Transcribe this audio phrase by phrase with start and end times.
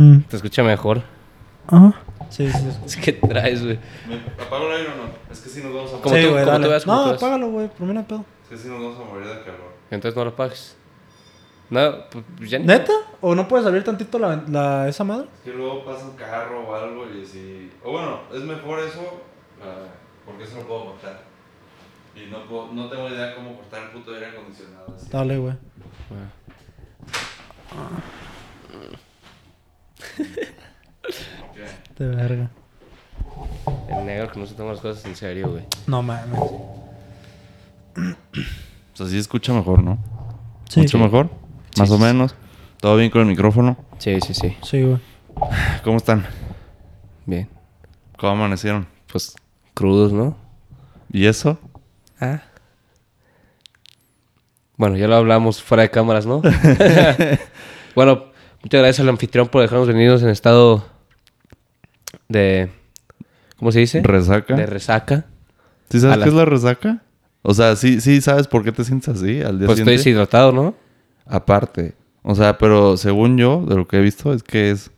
[0.00, 0.20] Mm.
[0.22, 1.02] Te escucha mejor.
[1.66, 1.92] Ajá.
[2.30, 2.58] Sí, sí.
[2.58, 2.78] sí.
[2.86, 3.78] Es que traes, güey.
[4.08, 5.02] ¿Me apago el aire o no?
[5.30, 6.64] Es que si nos vamos a Como Sí, tú- güey, como dale.
[6.64, 7.22] tú veas, como no, tú veas.
[7.22, 7.68] apágalo, güey.
[7.68, 8.24] Por mí no hay pedo.
[8.44, 9.72] Es que si nos vamos a morir de calor.
[9.90, 10.76] Entonces no lo pagues.
[11.68, 11.92] No,
[12.38, 12.92] pues ya ni- ¿Neta?
[13.20, 15.26] ¿O no puedes abrir tantito la, la- esa madre?
[15.44, 17.70] Es que luego pasa un carro o algo y si...
[17.84, 19.22] O bueno, es mejor eso
[19.62, 19.86] ah,
[20.24, 21.20] porque eso lo puedo cortar.
[22.16, 24.94] Y no, puedo, no tengo idea cómo cortar el puto aire acondicionado.
[24.96, 25.08] así.
[25.12, 25.54] Dale, güey.
[31.98, 32.50] De verga.
[33.90, 35.64] El negro que no se toma las cosas en serio, güey.
[35.86, 36.38] No mames.
[37.98, 38.16] O
[38.94, 39.98] sea, sí escucha mejor, ¿no?
[40.68, 40.80] Sí.
[40.80, 41.30] Mucho mejor.
[41.78, 42.34] Más Sí, o sí, menos.
[42.80, 43.76] Todo bien con el micrófono.
[43.98, 44.56] Sí, sí, sí.
[44.62, 44.98] Sí, güey.
[45.84, 46.24] ¿Cómo están?
[47.26, 47.48] Bien.
[48.16, 48.86] ¿Cómo amanecieron?
[49.12, 49.34] Pues
[49.74, 50.36] crudos, ¿no?
[51.12, 51.58] ¿Y eso?
[52.20, 52.42] Ah.
[54.76, 56.40] Bueno, ya lo hablamos fuera de cámaras, ¿no?
[57.94, 58.29] bueno,
[58.62, 60.84] muchas gracias al anfitrión por dejarnos venirnos en estado
[62.28, 62.70] de...
[63.58, 64.02] ¿Cómo se dice?
[64.02, 64.54] ¿Resaca?
[64.56, 65.26] De resaca.
[65.90, 67.02] ¿Sí a sabes la- qué es la resaca?
[67.42, 69.90] O sea, sí, sí sabes por qué te sientes así al día Pues estoy siguiente.
[69.92, 70.74] deshidratado, ¿no?
[71.26, 71.94] Aparte.
[72.22, 74.90] O sea, pero según yo, de lo que he visto, es que es...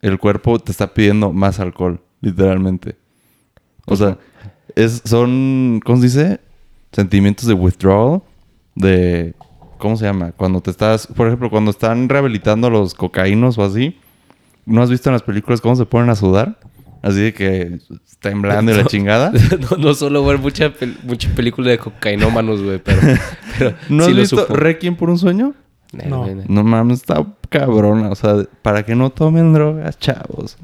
[0.00, 2.96] El cuerpo te está pidiendo más alcohol, literalmente.
[3.86, 4.18] O sea,
[4.74, 5.80] es, son...
[5.84, 6.40] ¿Cómo se dice?
[6.92, 8.22] Sentimientos de withdrawal.
[8.74, 9.34] De...
[9.82, 10.30] ¿Cómo se llama?
[10.30, 11.08] Cuando te estás...
[11.08, 13.98] Por ejemplo, cuando están rehabilitando a los cocaínos o así.
[14.64, 16.60] ¿No has visto en las películas cómo se ponen a sudar?
[17.02, 17.80] Así de que
[18.20, 19.32] temblando y la chingada.
[19.70, 23.00] no, no solo ver mucha, pel- mucha película de cocainómanos, güey, pero,
[23.58, 24.54] pero ¿No sí has lo visto supo.
[24.54, 25.52] Requiem por un sueño?
[25.92, 26.22] No.
[26.22, 28.10] güey, No mames, está cabrona.
[28.10, 30.58] O sea, para que no tomen drogas, chavos.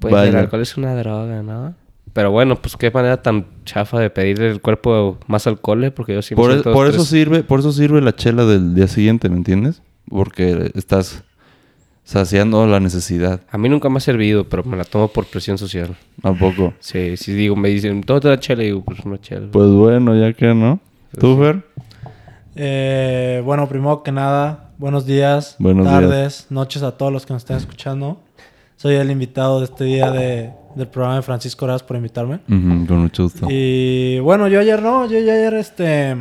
[0.00, 0.28] Pues Vaya.
[0.28, 1.74] el alcohol es una droga, ¿no?
[2.18, 5.92] Pero bueno, pues qué manera tan chafa de pedirle al cuerpo más alcohol, ¿eh?
[5.92, 8.74] porque yo sí me Por, siento por eso sirve, por eso sirve la chela del
[8.74, 9.82] día siguiente, ¿me entiendes?
[10.10, 11.22] Porque estás
[12.02, 13.42] saciando la necesidad.
[13.52, 15.96] A mí nunca me ha servido, pero me la tomo por presión social.
[16.24, 16.74] ¿A poco?
[16.80, 18.64] Sí, sí digo, me dicen, ¿todo te da chela?
[18.64, 19.46] Y digo, pues una chela.
[19.52, 20.80] Pues bueno, ya que no.
[21.20, 21.62] ¿Tú, Fer?
[22.56, 27.42] Eh, bueno, primero que nada, buenos días, Buenos tardes, noches a todos los que nos
[27.42, 28.20] estén escuchando.
[28.74, 32.40] Soy el invitado de este día de, del programa de Francisco Horas por invitarme.
[32.46, 33.48] Con mucho gusto.
[33.50, 36.16] Y bueno, yo ayer no, yo ayer este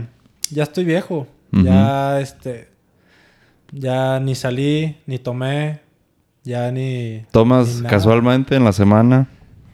[0.49, 1.27] ya estoy viejo.
[1.51, 2.69] Ya este
[3.71, 5.79] ya ni salí, ni tomé,
[6.43, 9.27] ya ni ¿Tomas ni casualmente en la semana?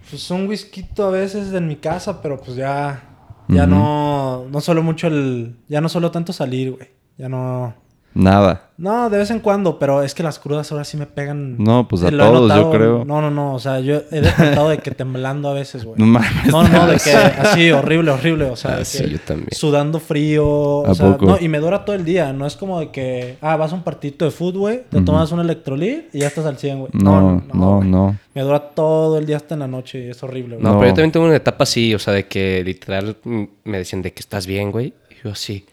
[0.10, 3.10] Pues un whisky a veces en mi casa, pero pues ya
[3.48, 6.90] ya no no solo mucho el ya no solo tanto salir, güey.
[7.18, 7.74] Ya no
[8.16, 8.70] Nada.
[8.78, 11.58] no, de vez en cuando, pero es que las crudas ahora sí me pegan.
[11.58, 13.06] No, pues a todos, yo creo.
[13.06, 13.54] No, no, no.
[13.56, 15.98] O sea, yo he despertado de que temblando a veces, güey.
[16.00, 16.30] No mames.
[16.52, 18.46] No, no, de que así, horrible, horrible.
[18.46, 19.50] O sea, Ah, sí, yo también.
[19.52, 20.46] Sudando frío.
[20.48, 21.26] O ¿A sea, poco?
[21.26, 22.34] no, y me dura todo el día.
[22.34, 25.32] No es como de que, ah, vas a un partidito de fútbol, güey, te tomas
[25.32, 26.92] un electrolit y ya estás al 100, güey.
[26.94, 27.90] No, no, güey.
[27.90, 28.18] no.
[28.36, 30.64] Me dura todo el día hasta en la noche y es horrible, güey.
[30.64, 30.80] No, No.
[30.80, 34.12] pero yo también tengo una etapa así, o sea, de que literal me decían de
[34.14, 34.94] que estás bien, güey.
[35.10, 35.66] Y yo así.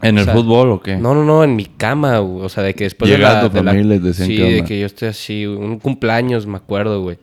[0.00, 0.96] ¿En O el sea, fútbol o qué?
[0.96, 2.44] No, no, no, en mi cama, güey.
[2.44, 3.72] O sea, de que después Llegaba de la...
[3.72, 7.18] de la- Sí, de que yo estoy así, un cumpleaños, me acuerdo, güey.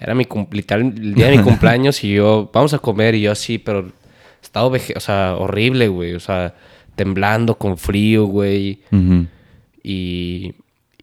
[0.00, 3.32] Era mi literal, el día de mi cumpleaños y yo, vamos a comer y yo
[3.32, 3.88] así, pero
[4.42, 6.14] estaba, o sea, horrible, güey.
[6.14, 6.54] O sea,
[6.94, 8.80] temblando con frío, güey.
[9.82, 10.54] Y,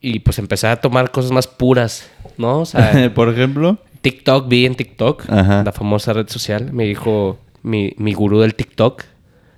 [0.01, 2.59] y pues empecé a tomar cosas más puras, ¿no?
[2.61, 3.77] O sea, Por ejemplo.
[4.01, 5.63] TikTok, vi en TikTok, Ajá.
[5.65, 9.03] la famosa red social, me dijo mi, mi gurú del TikTok,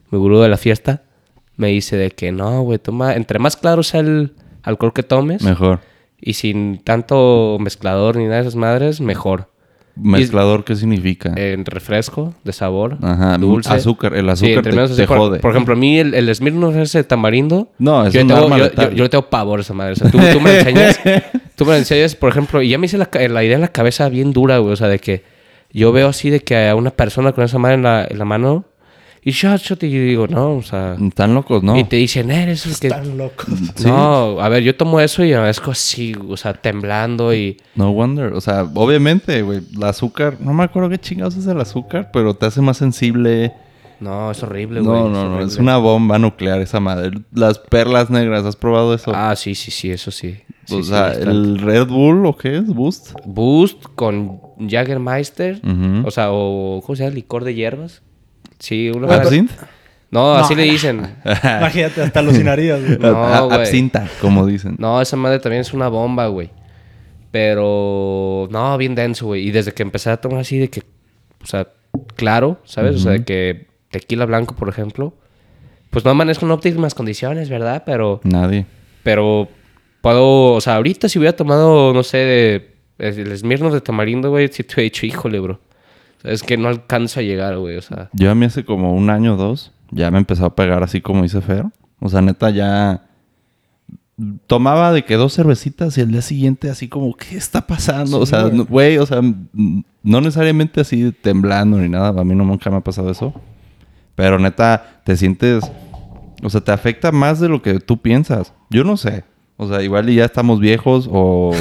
[0.10, 1.04] mi gurú de la fiesta,
[1.60, 4.34] me dice de que no, güey, toma, entre más claro sea el
[4.64, 5.80] alcohol que tomes Mejor.
[6.20, 9.48] y sin tanto mezclador ni nada de esas madres, mejor.
[10.02, 11.34] ¿Mezclador qué significa?
[11.36, 13.70] En refresco, de sabor, Ajá, dulce.
[13.74, 14.14] azúcar.
[14.16, 15.18] El Sí, azúcar entre te, azúcar.
[15.18, 15.40] jode.
[15.40, 17.68] Por ejemplo, a mí el, el Smirnoff ese tamarindo.
[17.80, 18.90] No, es yo, un tengo, yo, letal.
[18.92, 19.94] yo- yo le tengo pavor a esa madre.
[19.94, 21.00] O sea, tú, tú me enseñas,
[21.56, 24.08] tú me enseñas, por ejemplo, y ya me hice la, la idea en la cabeza
[24.08, 24.72] bien dura, güey.
[24.72, 25.24] O sea, de que
[25.74, 28.26] yo veo así de que a una persona con esa madre en la, en la
[28.26, 28.64] mano
[29.24, 30.96] y shot, shot, y yo digo, no, o sea.
[30.96, 31.78] Están locos, ¿no?
[31.78, 32.88] Y te dicen, eres el que.
[32.88, 33.48] Están locos.
[33.84, 37.58] No, a ver, yo tomo eso y amanezco así, o sea, temblando y.
[37.76, 38.34] No wonder.
[38.34, 39.62] O sea, obviamente, güey.
[39.76, 40.38] El azúcar...
[40.40, 43.54] No me acuerdo qué chingados es el azúcar, pero te hace más sensible.
[44.00, 45.02] No, es horrible, güey.
[45.02, 45.42] No, no, no.
[45.42, 47.12] Es una bomba nuclear esa madre.
[47.34, 49.12] Las perlas negras, ¿has probado eso?
[49.14, 50.38] Ah, sí, sí, sí, eso sí.
[50.66, 52.68] Sí, o sí, sea, el Red Bull o qué es?
[52.68, 53.12] Boost.
[53.26, 55.62] Boost con Jagermeister.
[56.06, 57.16] O sea, o ¿cómo se llama?
[57.16, 58.02] Licor de hierbas.
[58.60, 59.54] Sí, una ¿Absinthe?
[60.12, 60.62] No, así No.
[60.62, 61.16] le dicen.
[61.26, 62.98] Imagínate, hasta alucinarías, güey.
[63.00, 63.60] No, güey.
[63.60, 64.76] Absinta, como dicen.
[64.80, 66.50] No, esa madre también es una bomba, güey.
[67.32, 69.48] Pero no, bien denso, güey.
[69.48, 70.82] Y desde que empecé a tomar así de que,
[71.44, 71.68] o sea,
[72.16, 72.96] claro, ¿sabes?
[72.96, 75.14] O sea, de que tequila blanco, por ejemplo.
[75.92, 77.84] Pues no amanezco en óptimas condiciones, ¿verdad?
[77.86, 78.66] Pero, Nadie.
[79.04, 79.48] pero
[80.02, 84.50] puedo, o sea, ahorita si hubiera tomado, no sé, de- el Smirnoff de tamarindo, güey,
[84.50, 85.60] si te hubiera dicho, híjole, bro.
[86.20, 88.10] O sea, es que no alcanzo a llegar, güey, o sea.
[88.14, 91.02] Yo a mí hace como un año o dos, ya me empezó a pegar así
[91.02, 91.66] como dice Fer.
[92.00, 93.04] O sea, neta, ya
[94.48, 98.20] tomaba de que dos cervecitas y el día siguiente así como, ¿qué está pasando?
[98.20, 98.98] o sea, güey.
[98.98, 102.10] no- o sea, no necesariamente así temblando ni nada.
[102.10, 103.34] A mí no nunca me ha pasado eso.
[104.16, 105.64] Pero neta, te sientes,
[106.44, 108.54] o sea, te afecta más de lo que tú piensas.
[108.70, 109.24] Yo no sé.
[109.56, 111.54] O sea, igual y ya estamos viejos o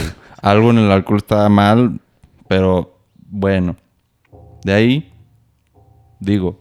[0.43, 2.01] algo en el alcohol está mal,
[2.49, 2.99] pero
[3.31, 3.77] bueno.
[4.65, 5.13] De ahí,
[6.21, 6.61] digo,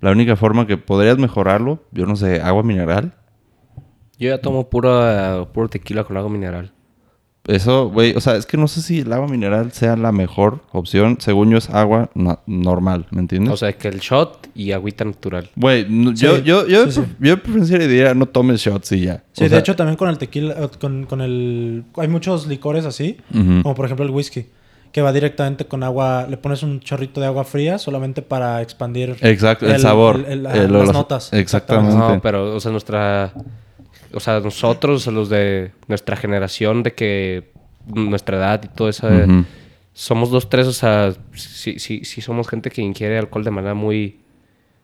[0.00, 3.14] la única forma que podrías mejorarlo, yo no sé, agua mineral.
[4.18, 6.72] Yo ya tomo puro, puro tequila con agua mineral.
[7.46, 10.62] Eso, güey, o sea, es que no sé si el agua mineral sea la mejor
[10.72, 11.18] opción.
[11.20, 12.10] Según yo es agua
[12.46, 13.52] normal, ¿me entiendes?
[13.52, 15.48] O sea, que el shot y agüita natural.
[15.54, 17.14] Güey, no- Sí, yo, yo, yo, sí, pre- sí.
[17.20, 19.22] yo preferiría diría, no tomes shots y ya.
[19.32, 21.84] Sí, O de sea, hecho también con el tequila, con, con el...
[21.98, 23.62] Hay muchos licores así, Ujú.
[23.62, 24.46] como por ejemplo el whisky,
[24.96, 29.14] que va directamente con agua, le pones un chorrito de agua fría solamente para expandir...
[29.20, 30.16] Exacto, el, sabor.
[30.16, 31.30] el- el- el- las los- notas.
[31.34, 31.94] Exactamente.
[31.94, 33.34] No, pero, o sea, nuestra.
[34.14, 37.52] O sea, nosotros, los de nuestra generación, de que
[37.84, 39.06] nuestra edad y todo eso,
[39.92, 43.74] somos dos, tres, o sea, sí, sí, sí somos gente que ingiere alcohol de manera
[43.74, 44.20] muy,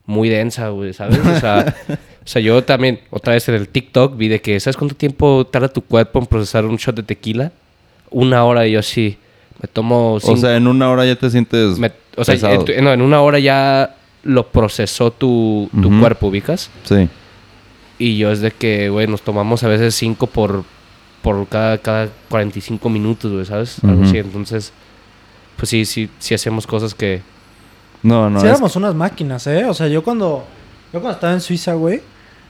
[0.05, 1.21] muy densa, güey, ¿sabes?
[1.25, 4.77] O sea, o sea, yo también, otra vez en el TikTok, vi de que, ¿sabes
[4.77, 7.51] cuánto tiempo tarda tu cuerpo en procesar un shot de tequila?
[8.11, 9.17] Una hora y yo sí,
[9.61, 12.65] me tomo O cinco- sea, en una hora ya te sientes me- o sea, pesado.
[12.69, 16.71] en, no, en una hora ya lo procesó tu, tu cuerpo, ¿ubicas?
[16.85, 17.09] Sí.
[17.99, 20.65] Y yo es de que, güey, nos tomamos a veces cinco por,
[21.23, 23.79] por cada, cada 45 minutos, güey, ¿sabes?
[23.85, 24.19] Algo así.
[24.19, 24.73] Entonces,
[25.57, 27.23] pues sí, sí, sí hacemos cosas que...
[28.03, 28.41] No, no.
[28.41, 29.65] sí, es- éramos unas máquinas, ¿eh?
[29.67, 30.45] O sea, yo cuando...
[30.93, 32.01] Yo cuando estaba en Suiza, güey,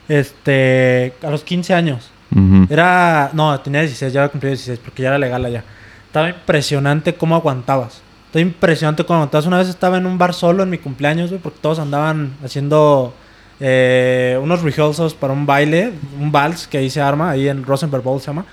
[0.07, 1.13] este...
[1.23, 2.09] A los 15 años.
[2.69, 3.29] Era...
[3.33, 5.63] No, tenía 16, ya había cumplido 16, porque ya era legal allá.
[6.13, 8.03] Estaba impresionante cómo aguantabas.
[8.27, 9.47] Estaba impresionante cómo aguantabas.
[9.47, 13.15] Una vez estaba en un bar solo en mi cumpleaños, güey, porque todos andaban haciendo
[13.59, 18.03] eh, unos rehearsals para un baile, un vals que ahí se arma, ahí en Rosenberg
[18.03, 18.45] Bowl se llama.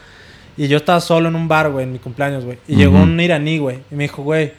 [0.57, 2.57] Y yo estaba solo en un bar, güey, en mi cumpleaños, güey.
[2.67, 4.55] Y llegó un iraní, güey, y me dijo, güey,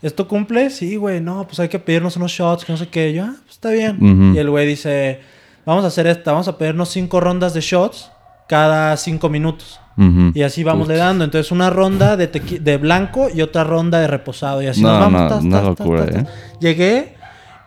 [0.00, 0.70] ¿es tu cumple?
[0.70, 3.10] Sí, güey, no, pues hay que pedirnos unos shots, que no sé qué.
[3.10, 4.32] Y yo, ah, pues está bien.
[4.34, 5.20] Y el güey dice,
[5.66, 8.10] vamos a hacer esta, vamos a pedirnos cinco rondas de shots
[8.48, 9.78] cada cinco minutos.
[9.98, 10.30] Ujú.
[10.34, 11.24] Y así vamos le dando.
[11.24, 14.62] Entonces, una ronda de, tequi- de blanco y otra ronda de reposado.
[14.62, 15.20] Y así No, nos vamos.
[15.22, 16.22] no, tas, una tas, tas, locura, tas, tas.
[16.24, 16.26] ¿eh?
[16.60, 17.14] Llegué,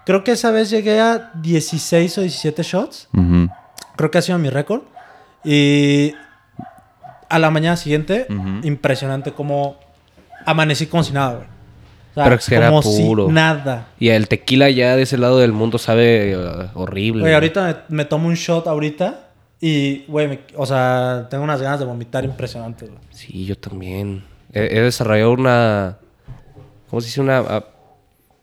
[0.05, 3.09] creo que esa vez llegué a 16 o 17 shots.
[3.13, 3.49] Ujú.
[3.97, 4.81] Creo que ha sido mi récord.
[5.43, 6.13] Y
[7.29, 8.65] a la mañana siguiente, Ujú.
[8.67, 9.77] impresionante como
[10.45, 11.47] amanecí como si nada, güey.
[11.47, 13.27] O sea, Pero es que era como puro.
[13.27, 13.87] si nada.
[13.99, 17.21] Y el tequila ya de ese lado del mundo sabe eh, horrible.
[17.21, 17.33] Güey.
[17.33, 19.27] ahorita me, me tomo un shot ahorita.
[19.63, 23.01] Y, güey, me- o sea, tengo unas ganas de vomitar impresionantes, güey.
[23.11, 24.23] Sí, yo también.
[24.51, 25.97] He, he desarrollado una...
[26.89, 27.21] ¿Cómo se dice?
[27.21, 27.63] Una...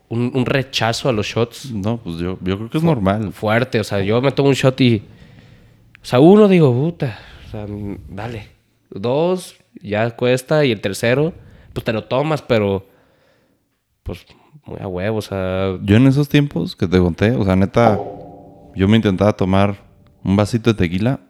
[0.09, 3.33] un, un rechazo a los shots No, pues yo, yo creo que es normal.
[3.33, 3.81] fuerte.
[3.81, 5.03] O sea, yo me tomo un shot y...
[6.01, 8.49] O sea, uno digo, puta, o sea, mm, dale.
[8.89, 10.65] Dos, ya cuesta.
[10.65, 11.33] Y el tercero,
[11.73, 12.87] pues te lo tomas, pero...
[14.05, 14.25] Pues
[14.65, 15.77] muy a huevo, o sea...
[15.83, 17.99] Yo en esos tiempos que te conté, o sea, neta,
[18.77, 19.88] yo me intentaba tomar
[20.29, 21.21] un vasito de tequila.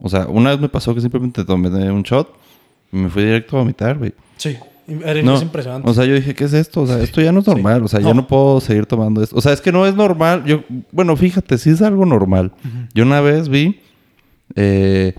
[0.00, 2.32] O sea, una vez me pasó que simplemente tomé un shot
[2.92, 4.14] y me fui directo a vomitar, güey.
[4.38, 4.56] Sí,
[4.88, 5.88] es No, impresionante.
[5.88, 6.82] o sea, yo dije, ¿qué es esto?
[6.82, 7.84] O sea, esto ya no es normal.
[7.84, 8.08] O sea, No.
[8.08, 9.36] yo no puedo seguir tomando esto.
[9.36, 10.44] O sea, es que no es normal.
[10.46, 12.52] Yo, bueno, fíjate, sí es algo normal.
[12.94, 13.80] Yo una vez vi,
[14.56, 15.14] eh,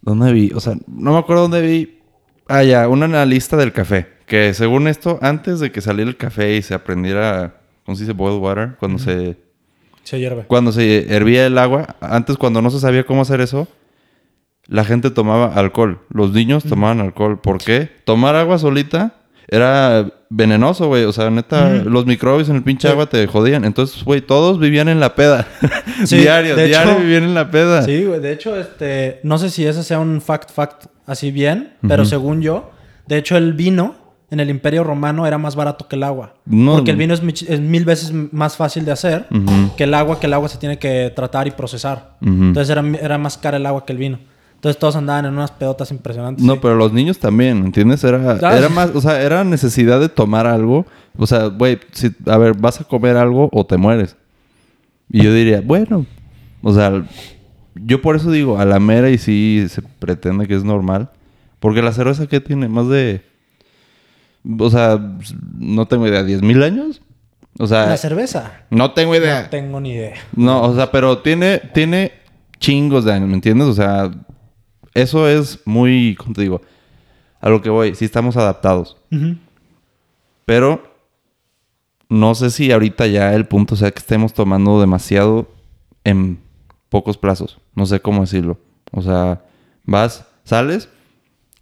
[0.00, 0.50] ¿dónde vi?
[0.54, 1.98] O sea, no me acuerdo dónde vi.
[2.48, 4.06] Ah, ya, una analista del café.
[4.26, 8.12] Que según esto, antes de que saliera el café y se aprendiera, ¿cómo se dice?
[8.12, 8.76] Boiled water.
[8.80, 9.36] Cuando se
[10.06, 10.44] Se hierve.
[10.46, 13.68] cuando se hervía el agua, antes cuando no se sabía cómo hacer eso,
[14.66, 16.00] la gente tomaba alcohol.
[16.10, 17.40] Los niños tomaban alcohol.
[17.40, 17.88] ¿Por qué?
[18.04, 19.14] Tomar agua solita
[19.48, 21.04] era venenoso, güey.
[21.04, 22.92] O sea, neta, los microbios en el pinche Sí.
[22.92, 23.64] agua te jodían.
[23.64, 25.46] Entonces, güey, todos vivían en la peda.
[26.04, 27.82] Sí, diario, diario hecho- vivían en la peda.
[27.82, 28.20] Sí, güey.
[28.20, 32.42] De hecho, este, no sé si ese sea un fact fact así bien, pero según
[32.42, 32.70] yo,
[33.06, 33.94] de hecho el vino
[34.30, 36.34] en el Imperio Romano era más barato que el agua.
[36.44, 36.74] No.
[36.76, 39.26] Porque el vino es, mil veces más fácil de hacer
[39.76, 42.16] que el agua, que el agua se tiene que tratar y procesar.
[42.20, 44.18] Entonces era, era más cara el agua que el vino.
[44.56, 46.44] Entonces todos andaban en unas pedotas impresionantes.
[46.44, 46.58] No, sí.
[46.62, 48.02] pero los niños también, ¿entiendes?
[48.02, 48.56] Era, Ah.
[48.56, 50.86] era más, o sea, era necesidad de tomar algo.
[51.16, 54.16] O sea, güey, si, a ver, vas a comer algo o te mueres.
[55.10, 56.04] Y yo diría, bueno,
[56.62, 57.04] o sea,
[57.76, 61.10] yo por eso digo, a la mera y sí se pretende que es normal.
[61.60, 63.22] Porque la cerveza que tiene más de,
[64.58, 65.00] o sea,
[65.58, 67.02] no tengo idea, ¿10 mil años?
[67.58, 68.64] O sea, La cerveza.
[68.70, 69.48] no tengo No idea.
[69.50, 70.14] tengo ni idea.
[70.34, 72.12] No, o sea, pero tiene, tiene
[72.58, 73.66] chingos de años, ¿me entiendes?
[73.68, 74.10] O sea,
[74.94, 76.60] eso es muy, ¿cómo te digo?
[77.40, 78.96] A lo que voy, sí estamos adaptados.
[80.44, 80.82] Pero
[82.08, 85.48] no sé si ahorita ya el punto sea que estemos tomando demasiado
[86.04, 86.38] en
[86.88, 87.58] pocos plazos.
[87.74, 88.58] No sé cómo decirlo.
[88.92, 89.42] O sea,
[89.84, 90.88] vas, sales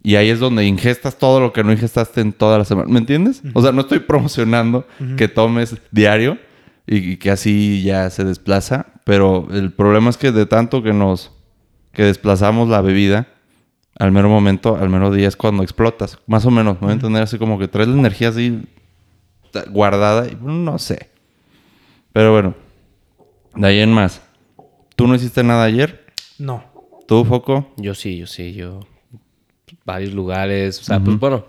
[0.05, 2.87] y ahí es donde ingestas todo lo que no ingestaste en toda la semana.
[2.87, 3.41] ¿Me entiendes?
[3.55, 4.85] O sea, no estoy promocionando
[5.17, 6.37] que tomes diario
[6.85, 8.85] y, y que así ya se desplaza.
[9.03, 11.31] Pero el problema es que de tanto que nos
[11.91, 13.29] que desplazamos la bebida,
[13.97, 16.19] al mero momento, al mero día es cuando explotas.
[16.27, 18.61] Más o menos, me voy a entender así como que traes la energía así
[19.71, 21.09] guardada y no sé.
[22.13, 22.53] Pero bueno,
[23.55, 24.21] de ahí en más.
[24.95, 26.05] ¿Tú no hiciste nada ayer?
[26.37, 26.63] No.
[27.07, 27.73] ¿Tú, Foco?
[27.77, 28.81] Yo sí, yo sí, yo.
[29.85, 31.45] Varios lugares, o sea, pues bueno.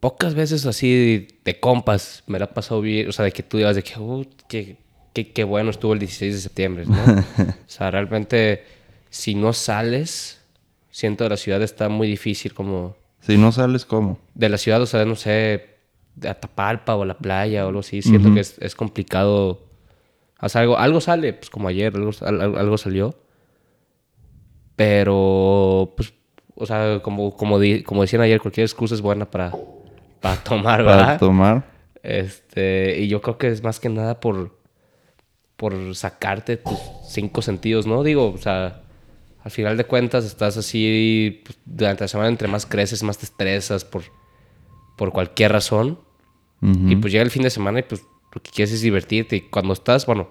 [0.00, 3.56] Pocas veces así de compas me la he pasado bien, o sea, de que tú
[3.56, 4.76] digas de que, uh, qué,
[5.14, 6.94] qué- qué bueno estuvo el 16 de septiembre, ¿no?
[7.38, 8.64] o sea, realmente,
[9.08, 10.42] si no sales,
[10.90, 12.96] siento de la ciudad está muy difícil como...
[13.20, 14.18] Si no sales, ¿cómo?
[14.34, 15.70] De la ciudad, o sea, no sé,
[16.16, 19.62] de Atapalpa o a la playa o algo así, siento que es, es complicado.
[20.42, 23.16] O sea, algo, algo sale, pues como ayer, algo, al- algo salió.
[24.76, 26.12] Pero, pues,
[26.56, 29.52] o sea, como, como, di- como decían ayer, cualquier excusa es buena para,
[30.20, 31.18] para tomar, Para ¿verdad?
[31.18, 31.64] tomar.
[32.02, 34.56] Este, y yo creo que es más que nada por,
[35.56, 38.02] por sacarte tus cinco sentidos, ¿no?
[38.02, 38.82] Digo, o sea,
[39.42, 43.24] al final de cuentas estás así, pues, durante la semana entre más creces, más te
[43.26, 44.02] estresas por,
[44.96, 45.98] por cualquier razón.
[46.86, 48.00] Y pues llega el fin de semana y pues
[48.32, 49.36] lo que quieres es divertirte.
[49.36, 50.30] Y cuando estás, bueno,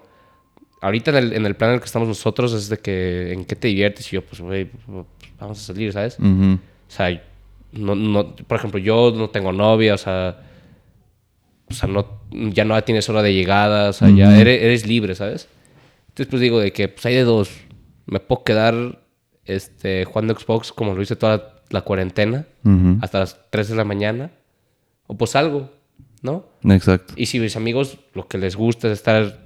[0.84, 3.44] ahorita en el, en el plan en el que estamos nosotros es de que en
[3.44, 4.12] qué te diviertes.
[4.12, 5.06] Y yo, pues, güey, pues,
[5.40, 6.18] vamos a salir, ¿sabes?
[6.20, 7.22] O sea,
[7.72, 10.42] no, no, por ejemplo, yo no tengo novia, o sea,
[11.68, 15.14] o sea, no, ya no tienes hora de llegada, o sea, ya eres, eres libre,
[15.14, 15.48] ¿sabes?
[16.08, 17.50] Entonces, pues digo de que pues hay de dos.
[18.06, 19.00] Me puedo quedar
[19.46, 22.46] este, jugando Xbox como lo hice toda la, la cuarentena,
[23.00, 24.30] hasta las 3 de la mañana,
[25.06, 25.70] o pues algo,
[26.22, 26.46] ¿no?
[26.64, 27.14] Exacto.
[27.16, 29.43] Y si mis amigos lo que les gusta es estar,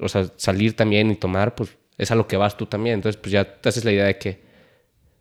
[0.00, 2.94] o sea, salir también y tomar, pues es a lo que vas tú también.
[2.94, 4.42] Entonces, pues ya te haces la idea de que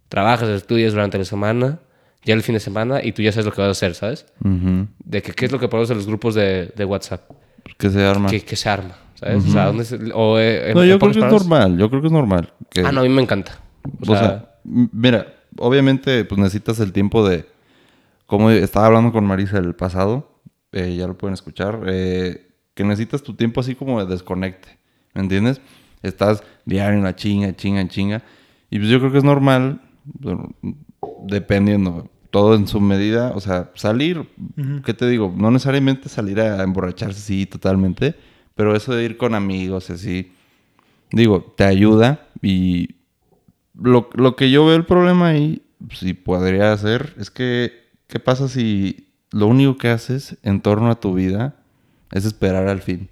[0.10, 1.80] trabajas, estudias durante la semana,
[2.24, 4.26] ya el fin de semana y tú ya sabes lo que vas a hacer, ¿sabes?
[5.04, 7.30] De que qué es lo que ponemos en los grupos de, de WhatsApp,
[7.78, 8.30] Que se arma.
[8.30, 9.44] que, que se arma, ¿sabes?
[9.46, 11.78] O sea, ¿dónde se- o, eh, No, en yo creo que es normal.
[11.78, 12.54] Yo creo que es normal.
[12.70, 13.60] que- Ah, no, a mí me encanta.
[14.08, 17.46] O, O sea, mira, obviamente pues necesitas el tiempo de...
[18.26, 20.42] Como estaba hablando con Marisa el pasado,
[20.74, 22.47] eh, ya lo pueden escuchar, eh,
[22.78, 24.78] que necesitas tu tiempo así como de desconecte,
[25.16, 25.60] ¿me entiendes?
[26.04, 28.24] Estás diario en la chinga, chinga, chinga.
[28.70, 29.82] Y pues yo creo que es normal,
[31.26, 34.30] dependiendo, todo en su medida, o sea, salir,
[34.86, 35.34] ¿qué te digo?
[35.36, 38.14] No necesariamente salir a emborracharse, sí, totalmente,
[38.54, 40.34] pero eso de ir con amigos, así,
[41.12, 42.98] digo, te ayuda y
[43.74, 45.64] lo, lo que yo veo el problema ahí,
[45.96, 47.72] si podría hacer, es que,
[48.06, 51.57] ¿qué pasa si lo único que haces en torno a tu vida
[52.18, 53.10] es esperar al fin?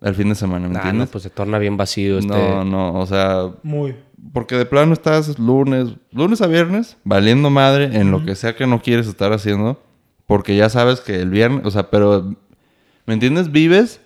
[0.00, 1.08] Al fin de semana, ¿me ah, no, entiendes?
[1.10, 2.28] pues se torna bien vacío este...
[2.28, 3.96] no, no, o sea, Muy.
[4.32, 8.66] porque de plano estás lunes, lunes a viernes, valiendo madre en lo que sea que
[8.66, 9.82] no quieres estar haciendo,
[10.26, 12.34] porque ya sabes que el viernes, o sea, pero,
[13.06, 13.50] ¿me entiendes?
[13.50, 14.00] Vives,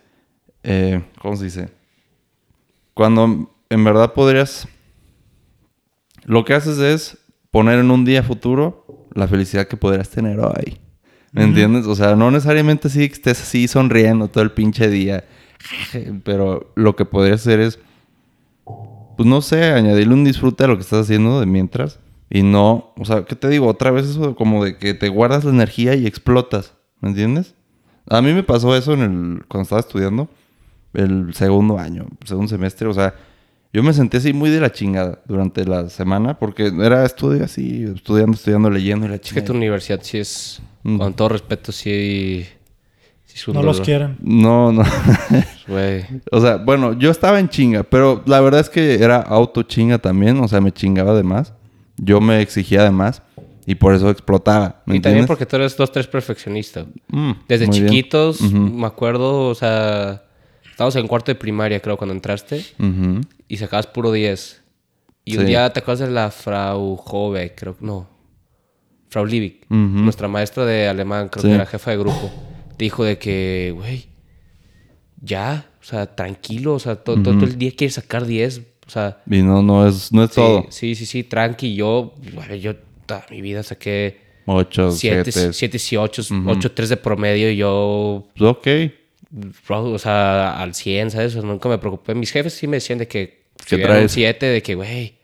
[0.62, 1.68] eh, ¿cómo se dice?
[2.94, 4.68] Cuando en verdad podrías,
[6.25, 7.18] lo que haces es
[7.50, 10.78] poner en un día futuro la felicidad que podrías tener hoy.
[11.38, 11.87] ¿Me entiendes?
[11.87, 15.25] O sea, no necesariamente sí que estés así sonriendo todo el pinche día,
[16.25, 17.78] pero lo que podrías hacer es
[19.18, 21.99] pues no sé, añadirle un disfrute a lo que estás haciendo de mientras.
[22.30, 23.66] Y no, o sea, ¿qué te digo?
[23.66, 27.57] Otra vez eso como de que te guardas la energía y explotas, ¿me entiendes?
[28.09, 30.28] A mí me pasó eso en el, cuando estaba estudiando,
[30.95, 33.12] el segundo año, segundo semestre, o sea,
[33.72, 37.84] yo me sentí así muy de la chingada durante la semana, porque era estudio así,
[37.94, 39.46] estudiando, estudiando, leyendo y la Es que chingada.
[39.46, 40.98] tu universidad sí es, Mm.
[40.98, 42.46] con todo respeto, sí,
[43.25, 44.16] sí es un No los quieren.
[44.22, 44.82] No, no.
[45.66, 46.04] Güey.
[46.30, 49.98] O sea, bueno, yo estaba en chinga, pero la verdad es que era auto chinga
[49.98, 51.52] también, o sea, me chingaba de más.
[51.98, 53.22] Yo me exigía de más
[53.66, 54.82] y por eso explotaba.
[54.87, 56.87] ¿me Y también porque tú eres dos, tres perfeccionista.
[57.08, 60.22] Mm, Desde chiquitos, me acuerdo, o sea,
[60.78, 63.20] estábamos en cuarto de primaria, creo, cuando entraste, ujú.
[63.49, 64.62] y sacabas puro 10.
[65.25, 65.49] Y un Sí.
[65.49, 68.08] día te acuerdas de la Frau Jove, creo que no.
[69.08, 69.75] Frau Liebig, Ujú.
[69.76, 71.49] nuestra maestra de alemán, creo Sí.
[71.49, 72.30] que era jefa de grupo.
[72.76, 74.06] Te dijo de que, güey,
[75.20, 78.90] ya, o sea, tranquilo, o sea, to- to- todo, el día quieres sacar 10, o
[78.90, 80.66] sea, Y no, no es, no es sí, todo.
[80.70, 81.75] sí, sí, sí, tranqui.
[81.75, 85.52] Yo, bueno, yo toda mi vida saqué Ocho, 7 siete.
[85.52, 88.66] siete y 8, 8, 3 de promedio y yo, Pues, ok.
[89.68, 91.37] O sea, al 100, ¿sabes?
[91.37, 92.14] O sea, nunca me preocupé.
[92.14, 94.12] Mis jefes sí me decían de que, ¿Qué si era un traes?
[94.12, 95.18] 7, de que, güey,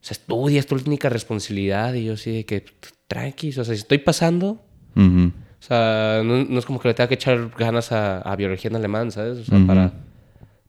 [0.00, 1.94] o sea, estudia, es tu única responsabilidad.
[1.94, 2.64] Y yo así de que,
[3.08, 4.62] tranqui, o sea, si estoy pasando,
[4.96, 8.70] o sea, no, no es como que le tenga que echar ganas a, a biología
[8.70, 9.38] en alemán, ¿sabes?
[9.38, 9.92] O sea, para,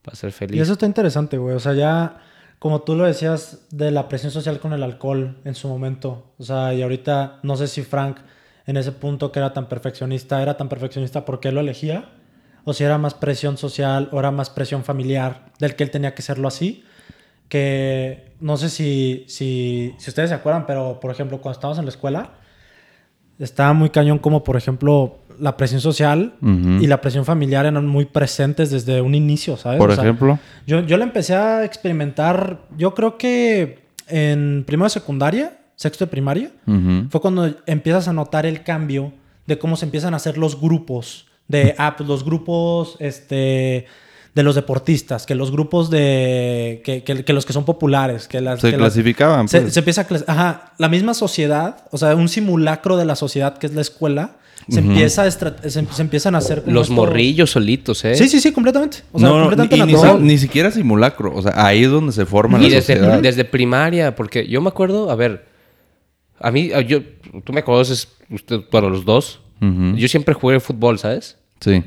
[0.02, 0.56] para ser feliz.
[0.56, 1.54] Y eso está interesante, güey.
[1.54, 2.20] O sea, ya,
[2.58, 6.32] como tú lo decías, de la presión social con el alcohol en su momento.
[6.38, 8.18] O sea, y ahorita no sé si Frank,
[8.66, 12.10] en ese punto que era tan perfeccionista, era tan perfeccionista porque él lo elegía.
[12.68, 16.14] O si era más presión social o era más presión familiar del que él tenía
[16.14, 16.84] que serlo así.
[17.48, 21.86] Que no sé si, si, si ustedes se acuerdan, pero por ejemplo, cuando estábamos en
[21.86, 22.30] la escuela,
[23.38, 28.04] estaba muy cañón como, por ejemplo, la presión social y la presión familiar eran muy
[28.04, 29.78] presentes desde un inicio, ¿sabes?
[29.78, 30.38] Por O sea, ejemplo.
[30.66, 36.10] yo, yo la empecé a experimentar, yo creo que en primero de secundaria, sexto de
[36.10, 37.06] primaria, Ujú.
[37.08, 39.12] fue cuando empiezas a notar el cambio
[39.46, 41.27] de cómo se empiezan a hacer los grupos.
[41.48, 43.86] De, ah, pues los grupos, este,
[44.34, 48.40] de los deportistas, que los grupos de, que, que- que los que son populares, que
[48.40, 48.60] las...
[48.60, 49.48] Se que las- clasificaban.
[49.48, 49.72] se, pues.
[49.72, 53.56] se empieza a clas- Ajá, la misma sociedad, o sea, un simulacro de la sociedad
[53.58, 54.36] que es la escuela,
[54.68, 58.14] se empieza a se, se empiezan a hacer Los estos- morrillos solitos, ¿eh?
[58.14, 58.98] Sí, sí, sí, completamente.
[59.12, 60.26] O sea, no, no, completamente ni, ni- natural.
[60.26, 61.34] ni siquiera simulacro.
[61.34, 63.20] O sea, ahí es donde se forma Y la desde, sociedad.
[63.22, 65.46] desde primaria, porque yo me acuerdo, a ver,
[66.38, 66.98] a mí, yo,
[67.44, 69.40] tú me conoces, usted, bueno, los dos.
[69.96, 71.36] Yo siempre jugué fútbol, ¿sabes?
[71.60, 71.82] Sí.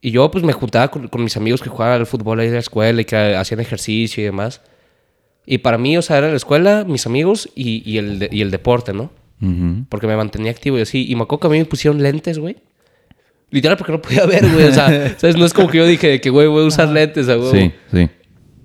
[0.00, 2.54] Y yo pues me juntaba con, con mis amigos que jugaban al fútbol ahí en
[2.54, 4.60] la escuela y que hacían ejercicio y demás.
[5.46, 8.42] Y para mí, o sea, era la escuela, mis amigos y, y el, de- y
[8.42, 9.10] el deporte, ¿no?
[9.88, 11.04] Porque me mantenía activo y así.
[11.10, 12.56] Y me acuerdo que a mí me pusieron lentes, güey.
[13.50, 14.66] Literal porque no podía ver, güey.
[14.66, 14.86] O sea,
[15.18, 15.36] ¿sabes?
[15.36, 17.50] No es como que yo dije que, güey, voy a usar lentes, huevo.
[17.50, 18.08] Sí, sí.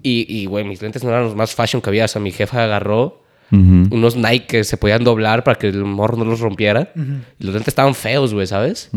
[0.04, 2.06] Y, güey, mis lentes no eran los más fashion que había.
[2.06, 6.18] O sea, mi jefa agarró Unos Nike que se podían doblar para que el morro
[6.18, 6.92] no los rompiera.
[7.40, 8.90] Y los lentes estaban feos, güey, ¿sabes?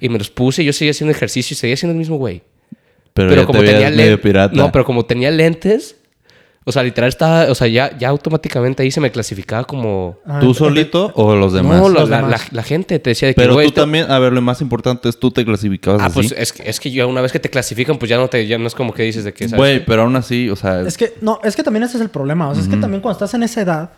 [0.00, 2.42] Y me los puse y yo seguía haciendo ejercicio y seguía siendo el mismo güey.
[3.12, 4.06] Pero, Pero ya como te tenía lentes.
[4.56, 5.96] No, pero como tenía lentes.
[6.66, 7.50] O sea, literal estaba.
[7.50, 10.18] O sea, ya, ya automáticamente ahí se me clasificaba como.
[10.26, 11.78] Ah, ¿Tú solito o los demás?
[11.78, 12.30] No, la, Los la- demás.
[12.30, 13.40] la- la gente te decía de que.
[13.42, 16.14] pero güey, tú también, a ver, lo más importante es tú te clasificabas Ah, así.
[16.14, 18.46] pues es que, es que ya una vez que te clasifican, pues ya no te,
[18.46, 19.46] ya no es como que dices de que.
[19.48, 22.08] Güey, pero aún así, o sea, Es que, no, es que también ese es el
[22.08, 22.48] problema.
[22.48, 23.90] O sea, es que también cuando estás en esa edad,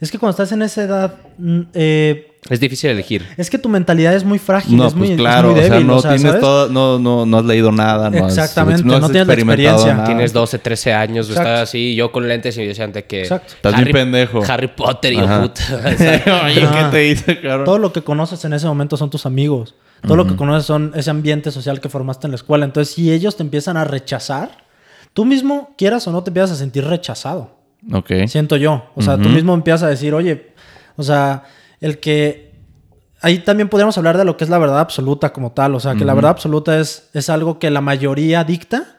[0.00, 3.24] es que cuando estás en esa edad, mm, eh, Es difícil elegir.
[3.36, 5.62] es que tu mentalidad es muy frágil, no, es, muy, pues es claro, muy o
[5.64, 6.40] sea, no o sea, tienes ¿sabes?
[6.40, 9.34] todo, no, no, no has leído nada, no has- Exactamente, no has no tienes la
[9.34, 9.92] experiencia.
[9.94, 10.06] nada.
[10.06, 11.48] Tienes 12, 13 años, Exacto.
[11.50, 13.20] estás así, yo con lentes y me decían de que.
[13.22, 13.54] Exacto.
[13.54, 14.42] Estás bien pendejo.
[14.48, 15.42] Harry Potter y yo, Ajá.
[15.42, 15.62] puta.
[16.44, 17.64] Oye, ¿qué te hice, cabrón?
[17.64, 19.76] Todo lo que conoces en ese momento son tus amigos.
[20.04, 22.64] Todo lo que conoces son ese ambiente social que formaste en la escuela.
[22.64, 24.64] Entonces, si ellos te empiezan a rechazar,
[25.12, 27.54] tú mismo, quieras o no, te empiezas a sentir rechazado.
[27.92, 28.10] Ok.
[28.26, 28.90] Siento yo.
[28.96, 30.48] O sea, tú mismo empiezas a decir, oye,
[30.96, 31.44] o sea,
[31.82, 32.50] el que...
[33.20, 35.76] Ahí también podríamos hablar de lo que es la verdad absoluta como tal.
[35.76, 38.96] O sea, que la verdad absoluta es, es algo que la mayoría dicta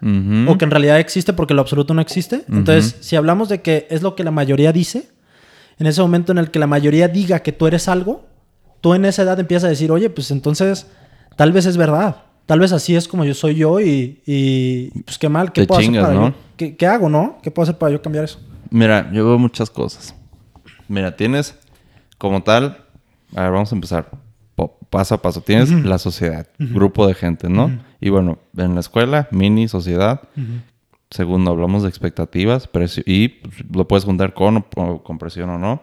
[0.47, 2.45] o que en realidad existe porque lo absoluto no existe.
[2.49, 5.09] Entonces, si hablamos de que es lo que la mayoría dice,
[5.77, 8.23] en ese momento en el que la mayoría diga que tú eres algo,
[8.79, 10.87] tú en esa edad empiezas a decir, oye, pues entonces
[11.35, 12.23] tal vez es verdad.
[12.45, 15.67] Tal vez así es como yo soy yo y, y, pues qué mal, ¿qué Te
[15.67, 16.35] puedo chingas, hacer para ¿no?
[16.35, 16.41] yo?
[16.57, 17.39] ¿Qué, qué hago, no?
[17.41, 18.39] ¿Qué puedo hacer para yo cambiar eso?
[18.69, 20.13] Mira, yo veo muchas cosas.
[20.87, 21.55] Mira, tienes
[22.23, 22.77] como tal,
[23.35, 24.09] a ver, vamos a empezar
[24.89, 25.41] paso a paso.
[25.41, 27.69] Tienes la sociedad, grupo de gente, ¿no?
[27.99, 30.21] Y bueno, en la escuela, mini sociedad.
[31.09, 33.41] Segundo, hablamos de expectativas precio, y
[33.73, 35.81] lo puedes juntar con, o con presión o no.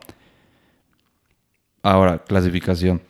[1.83, 3.03] Ahora, clasificación.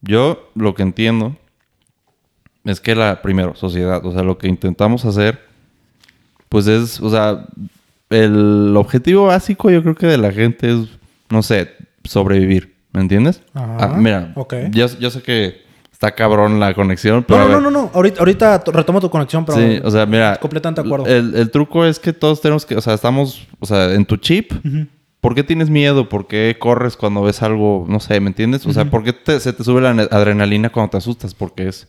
[0.00, 1.36] Yo lo que entiendo
[2.64, 5.40] es que la, primero, sociedad, o sea, lo que intentamos hacer,
[6.48, 7.44] pues es, o sea,
[8.08, 10.88] el objetivo básico yo creo que de la gente es,
[11.28, 13.42] no sé, sobrevivir, ¿me entiendes?
[13.54, 14.54] Ajá, Ah, mira, ok.
[14.70, 17.40] yo, yo sé que está cabrón la conexión, pero...
[17.40, 17.90] No, a no, ver, no, no, no.
[17.92, 19.58] Ahorita, ahorita to- retomo tu conexión, pero...
[19.58, 20.36] Sí, o sea, mira.
[20.36, 21.06] Completamente de acuerdo.
[21.06, 24.16] El, el truco es que todos tenemos que, o sea, estamos, o sea, en tu
[24.16, 24.52] chip.
[25.20, 26.08] ¿Por qué tienes miedo?
[26.08, 27.84] ¿Por qué corres cuando ves algo?
[27.88, 28.64] No sé, ¿me entiendes?
[28.66, 31.34] O sea, ¿por qué te- se te sube la adrenalina cuando te asustas?
[31.34, 31.88] Porque es,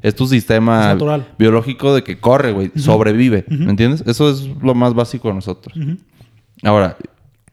[0.00, 0.98] es tu sistema Es
[1.38, 3.44] biológico de que corre, güey, sobrevive.
[3.48, 4.02] ¿Me entiendes?
[4.06, 5.76] Eso es lo más básico de nosotros.
[6.62, 6.96] Ahora,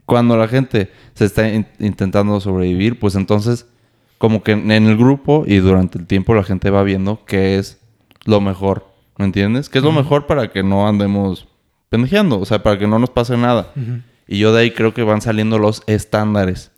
[0.07, 3.67] cuando la gente se está in- intentando sobrevivir, pues entonces,
[4.17, 7.77] como que en el grupo y durante el tiempo la gente va viendo qué es
[8.25, 9.69] lo mejor, ¿me entiendes?
[9.69, 11.47] ¿Qué es lo mejor para que no andemos
[11.89, 12.39] pendejeando?
[12.39, 13.71] O sea, para que no nos pase nada.
[14.27, 16.71] Y yo de ahí creo que van saliendo los estándares.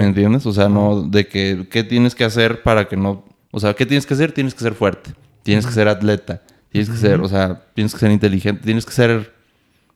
[0.00, 0.46] ¿me entiendes?
[0.46, 3.24] O sea, no de que qué tienes que hacer para que no...
[3.50, 4.32] O sea, ¿qué tienes que hacer?
[4.32, 5.10] Tienes que ser fuerte,
[5.42, 8.92] tienes que ser atleta, tienes que ser, o sea, tienes que ser inteligente, tienes que
[8.92, 9.34] ser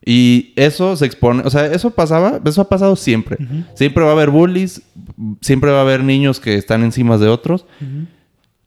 [0.05, 3.37] y eso se expone, o sea, eso pasaba, eso ha pasado siempre.
[3.75, 4.83] Siempre va a haber bullies,
[5.43, 7.67] siempre va a haber niños que están encima de otros.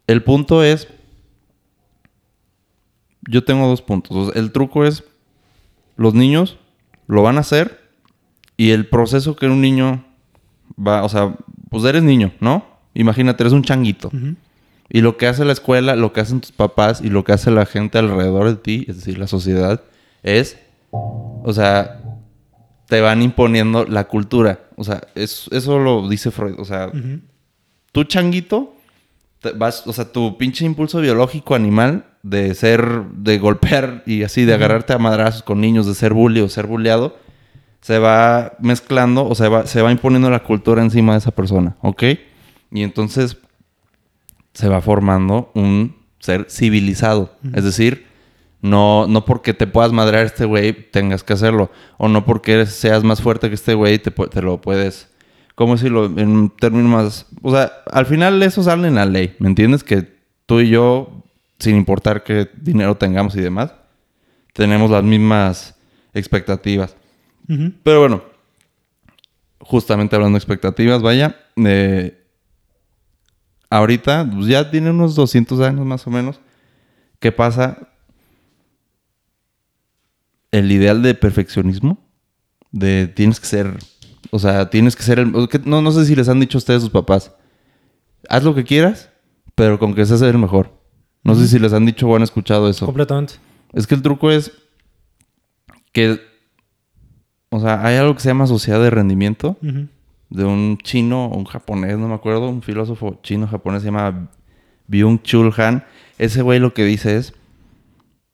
[0.06, 0.88] El punto es,
[3.28, 4.16] yo tengo dos puntos.
[4.16, 5.04] O sea, el truco es,
[5.96, 6.58] los niños
[7.08, 7.82] lo van a hacer
[8.58, 10.06] Y el proceso que un niño
[10.76, 11.36] va, o sea,
[11.70, 12.66] pues eres niño, ¿no?
[12.94, 14.12] Imagínate, eres un changuito.
[14.90, 17.50] Y lo que hace la escuela, lo que hacen tus papás y lo que hace
[17.50, 19.82] la gente alrededor de ti, es decir, la sociedad,
[20.22, 20.60] es,
[20.94, 22.00] o sea,
[22.88, 24.60] te van imponiendo la cultura.
[24.78, 26.56] O sea, es- eso lo dice Freud.
[26.60, 27.20] O sea, Ujú.
[27.92, 28.76] tú changuito,
[29.42, 34.46] te vas, o sea, tu pinche impulso biológico animal de ser, de golpear y así,
[34.46, 37.18] de agarrarte a madrazos con niños, de ser bully o ser bulleado,
[37.82, 41.76] se va mezclando o se va, se va imponiendo la cultura encima de esa persona,
[41.82, 42.04] ¿ok?
[42.72, 43.38] Y entonces
[44.54, 47.36] se va formando un ser civilizado.
[47.54, 48.06] Es decir,
[48.64, 51.70] no, no porque te puedas madrear este güey tengas que hacerlo.
[51.98, 55.10] O no porque eres- seas más fuerte que este güey te, te lo puedes...
[55.56, 56.06] ¿Cómo decirlo?
[56.06, 57.26] En términos más...
[57.44, 59.36] O sea, al final eso sale en la ley.
[59.38, 59.84] ¿Me entiendes?
[59.84, 60.12] Que
[60.48, 61.24] tú y yo,
[61.60, 63.72] sin importar qué dinero tengamos y demás,
[64.54, 65.76] tenemos las mismas
[66.14, 66.96] expectativas.
[67.84, 68.24] Pero bueno,
[69.60, 72.18] justamente hablando de expectativas, vaya, eh,
[73.70, 76.40] ahorita pues, ya tiene unos 200 años más o menos.
[77.20, 77.90] ¿Qué pasa?
[80.54, 81.98] El ideal de perfeccionismo,
[82.72, 83.76] de tienes que ser,
[84.30, 85.32] o sea, tienes que ser el...
[85.66, 87.34] No, no sé si les han dicho a ustedes sus papás,
[88.30, 89.10] haz lo que quieras,
[89.56, 90.72] pero con que seas el mejor.
[91.24, 92.86] No sé si les han dicho o han escuchado eso.
[92.86, 93.34] Completamente.
[93.74, 94.52] Es que el truco es
[95.92, 96.22] que,
[97.50, 99.58] o sea, hay algo que se llama sociedad de rendimiento
[100.30, 104.30] de un chino o un japonés, no me acuerdo, un filósofo chino-japonés se llama
[104.88, 105.84] Byung-Chul Han.
[106.20, 107.34] Ese güey lo que dice es,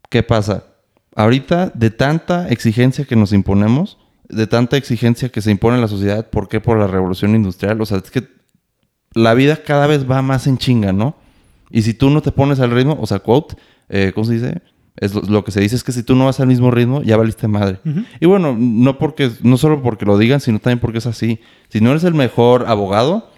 [0.09, 0.65] ¿qué pasa?
[1.19, 3.97] Ahorita, de tanta exigencia que nos imponemos,
[4.29, 6.61] de tanta exigencia que se impone en la sociedad, ¿por qué?
[6.61, 7.81] Por la revolución industrial.
[7.81, 8.25] O sea, es que
[9.13, 11.17] la vida cada vez va más en chinga, ¿no?
[11.71, 13.57] Y si tú no te pones al ritmo, o sea, quote,
[13.89, 14.61] eh, ¿cómo se dice?
[14.95, 17.01] Es lo, lo que se dice es que si tú no vas al mismo ritmo,
[17.01, 17.81] ya valiste madre.
[18.21, 21.41] Y bueno, no porque, no solo porque lo digan, sino también porque es así.
[21.67, 23.29] Si no eres el mejor abogado,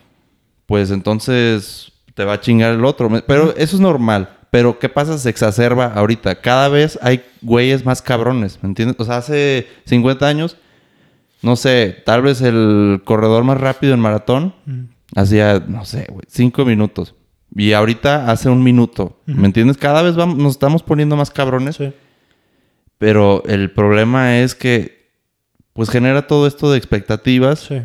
[0.68, 3.10] pues entonces te va a chingar el otro.
[3.26, 4.38] Pero eso es normal.
[4.52, 5.18] Pero ¿qué pasa?
[5.18, 6.42] Se exacerba ahorita.
[6.42, 8.98] Cada vez hay güeyes más cabrones, ¿me entiendes?
[9.00, 10.58] O sea, hace 50 años,
[11.42, 14.88] no sé, tal vez el corredor más rápido en maratón Ujú.
[15.16, 17.16] hacía, no sé, güey, 5 minutos.
[17.56, 19.20] Y ahorita hace un minuto.
[19.26, 19.78] ¿Me entiendes?
[19.78, 21.78] Cada vez vamos, nos estamos poniendo más cabrones.
[21.78, 21.92] Sí.
[22.98, 25.10] Pero el problema es que,
[25.74, 27.82] pues genera todo esto de expectativas, Sí.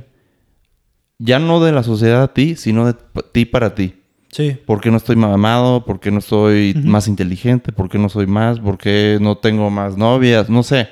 [1.19, 2.95] ya no de la sociedad a ti, sino de
[3.33, 4.03] ti para ti.
[4.37, 4.55] Sí.
[4.67, 5.87] ¿Por qué no estoy mamado?
[5.87, 7.73] ¿Por qué no soy más inteligente?
[7.73, 8.61] ¿Por qué no soy más?
[8.61, 10.51] ¿Por qué no tengo más novias?
[10.51, 10.89] No sé.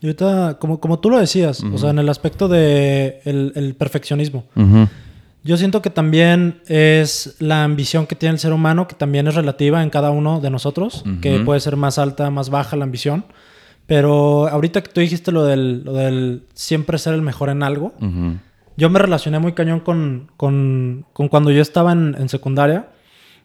[0.00, 3.74] Y ahorita, como, como tú lo decías, o sea, en el aspecto de el, el
[3.74, 4.44] perfeccionismo.
[4.54, 4.86] Ujú.
[5.42, 9.34] Yo siento que también es la ambición que tiene el ser humano, que también es
[9.34, 13.24] relativa en cada uno de nosotros, que puede ser más alta, más baja la ambición.
[13.86, 17.92] Pero ahorita que tú dijiste lo del, lo del siempre ser el mejor en algo.
[18.78, 22.88] Yo me relacioné muy cañón con, con, con cuando yo estaba en, en secundaria,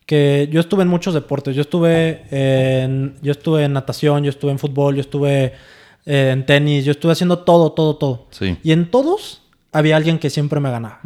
[0.05, 1.55] que yo estuve en muchos deportes.
[1.55, 5.53] Yo estuve en, yo estuve en natación, yo estuve en fútbol, yo estuve
[6.05, 8.27] eh, en tenis, yo estuve haciendo todo, todo, todo.
[8.29, 8.57] Sí.
[8.63, 9.41] Y en todos
[9.71, 10.99] había alguien que siempre me ganaba.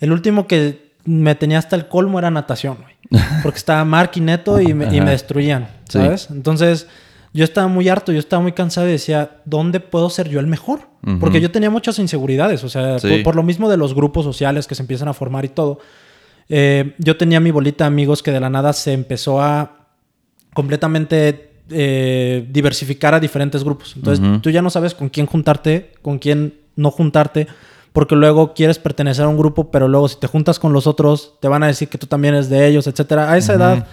[0.00, 2.94] El último que me tenía hasta el colmo era natación, güey.
[3.42, 5.98] Porque estaba Mark y Neto y me, y me destruían, Sí.
[5.98, 6.30] ¿sabes?
[6.30, 6.86] Entonces,
[7.34, 10.46] yo estaba muy harto, yo estaba muy cansado y decía, ¿dónde puedo ser yo el
[10.46, 10.80] mejor?
[11.20, 13.08] Porque yo tenía muchas inseguridades, o sea, Sí.
[13.08, 15.78] por, por lo mismo de los grupos sociales que se empiezan a formar y todo.
[16.48, 19.88] Eh, yo tenía mi bolita de amigos que de la nada se empezó a
[20.54, 23.94] completamente eh, diversificar a diferentes grupos.
[23.96, 27.46] Entonces, tú ya no sabes con quién juntarte, con quién no juntarte,
[27.92, 31.34] porque luego quieres pertenecer a un grupo, pero luego si te juntas con los otros,
[31.40, 33.30] te van a decir que tú también eres de ellos, etcétera.
[33.32, 33.86] A esa edad.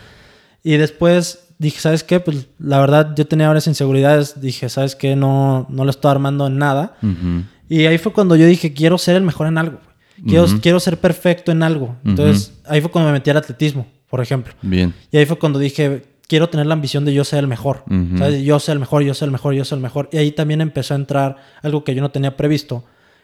[0.63, 2.19] Y después dije, ¿sabes qué?
[2.19, 4.41] Pues la verdad, yo tenía varias inseguridades.
[4.41, 5.15] Dije, ¿sabes qué?
[5.15, 6.95] No, no lo estoy armando en nada.
[7.01, 7.43] Ujú.
[7.69, 9.79] Y ahí fue cuando yo dije, quiero ser el mejor en algo.
[10.27, 11.95] Quiero, quiero ser perfecto en algo.
[12.05, 14.53] Entonces, ahí fue cuando me metí al atletismo, por ejemplo.
[14.61, 14.93] Bien.
[15.11, 17.83] Y ahí fue cuando dije, quiero tener la ambición de yo ser el mejor.
[18.17, 18.43] ¿Sabes?
[18.43, 20.09] Yo ser el mejor, yo ser el mejor, yo ser el mejor.
[20.11, 22.83] Y ahí también empezó a entrar algo que yo no tenía previsto,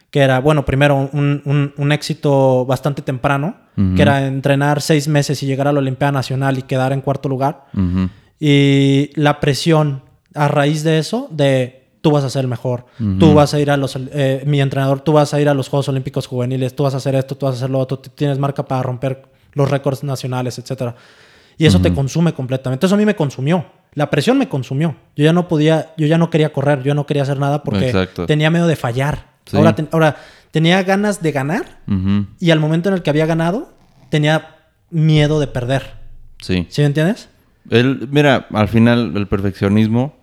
[0.10, 3.94] que era, bueno, primero un, un- un éxito bastante temprano, Ujú.
[3.96, 7.28] que era entrenar seis meses y llegar a la Olimpiada Nacional y quedar en cuarto
[7.30, 7.66] lugar.
[7.76, 8.10] Ujú.
[8.40, 12.86] Y la presión a raíz de eso, de tú vas a ser el mejor,
[13.20, 15.68] tú vas a ir a los, eh, mi entrenador, tú vas a ir a los
[15.68, 18.10] Juegos Olímpicos Juveniles, tú vas a hacer esto, tú vas a hacer lo otro, tú
[18.14, 19.24] tienes marca para romper
[19.54, 20.96] los récords nacionales, etcétera.
[21.58, 22.86] Y eso te consume completamente.
[22.86, 23.66] Eso a mí me consumió.
[23.96, 24.96] La presión me consumió.
[25.16, 27.88] Yo ya no podía, yo ya no quería correr, yo no quería hacer nada porque
[27.88, 28.28] Exacto.
[28.28, 29.26] tenía miedo de fallar.
[29.46, 29.58] Sí.
[29.58, 30.18] Ahora, ten- ahora,
[30.52, 31.80] tenía ganas de ganar
[32.40, 33.74] y al momento en el que había ganado,
[34.12, 34.56] tenía
[34.92, 35.94] miedo de perder.
[36.40, 36.68] Sí.
[36.70, 37.28] ¿Sí me entiendes?
[37.70, 40.16] El, mira, al final el perfeccionismo,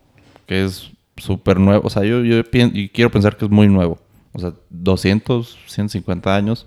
[0.47, 3.69] que es súper nuevo, o sea, yo, yo pien- y quiero pensar que es muy
[3.69, 3.99] nuevo,
[4.33, 6.67] O sea, 200, 150 años.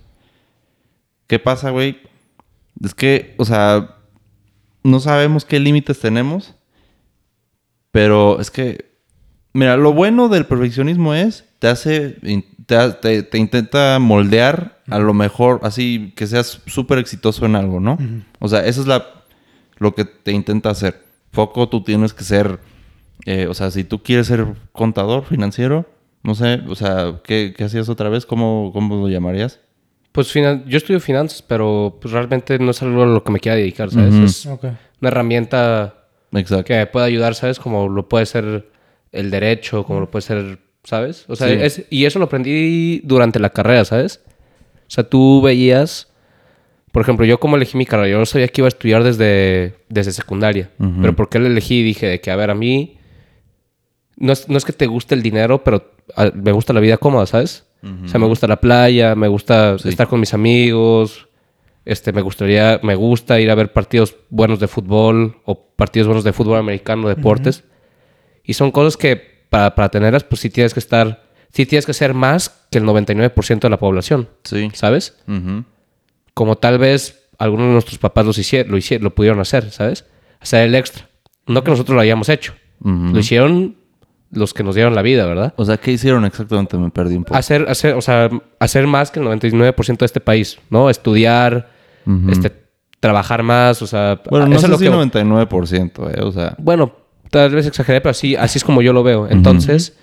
[1.28, 1.98] ¿Qué pasa, güey?
[2.84, 3.96] Es que, o sea,
[4.84, 6.54] no sabemos qué límites tenemos.
[7.92, 8.92] Pero es que,
[9.54, 12.18] mira, lo bueno del perfeccionismo es, te hace,
[12.66, 17.80] te, te- te intenta moldear a lo mejor, así que seas súper exitoso en algo,
[17.80, 17.98] ¿no?
[18.40, 19.06] O sea, eso es la,
[19.80, 21.02] lo que te intenta hacer.
[21.32, 22.60] Poco tú tienes que ser,
[23.26, 25.86] eh, o sea, si tú quieres ser contador financiero,
[26.24, 28.26] no sé, o sea, ¿qué, qué hacías otra vez?
[28.26, 29.60] ¿Cómo, cómo lo llamarías?
[30.12, 33.40] Pues finan- yo estudio finanzas, pero pues realmente no es algo a lo que me
[33.40, 34.16] quiera dedicar, ¿sabes?
[34.16, 36.64] Es una herramienta Exacto.
[36.66, 37.60] que me puede ayudar, ¿sabes?
[37.60, 38.68] Como lo puede ser
[39.12, 41.26] el derecho, como lo puede ser, ¿sabes?
[41.28, 41.54] O sea, Sí.
[41.62, 44.22] es, y eso lo aprendí durante la carrera, ¿sabes?
[44.88, 46.08] O sea, tú veías,
[46.98, 49.76] por ejemplo, yo como elegí mi carrera, yo no sabía que iba a estudiar desde,
[49.88, 50.94] desde secundaria, Ujú.
[51.00, 51.84] pero ¿por qué lo elegí?
[51.84, 52.98] Dije de que, a ver, a mí
[54.16, 56.98] no es, no es que te guste el dinero, pero ah, me gusta la vida
[56.98, 57.66] cómoda, ¿sabes?
[58.04, 59.90] O sea, me gusta la playa, me gusta Sí.
[59.90, 61.28] estar con mis amigos,
[61.86, 66.24] este, me gustaría, me gusta ir a ver partidos buenos de fútbol o partidos buenos
[66.24, 67.64] de fútbol americano, deportes.
[68.44, 71.94] Y son cosas que para, para tenerlas, pues sí tienes que estar, sí tienes que
[71.94, 74.72] ser más que el 99% de la población, Sí.
[74.74, 75.16] ¿sabes?
[75.28, 75.64] Ujú.
[76.38, 80.06] Como tal vez algunos de nuestros papás los hicieron, lo, hicieron, lo pudieron hacer, ¿sabes?
[80.40, 81.10] Hacer el extra.
[81.48, 82.54] No que nosotros lo hayamos hecho.
[82.80, 83.76] Lo hicieron
[84.30, 85.56] los que nos dieron la vida, ¿verdad?
[85.58, 86.78] O sea, ¿qué hicieron exactamente?
[86.78, 87.36] Me perdí un poco.
[87.36, 90.92] Hacer, hacer, o sea, hacer más que el 99% de este país, ¿no?
[90.92, 91.72] Estudiar,
[92.30, 92.52] este,
[93.00, 94.22] trabajar más, o sea...
[94.30, 95.20] Bueno, no eso sé es lo si que...
[95.20, 96.22] 99%, ¿eh?
[96.22, 96.94] O sea, Bueno,
[97.32, 99.28] tal vez exageré, pero así, así es como yo lo veo.
[99.28, 99.98] Entonces,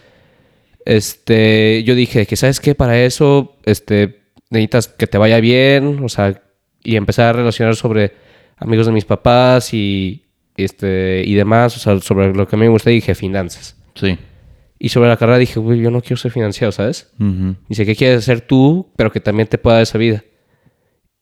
[0.85, 2.75] este, yo dije que, ¿sabes qué?
[2.75, 4.24] Para eso, este,
[4.55, 6.43] necesitas que te vaya bien, o sea,
[6.83, 8.13] y empezar a relacionar sobre
[8.57, 10.25] amigos de mis papás y,
[10.57, 13.77] este, y demás, o sea, sobre lo que a mí me gusta, dije finanzas.
[13.95, 14.19] sí.
[14.77, 17.11] Y sobre la carrera dije, güey, yo no quiero ser financiero, ¿sabes?
[17.69, 20.25] Dice, ¿qué quieres hacer tú, pero que también te pueda dar esa vida?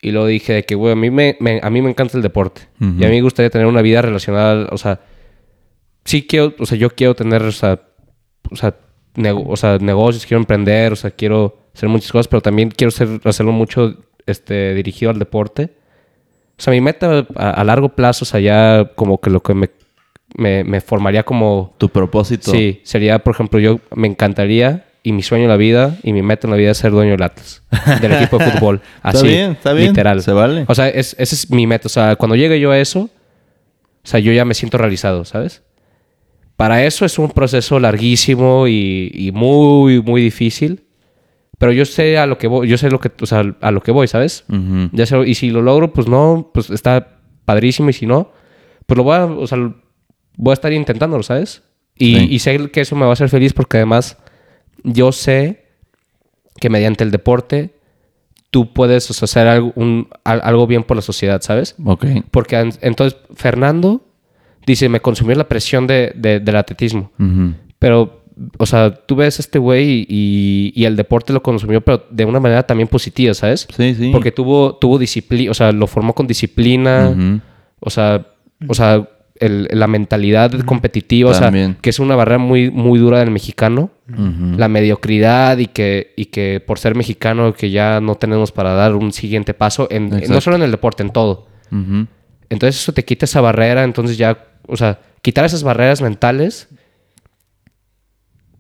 [0.01, 2.23] Y luego dije de que, güey, a mí me, me- a mí me encanta el
[2.25, 2.63] deporte.
[2.81, 5.01] Y a mí me gustaría tener una vida relacionada, o sea,
[6.05, 7.81] sí quiero, o sea, yo quiero tener, o sea,
[8.51, 8.75] o sea,
[9.15, 12.91] nego- o sea, negocios, quiero emprender, o sea, quiero hacer muchas cosas, pero también quiero
[12.91, 15.71] ser, hacerlo mucho este, dirigido al deporte.
[16.59, 19.55] O sea, mi meta a, a largo plazo, o sea, ya como que lo que
[19.55, 19.71] me,
[20.37, 21.75] me, me formaría como...
[21.79, 22.51] Tu propósito.
[22.53, 26.23] Sí, sería, por ejemplo, yo me encantaría y mi sueño en la vida y mi
[26.23, 27.63] meta en la vida es ser dueño del Atlas,
[28.01, 28.81] del equipo de fútbol.
[29.03, 30.23] Así, bien, está bien, literal.
[30.23, 30.65] se vale.
[30.69, 31.87] O sea, es- ese es mi meta.
[31.87, 33.01] O sea, cuando llegue yo a eso,
[34.05, 35.63] o sea, yo ya me siento realizado, ¿sabes?
[36.57, 40.85] Para eso es un proceso larguísimo y, y muy, muy difícil.
[41.63, 43.81] Pero yo sé a lo que voy, yo sé lo que, o sea, a lo
[43.85, 44.45] que voy, ¿sabes?
[44.49, 44.89] Ujú.
[44.91, 47.89] Ya sé, y si lo logro, pues no, pues está padrísimo.
[47.89, 48.33] Y si no,
[48.87, 49.59] pues lo voy a, o sea,
[50.37, 51.63] voy a estar intentándolo, ¿sabes?
[51.97, 52.27] Y, Sí.
[52.33, 54.19] y sé que eso me va a hacer feliz porque además
[54.83, 55.67] yo sé
[56.61, 57.77] que mediante el deporte
[58.51, 61.77] tú puedes o sea, hacer algo, un- al- algo bien por la sociedad, ¿sabes?
[61.85, 62.05] Ok.
[62.33, 64.05] Porque entonces Fernando
[64.67, 67.13] dice, me consumió la presión de, de- del atletismo.
[67.21, 67.55] Ujú.
[67.79, 68.22] Pero,
[68.59, 72.25] o sea, tú ves a este güey y, y el deporte lo consumió, pero de
[72.25, 73.67] una manera también positiva, ¿sabes?
[73.77, 74.11] Sí, sí.
[74.13, 77.15] Porque tuvo, tuvo disciplina, o sea, lo formó con disciplina,
[77.81, 78.27] o sea,
[78.69, 79.09] o sea
[79.41, 83.91] el- la mentalidad competitiva, o sea, que es una barrera muy, muy dura del mexicano.
[84.59, 88.95] La mediocridad y que, y que por ser mexicano que ya no tenemos para dar
[88.95, 91.47] un siguiente paso, en, no solo en el deporte, en todo.
[92.51, 96.69] Entonces eso te quita esa barrera, entonces ya, o sea, quitar esas barreras mentales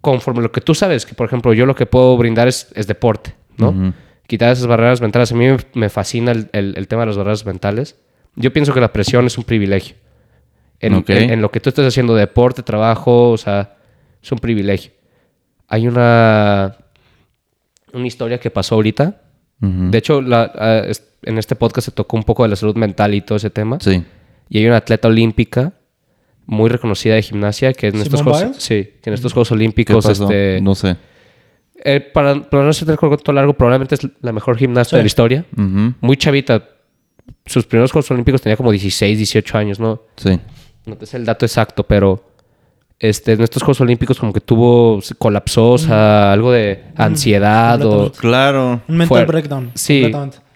[0.03, 2.87] conforme lo que tú sabes, que por ejemplo yo lo que puedo brindar es, es
[2.87, 3.95] deporte, ¿no?
[4.27, 7.47] Quitar esas barreras mentales, a mí me, fascina el, el- el tema de las barreras
[7.47, 7.97] mentales.
[8.37, 9.97] Yo pienso que la presión es un privilegio.
[10.81, 11.11] En, Ok.
[11.11, 13.77] en- en lo que tú estés haciendo, deporte, trabajo, o sea,
[14.23, 14.93] es un privilegio.
[15.69, 16.77] Hay una,
[17.93, 19.21] una historia que pasó ahorita.
[19.61, 20.87] De hecho, la-
[21.23, 23.79] en este podcast se tocó un poco de la salud mental y todo ese tema.
[23.81, 24.03] Sí.
[24.49, 25.73] Y hay una atleta olímpica
[26.47, 28.63] muy reconocida de gimnasia que en estos ¿Simone Juegos, Biles?
[28.63, 30.25] sí, que en estos Juegos ¿Qué Olímpicos, pasó?
[30.25, 30.97] este, No sé.
[31.85, 34.97] eh, para, para no hacer el largo, probablemente es la mejor gimnasta Sí.
[34.97, 35.45] de la historia.
[36.01, 36.69] Muy chavita.
[37.47, 40.03] Sus primeros Juegos Olímpicos tenía como 16, 18 años, ¿no?
[40.17, 40.39] Sí.
[40.87, 42.25] No te sé el dato exacto, pero
[42.99, 47.81] este, en estos Juegos Olímpicos como que tuvo, se colapsó, o sea, algo de ansiedad
[47.85, 48.11] o...
[48.13, 48.83] Claro.
[48.89, 49.71] Un mental Fue- breakdown.
[49.75, 50.11] Sí.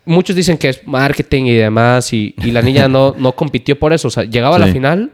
[0.05, 3.93] Muchos dicen que es marketing y demás, y, y la niña no, no compitió por
[3.93, 4.07] eso.
[4.07, 5.11] O sea, llegaba a la final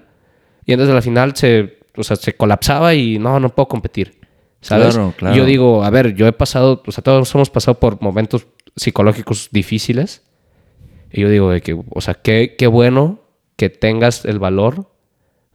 [0.65, 4.21] y de la final se, o sea, se colapsaba y no, no puedo competir.
[4.61, 4.95] ¿Sabes?
[4.95, 5.37] Claro, claro.
[5.37, 8.47] Yo digo, a ver, yo he pasado, o sea, todos hemos pasado por momentos
[8.77, 10.23] psicológicos difíciles.
[11.11, 13.21] Y yo digo, de que, o sea, qué, qué bueno
[13.57, 14.93] que tengas el valor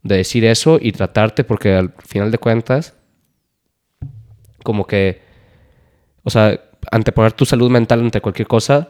[0.04, 2.96] de decir eso y tratarte, porque al final de cuentas,
[4.64, 5.26] como que
[6.28, 6.60] o sea,
[6.92, 8.90] anteponer tu salud mental ante cualquier cosa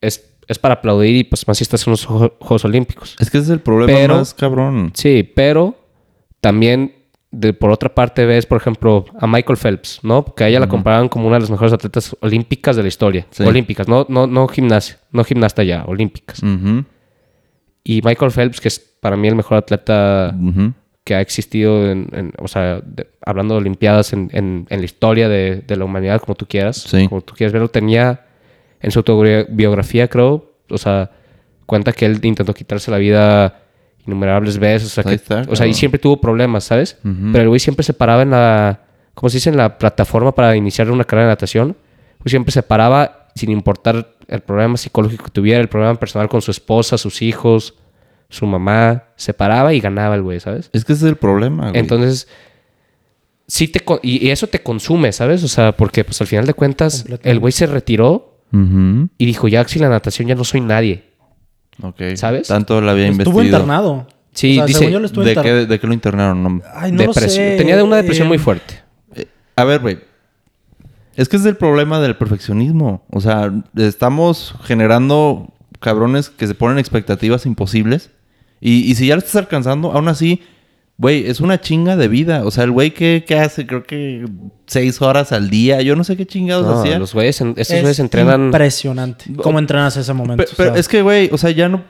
[0.00, 3.16] es, es para aplaudir y pues más si estás en los Juegos Olímpicos.
[3.20, 4.92] Es que ese es el problema Pero- más cabrón.
[4.94, 5.74] Sí, pero
[6.40, 6.94] también
[7.30, 10.24] de, por otra parte ves, por ejemplo, a Michael Phelps, ¿no?
[10.34, 13.26] Que a ella la comparaban como una de las mejores atletas olímpicas de la historia.
[13.30, 13.42] Sí.
[13.44, 16.42] Olímpicas, no, no, no gimnasia, no gimnasta ya, olímpicas.
[16.42, 16.84] Ujú,
[17.84, 20.34] Y Michael Phelps, que es para mí el mejor atleta
[21.04, 24.84] que ha existido, en, en- o sea, de- hablando de Olimpiadas en, en- en la
[24.84, 27.08] historia de, de la humanidad, como tú quieras, Sí.
[27.08, 28.26] como tú quieras verlo, tenía
[28.82, 31.10] en su autobiografía, creo, o sea,
[31.66, 33.60] cuenta que él intentó quitarse la vida
[34.06, 36.98] innumerables veces, o sea, que- está, o sea, y siempre tuvo problemas, ¿sabes?
[37.32, 38.80] Pero el güey siempre se paraba en la,
[39.14, 39.50] ¿cómo se dice?
[39.50, 41.76] En la plataforma para iniciar una carrera de natación,
[42.18, 46.42] pues siempre se paraba sin importar el problema psicológico que tuviera, el problema personal con
[46.42, 47.74] su esposa, sus hijos,
[48.28, 50.68] su mamá, se paraba y ganaba el güey, ¿sabes?
[50.72, 51.80] Es que ese es el problema, güey.
[51.80, 52.28] Entonces,
[53.46, 53.82] sí te...
[54.02, 55.42] Y, y eso te consume, ¿sabes?
[55.44, 59.66] O sea, porque pues al final de cuentas, el güey se retiró Y dijo, ya
[59.66, 61.04] si la natación ya no soy nadie.
[61.82, 62.00] Ok.
[62.16, 62.48] ¿Sabes?
[62.48, 63.44] Tanto la había Estuvo investido.
[63.58, 64.06] internado.
[64.32, 65.60] Sí, O sea, dice- según yo lo estuvo ¿De internado.
[65.60, 66.42] qué, ¿De qué lo internaron?
[66.42, 66.62] No.
[66.74, 67.30] Ay, no lo Depresión.
[67.30, 67.56] sé.
[67.56, 68.80] Tenía una depresión Eh, muy fuerte.
[69.14, 69.98] Eh, A ver, güey.
[71.16, 73.04] Es que es el problema del perfeccionismo.
[73.10, 78.10] O sea, estamos generando cabrones que se ponen expectativas imposibles.
[78.60, 80.40] Y, y si ya lo estás alcanzando, aún así,
[80.98, 82.44] güey, es una chinga de vida.
[82.44, 84.24] O sea, el güey que, que hace, creo que
[84.66, 85.82] seis horas al día.
[85.82, 86.98] Yo no sé qué chingados No, hacía.
[86.98, 88.46] los güeyes, en- estos Es güeyes entrenan...
[88.46, 89.24] impresionante.
[89.42, 90.44] ¿Cómo entrenas ese momento?
[90.44, 91.82] Pe- Pero, O sea, es que, güey, o sea, ya no.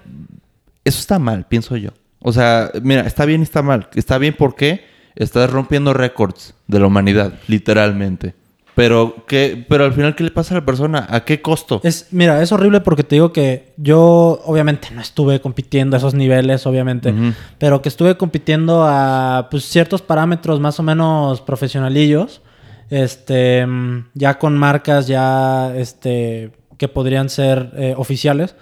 [0.85, 1.91] Eso está mal, pienso yo.
[2.21, 3.89] O sea, mira, está bien y está mal.
[3.95, 4.85] Está bien porque
[5.15, 8.35] estás rompiendo récords de la humanidad, literalmente.
[8.75, 11.07] Pero, ¿qué, pero al final, ¿qué le pasa a la persona?
[11.11, 11.81] ¿A qué costo?
[11.85, 16.15] Es, mira, es horrible porque te digo que yo obviamente no estuve compitiendo a esos
[16.15, 17.15] niveles, obviamente,
[17.59, 22.41] pero que estuve compitiendo a pues, ciertos parámetros más o menos profesionalillos,
[22.89, 23.67] este,
[24.15, 28.57] ya con marcas ya este, que podrían ser eh, oficiales.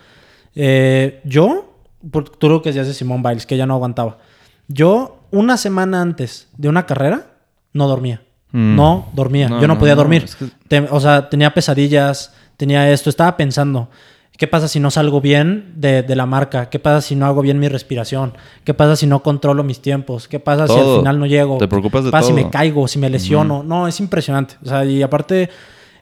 [0.57, 1.73] Eh, yo,
[2.11, 4.19] por, tú lo que decías de Simón Biles, que ya no aguantaba.
[4.67, 7.27] Yo, una semana antes de una carrera,
[7.73, 8.23] no dormía.
[8.53, 8.77] Mm.
[8.77, 9.49] No dormía.
[9.49, 10.25] No, yo no, no, podía no, dormir.
[10.25, 13.09] es que- Te- o sea, tenía pesadillas, tenía esto.
[13.11, 13.89] Estaba pensando,
[14.37, 16.69] ¿qué pasa si no salgo bien de, de la marca?
[16.71, 18.33] ¿Qué pasa si no hago bien mi respiración?
[18.65, 20.27] ¿Qué pasa si no controlo mis tiempos?
[20.29, 21.59] ¿Qué pasa si al final no llego?
[21.59, 23.63] Te preocupas de ¿Qué pasa si me caigo, si me lesiono?
[23.63, 24.55] No, es impresionante.
[24.65, 25.49] O sea, y aparte,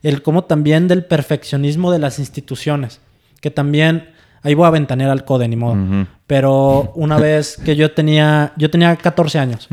[0.02, 3.00] el cómo también del perfeccionismo de las instituciones.
[3.40, 4.10] Que también,
[4.42, 6.06] ahí voy a ventanear al CODE, ni modo.
[6.26, 9.66] Pero una vez que yo tenía, yo tenía 14 años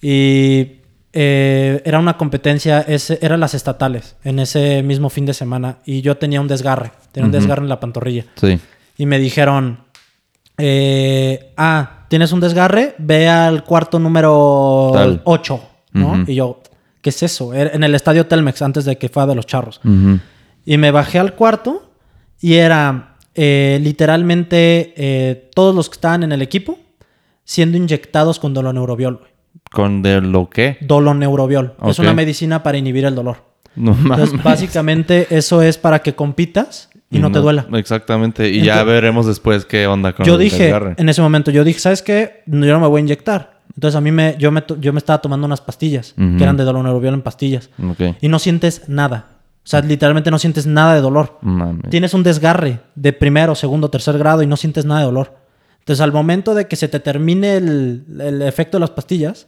[0.00, 0.77] y
[1.12, 6.02] eh, era una competencia, ese, eran las estatales en ese mismo fin de semana y
[6.02, 8.58] yo tenía un desgarre, tenía un desgarre en la pantorrilla Sí.
[8.98, 9.80] y me dijeron,
[10.58, 15.22] eh, ah, tienes un desgarre, ve al cuarto número Tal.
[15.24, 15.60] 8,
[15.92, 16.24] ¿no?
[16.26, 16.60] Y yo,
[17.00, 17.54] ¿qué es eso?
[17.54, 19.80] Era En el estadio Telmex antes de que fuera de los charros.
[20.64, 21.90] Y me bajé al cuarto
[22.40, 26.78] y era eh, literalmente eh, todos los que estaban en el equipo
[27.44, 29.16] siendo inyectados con doloneurobiol.
[29.16, 29.30] güey.
[29.70, 30.78] ¿Con de lo qué?
[30.80, 31.74] Doloneurobiol.
[31.86, 33.48] Es una medicina para inhibir el dolor.
[33.76, 34.10] No mames.
[34.30, 37.66] Entonces, básicamente, eso es para que compitas y no, te duela.
[37.74, 38.48] Exactamente.
[38.48, 40.94] Y ya veremos después qué onda con Yo el dije, desgarre.
[40.96, 42.42] en ese momento, yo dije, ¿sabes qué?
[42.46, 43.58] Yo no me voy a inyectar.
[43.74, 46.64] Entonces, a mí me, yo me, yo me estaba tomando unas pastillas, que eran de
[46.64, 47.70] doloneurobiol en pastillas.
[48.20, 49.26] Y no sientes nada.
[49.64, 51.38] O sea, literalmente no sientes nada de dolor.
[51.42, 51.90] Mames.
[51.90, 55.36] Tienes un desgarre de primero, segundo, tercer grado y no sientes nada de dolor.
[55.88, 59.46] Entonces, al momento de que se te termine el, el efecto de las pastillas,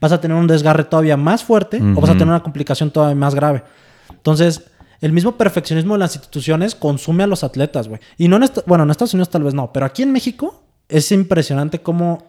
[0.00, 3.16] vas a tener un desgarre todavía más fuerte o vas a tener una complicación todavía
[3.16, 3.64] más grave.
[4.08, 8.00] Entonces, el mismo perfeccionismo de las instituciones consume a los atletas, güey.
[8.18, 11.10] Y no en bueno, en Estados Unidos tal vez no, pero aquí en México es
[11.10, 12.22] impresionante cómo,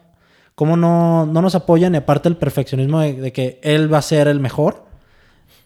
[0.56, 4.02] cómo no, no nos apoyan y aparte el perfeccionismo de, de que él va a
[4.02, 4.86] ser el mejor,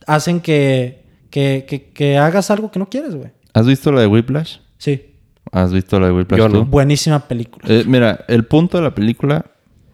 [0.06, 3.30] hacen que, que, que- que hagas algo que no quieres, güey.
[3.54, 4.58] ¿Has visto la de Whiplash?
[4.76, 5.14] Sí.
[5.52, 6.64] ¿Has visto la de Whiplash Yo no.
[6.64, 7.64] Buenísima película.
[7.68, 9.44] Eh, mira, el punto de la película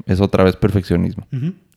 [0.07, 1.27] es otra vez perfeccionismo.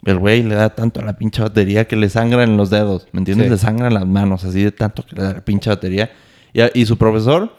[0.03, 3.19] El güey le da tanto a la pinche batería que le sangran los dedos, ¿me
[3.19, 3.47] entiendes?
[3.47, 3.51] Sí.
[3.51, 6.11] Le sangran las manos, así de tanto que le da la pinche batería.
[6.53, 7.51] Y, a- y su profesor,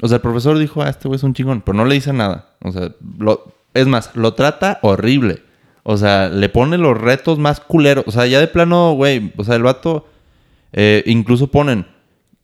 [0.00, 2.12] o sea, el profesor dijo, ah, este güey es un chingón, pero no le dice
[2.12, 2.50] nada.
[2.62, 5.42] O sea, lo, es más, lo trata horrible.
[5.82, 8.04] O sea, le pone los retos más culeros.
[8.06, 10.06] O sea, ya de plano, güey, o sea, el vato,
[10.72, 11.86] eh, incluso ponen,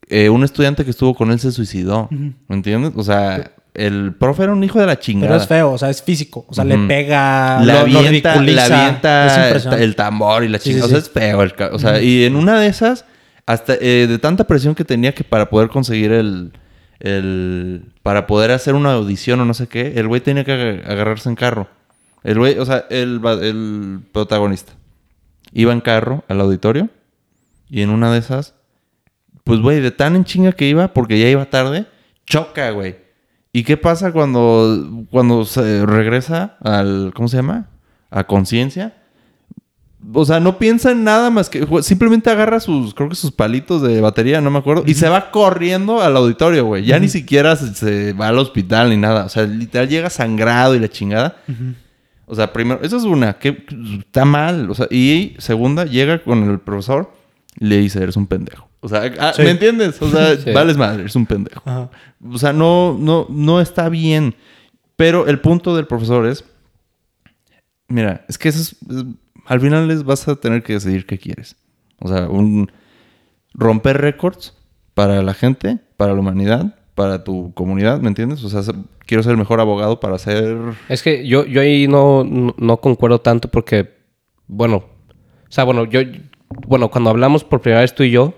[0.08, 2.92] eh, un estudiante que estuvo con él se suicidó, ¿me entiendes?
[2.96, 5.32] O sea, el profe era un hijo de la chingada.
[5.32, 6.44] Pero es feo, o sea, es físico.
[6.48, 10.86] O sea, le pega, la lo, avienta, la avienta el tambor y la chingada.
[10.88, 11.42] sí, o sea, es feo.
[11.42, 13.04] El o sea, y en una de esas,
[13.46, 16.52] hasta eh, de tanta presión que tenía que para poder conseguir el,
[17.00, 17.92] el...
[18.02, 21.28] Para poder hacer una audición o no sé qué, el güey tenía que ag- agarrarse
[21.28, 21.68] en carro.
[22.22, 24.72] El güey, o sea, el, el protagonista
[25.52, 26.88] iba en carro al auditorio
[27.68, 28.54] y en una de esas
[29.44, 31.86] Pues, güey, de tan en chinga que iba, porque ya iba tarde,
[32.26, 32.96] choca, güey.
[33.52, 37.68] ¿Y qué pasa cuando, cuando se regresa al, ¿cómo se llama?
[38.10, 38.94] A conciencia.
[40.12, 43.80] O sea, no piensa en nada más que simplemente agarra sus, creo que sus palitos
[43.80, 46.84] de batería, no me acuerdo, y se va corriendo al auditorio, güey.
[46.84, 49.24] Ya ni siquiera se, se va al hospital ni nada.
[49.24, 51.36] O sea, literal llega sangrado y la chingada.
[52.26, 53.64] O sea, primero, eso es una, que
[54.00, 54.70] está mal.
[54.70, 57.12] O sea, y segunda, llega con el profesor
[57.58, 58.68] y le dice, eres un pendejo.
[58.84, 59.42] O sea, ah, Sí.
[59.42, 60.00] ¿me entiendes?
[60.02, 60.52] O sea, Sí.
[60.52, 61.62] vales madre, eres un pendejo.
[61.64, 61.90] Ajá.
[62.30, 64.34] O sea, no, no, no está bien.
[64.96, 66.44] Pero el punto del profesor es,
[67.88, 69.04] mira, es que eso es, es-
[69.46, 71.56] al final les vas a tener que decidir qué quieres.
[72.00, 72.70] O sea, un
[73.52, 74.54] romper récords
[74.94, 78.42] para la gente, para la humanidad, para tu comunidad, ¿me entiendes?
[78.44, 78.62] O sea,
[79.06, 80.56] quiero ser el mejor abogado para ser...
[80.88, 83.90] Es que yo, yo ahí no, no, no concuerdo tanto porque,
[84.46, 86.00] bueno, o sea, bueno, yo,
[86.66, 88.34] bueno, cuando hablamos por primera vez tú y yo,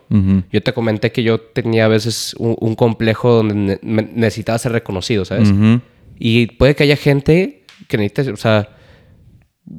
[0.50, 4.72] yo te comenté que yo tenía a veces un, un complejo donde ne- necesitaba ser
[4.72, 5.50] reconocido, ¿sabes?
[5.50, 5.80] Ujú.
[6.18, 8.70] Y puede que haya gente que necesite, o sea,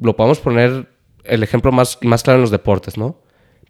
[0.00, 0.88] lo podemos poner
[1.24, 3.20] el ejemplo más, más claro en los deportes, ¿no?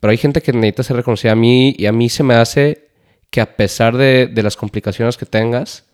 [0.01, 2.89] Pero hay gente que necesita ser reconocida a mí y a mí se me hace
[3.31, 5.87] que a pesar de, de las complicaciones que tengas,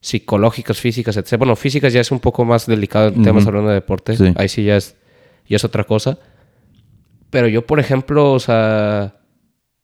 [0.00, 1.36] psicológicas, físicas, etc.
[1.38, 3.28] Bueno, físicas ya es un poco más delicado Ujú.
[3.28, 4.16] hablando de deporte.
[4.16, 4.32] Sí.
[4.36, 4.96] Ahí sí ya es,
[5.48, 6.18] ya es otra cosa.
[7.30, 9.16] Pero yo, por ejemplo, o sea,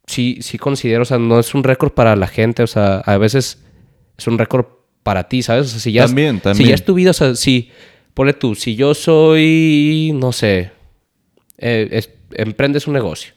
[0.06, 3.18] sí, sí considero, o sea, no es un récord para la gente, o sea, a
[3.18, 3.62] veces
[4.16, 4.66] es un récord
[5.02, 5.66] para ti, ¿sabes?
[5.66, 6.68] O sea, si ya, es- También, si también.
[6.70, 7.70] ya es tu vida, o sea, si,
[8.14, 10.70] ponle tú, si yo soy, no sé,
[11.58, 13.34] eh, es- emprendes un negocio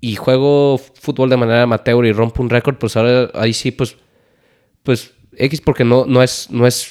[0.00, 3.96] y juego fútbol de manera amateur y rompo un récord, pues ahora ahí sí, pues,
[4.82, 6.90] pues X porque no, no es, no es,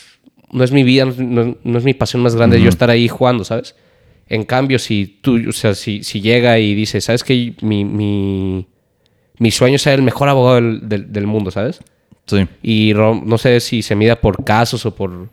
[0.51, 2.89] no es mi vida, no, es- no- no es mi pasión más grande yo estar
[2.89, 3.75] ahí jugando, ¿sabes?
[4.27, 7.53] En cambio, si tú, o sea, si, si llega y dice, ¿sabes qué?
[7.61, 8.65] Mi, mi,
[9.37, 11.79] mi sueño es ser el mejor abogado del, del- del mundo, ¿sabes?
[12.25, 12.47] Sí.
[12.63, 15.29] Y no sé si se mida por casos o por,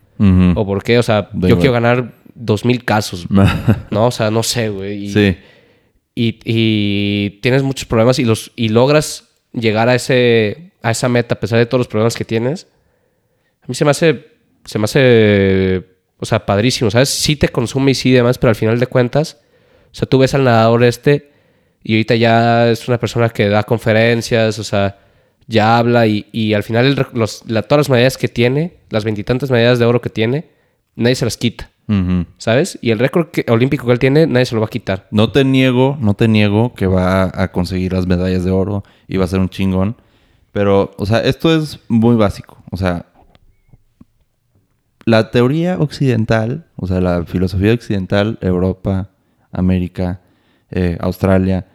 [0.55, 3.27] o por qué, o sea, yo quiero ganar dos mil casos,
[3.89, 4.07] ¿no?
[4.07, 5.05] O sea, no sé, güey.
[5.05, 5.37] Y, sí.
[6.13, 11.33] y, y tienes muchos problemas y los y logras llegar a ese a esa meta
[11.35, 12.67] a pesar de todos los problemas que tienes.
[13.63, 14.27] A mí se me hace
[14.65, 15.83] se me hace
[16.23, 17.09] o sea, padrísimo, ¿sabes?
[17.09, 19.37] Sí te consume y sí demás, pero al final de cuentas,
[19.91, 21.31] o sea, tú ves al nadador este
[21.83, 24.97] y ahorita ya es una persona que da conferencias, o sea,
[25.47, 29.03] ya habla y, y al final el los, la- todas las medallas que tiene, las
[29.03, 30.45] veintitantas medallas de oro que tiene,
[30.95, 31.69] nadie se las quita.
[32.37, 32.79] ¿sabes?
[32.81, 35.05] Y el récord que- olímpico que él tiene, nadie se lo va a quitar.
[35.11, 39.17] No te niego, no te niego que va a conseguir las medallas de oro y
[39.17, 39.97] va a ser un chingón.
[40.53, 42.57] Pero, o sea, esto es muy básico.
[42.71, 43.07] O sea,
[45.05, 49.09] la teoría occidental, o sea, la filosofía occidental, Europa,
[49.51, 50.21] América,
[50.71, 51.67] eh, Australia,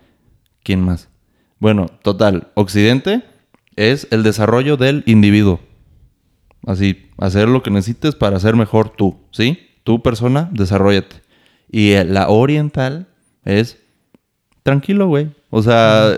[0.62, 1.09] ¿quién más?
[1.59, 3.22] Bueno, total, Occidente
[3.76, 5.61] es el desarrollo del individuo.
[6.66, 9.59] Así, hacer lo que necesites para ser mejor tú, ¿sí?
[9.85, 11.22] Tu persona, desarrollate.
[11.70, 13.09] Y eh, la oriental
[13.45, 13.79] es
[14.62, 15.31] tranquilo, güey.
[15.51, 16.12] O sea,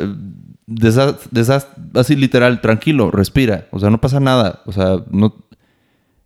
[1.95, 3.67] así literal, tranquilo, respira.
[3.71, 4.63] O sea, no pasa nada.
[4.67, 5.35] O sea, no.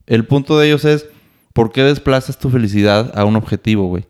[0.07, 1.07] El punto de ellos es,
[1.53, 4.05] ¿por qué desplazas tu felicidad a un objetivo, güey?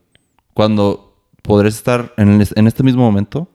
[0.53, 3.49] Cuando podrás estar en, el- en este mismo momento,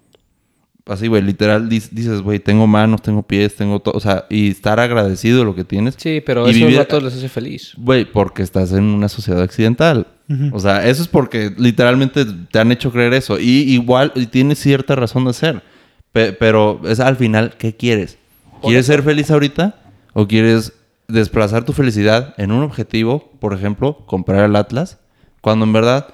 [0.86, 4.80] así, güey, literal, dices, güey, tengo manos, tengo pies, tengo todo, o sea, y estar
[4.80, 5.96] agradecido de lo que tienes.
[5.98, 7.74] Sí, pero Y eso vivir- a todos les hace feliz.
[7.78, 10.08] Güey, porque estás en una sociedad occidental.
[10.52, 13.40] O sea, eso es porque literalmente te han hecho creer eso.
[13.40, 15.64] Y igual, y tienes cierta razón de ser.
[16.12, 18.20] Pe- pero es al final, ¿qué quieres?
[18.62, 19.82] ¿Quieres ser feliz ahorita?
[20.14, 20.74] ¿O quieres
[21.10, 23.32] desplazar tu felicidad en un objetivo?
[23.40, 25.00] Por ejemplo, comprar el Atlas.
[25.42, 26.14] Cuando en verdad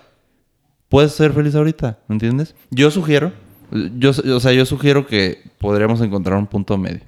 [0.89, 2.55] puedes ser feliz ahorita, ¿me entiendes?
[2.71, 3.31] Yo sugiero,
[3.71, 7.01] yo, o sea, yo sugiero que podríamos encontrar un punto medio.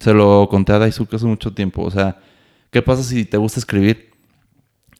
[0.00, 1.82] Se lo conté a Daisuke hace mucho tiempo.
[1.82, 2.18] O sea,
[2.70, 4.10] ¿qué pasa si te gusta escribir?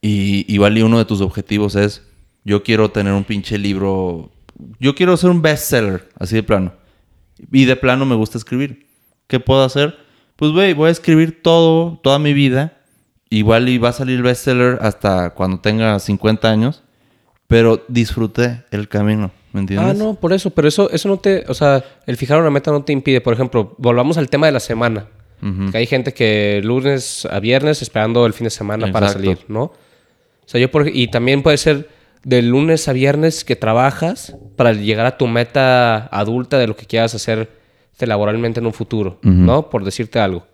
[0.01, 2.03] Y y uno de tus objetivos es,
[2.43, 4.31] yo quiero tener un pinche libro,
[4.79, 6.73] yo quiero ser un bestseller, así de plano.
[7.51, 8.87] Y de plano me gusta escribir.
[9.27, 10.04] ¿Qué puedo hacer?
[10.35, 12.73] Pues, güey, voy a escribir todo, toda mi vida.
[13.29, 16.83] Igual y va a salir bestseller hasta cuando tenga 50 años.
[17.47, 19.89] Pero disfruté el camino, ¿me entiendes?
[19.89, 22.71] Ah, no, por eso, pero eso, eso no te, o sea, el fijar una meta
[22.71, 23.21] no te impide.
[23.21, 25.07] Por ejemplo, volvamos al tema de la semana.
[25.71, 29.63] Que hay gente que lunes a viernes esperando el fin de semana para salir, ¿no?
[29.65, 29.73] O
[30.47, 31.87] sea, yo por, y también puede ser
[32.23, 36.87] de lunes a viernes que trabajas para llegar a tu meta adulta de lo que
[36.87, 37.54] quieras hacer
[37.99, 39.69] laboralmente en un futuro, ¿no?
[39.69, 40.45] Por decirte algo.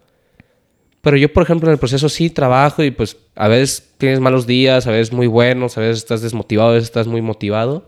[1.02, 4.46] Pero yo, por ejemplo, en el proceso sí trabajo y pues a veces tienes malos
[4.46, 7.88] días, a veces muy buenos, a veces estás desmotivado, a veces estás muy motivado.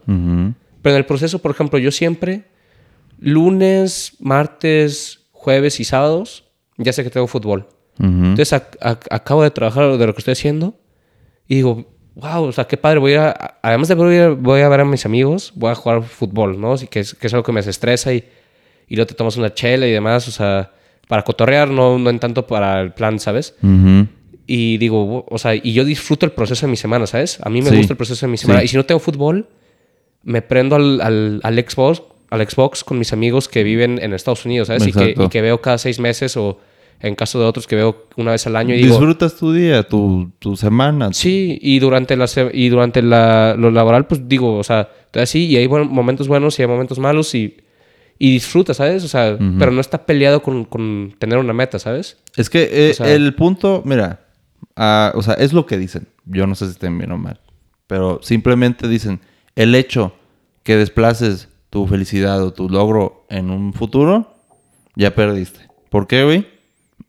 [0.82, 2.46] Pero en el proceso, por ejemplo, yo siempre,
[3.20, 6.46] lunes, martes, jueves y sábados,
[6.78, 7.68] ya sé que tengo fútbol.
[8.00, 8.08] Ujú.
[8.10, 10.76] Entonces ac- ac- acabo de trabajar de lo que estoy haciendo
[11.48, 11.86] y digo,
[12.16, 13.30] wow, o sea, qué padre, voy a,
[13.62, 16.76] además de voy a, voy a ver a mis amigos, voy a jugar fútbol, ¿no?
[16.90, 18.24] Que es, que es algo que me desestresa y,
[18.88, 20.72] y luego te tomas una chela y demás, o sea,
[21.08, 23.56] para cotorrear, no, no en tanto para el plan, ¿sabes?
[23.62, 24.08] Ujú.
[24.48, 27.40] Y digo, o sea, y yo disfruto el proceso de mi semana, ¿sabes?
[27.44, 27.78] A mí me Sí.
[27.78, 28.60] gusta el proceso de mi semana.
[28.60, 28.66] Sí.
[28.66, 29.48] Y si no tengo fútbol,
[30.24, 34.46] me prendo al, al, al Xbox, al Xbox con mis amigos que viven en Estados
[34.46, 34.88] Unidos, ¿sabes?
[34.88, 36.60] Y que, y que veo cada seis meses o
[37.00, 39.84] en caso de otros que veo una vez al año y digo, Disfrutas tu día,
[39.84, 41.12] tu, tu semana.
[41.12, 45.58] sí, y durante la y durante la, lo laboral, pues digo, o sea, así y
[45.58, 47.58] hay momentos buenos y hay momentos malos y,
[48.26, 49.04] y disfruta, ¿sabes?
[49.04, 52.18] O sea, pero no está peleado con, con tener una meta, ¿sabes?
[52.38, 54.22] Es que eh, O sea- el punto, mira,
[54.78, 56.08] ah, o sea, es lo que dicen.
[56.26, 57.42] Yo no sé si estén bien o mal.
[57.86, 59.20] Pero simplemente dicen,
[59.58, 60.14] el hecho
[60.64, 64.34] que desplaces tu felicidad o tu logro en un futuro,
[64.96, 65.68] ya perdiste.
[65.90, 66.48] ¿Por qué, güey?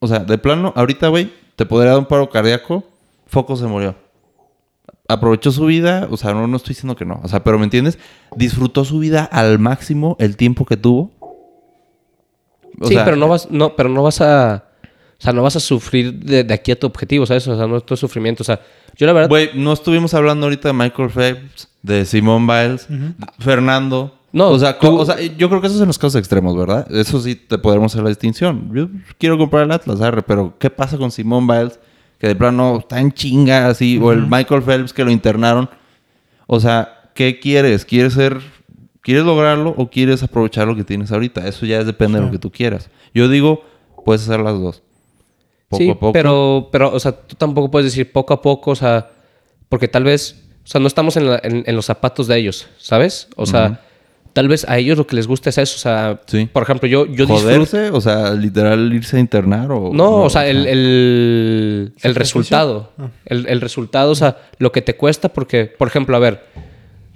[0.01, 2.83] O sea, de plano, ahorita, güey, te podría dar un paro cardíaco,
[3.27, 3.95] Foco se murió.
[5.07, 7.65] Aprovechó su vida, o sea, no, no estoy diciendo que no, o sea, pero ¿me
[7.65, 7.99] entiendes?
[8.37, 11.11] Disfrutó su vida al máximo el tiempo que tuvo.
[12.81, 15.57] O sí, sea, pero no vas, no, pero no vas a, o sea, no vas
[15.57, 17.47] a sufrir de, de aquí a tu objetivo, ¿sabes?
[17.49, 18.43] O sea, no es todo sufrimiento.
[18.43, 18.61] O sea,
[18.97, 22.89] yo la verdad, Güey, no estuvimos hablando ahorita de Michael Phelps, de Simone Biles,
[23.39, 24.19] Fernando.
[24.33, 26.57] No, o sea, tú- co- o sea, yo creo que esos son los casos extremos,
[26.57, 26.91] ¿verdad?
[26.91, 28.71] Eso sí te podremos hacer la distinción.
[28.75, 28.89] Yo
[29.19, 31.79] quiero comprar el Atlas, arre, pero ¿qué pasa con Simone Biles?
[32.25, 35.69] Que de plano está en chinga así, o el Michael Phelps que lo internaron.
[36.47, 37.85] O sea, ¿qué quieres?
[37.85, 38.39] ¿Quieres ser
[39.03, 41.47] ¿Quieres lograrlo o quieres aprovechar lo que tienes ahorita?
[41.47, 42.89] Eso ya depende de lo que tú quieras.
[43.13, 43.63] Yo digo,
[44.07, 44.83] puedes hacer las dos.
[45.69, 46.13] Poco sí, a poco.
[46.15, 49.11] pero, pero, o sea, tú tampoco puedes decir poco a poco, o sea,
[49.69, 52.67] porque tal vez, o sea, no estamos en, la- en- en los zapatos de ellos,
[52.79, 53.29] ¿sabes?
[53.37, 53.83] O sea,
[54.35, 56.47] tal vez a ellos lo que les gusta es eso, o sea, Sí.
[56.53, 57.43] por ejemplo, yo, yo disfruto...
[57.45, 57.89] ¿Joderse?
[57.91, 59.91] O sea, literal irse a internar o...
[59.95, 62.91] No, o sea, el, el, el resultado.
[62.99, 63.09] Ah.
[63.25, 66.45] El, el resultado, o sea, lo que te cuesta, porque, por ejemplo, a ver,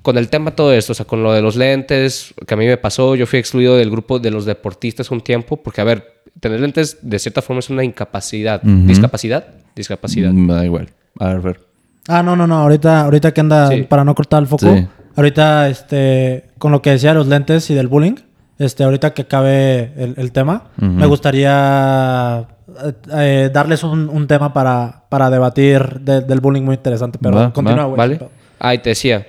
[0.02, 2.66] con el tema todo esto, o sea, con lo de los lentes, que a mí
[2.66, 6.22] me pasó, yo fui excluido del grupo de los deportistas un tiempo, porque, a ver,
[6.40, 8.62] tener lentes de cierta forma es una incapacidad.
[8.62, 9.44] ¿Discapacidad?
[9.74, 10.30] Discapacidad.
[10.32, 10.88] Me da igual.
[11.18, 11.60] A ver, Fer.
[12.06, 12.56] Ah, no, no, no.
[12.58, 13.82] Ahorita, ahorita que anda, Sí.
[13.82, 14.72] para no cortar el foco.
[14.74, 14.86] Sí.
[15.18, 18.14] Ahorita, este, con lo que decía de los lentes y del bullying,
[18.58, 22.46] este, ahorita que acabe el, el tema, me gustaría
[22.84, 27.18] eh, eh, darles un, un tema para, para debatir de- del bullying muy interesante.
[27.20, 27.96] Pero Va, continúa, va, güey.
[27.98, 28.18] ¿Vale?
[28.60, 29.26] Ah, y te decía.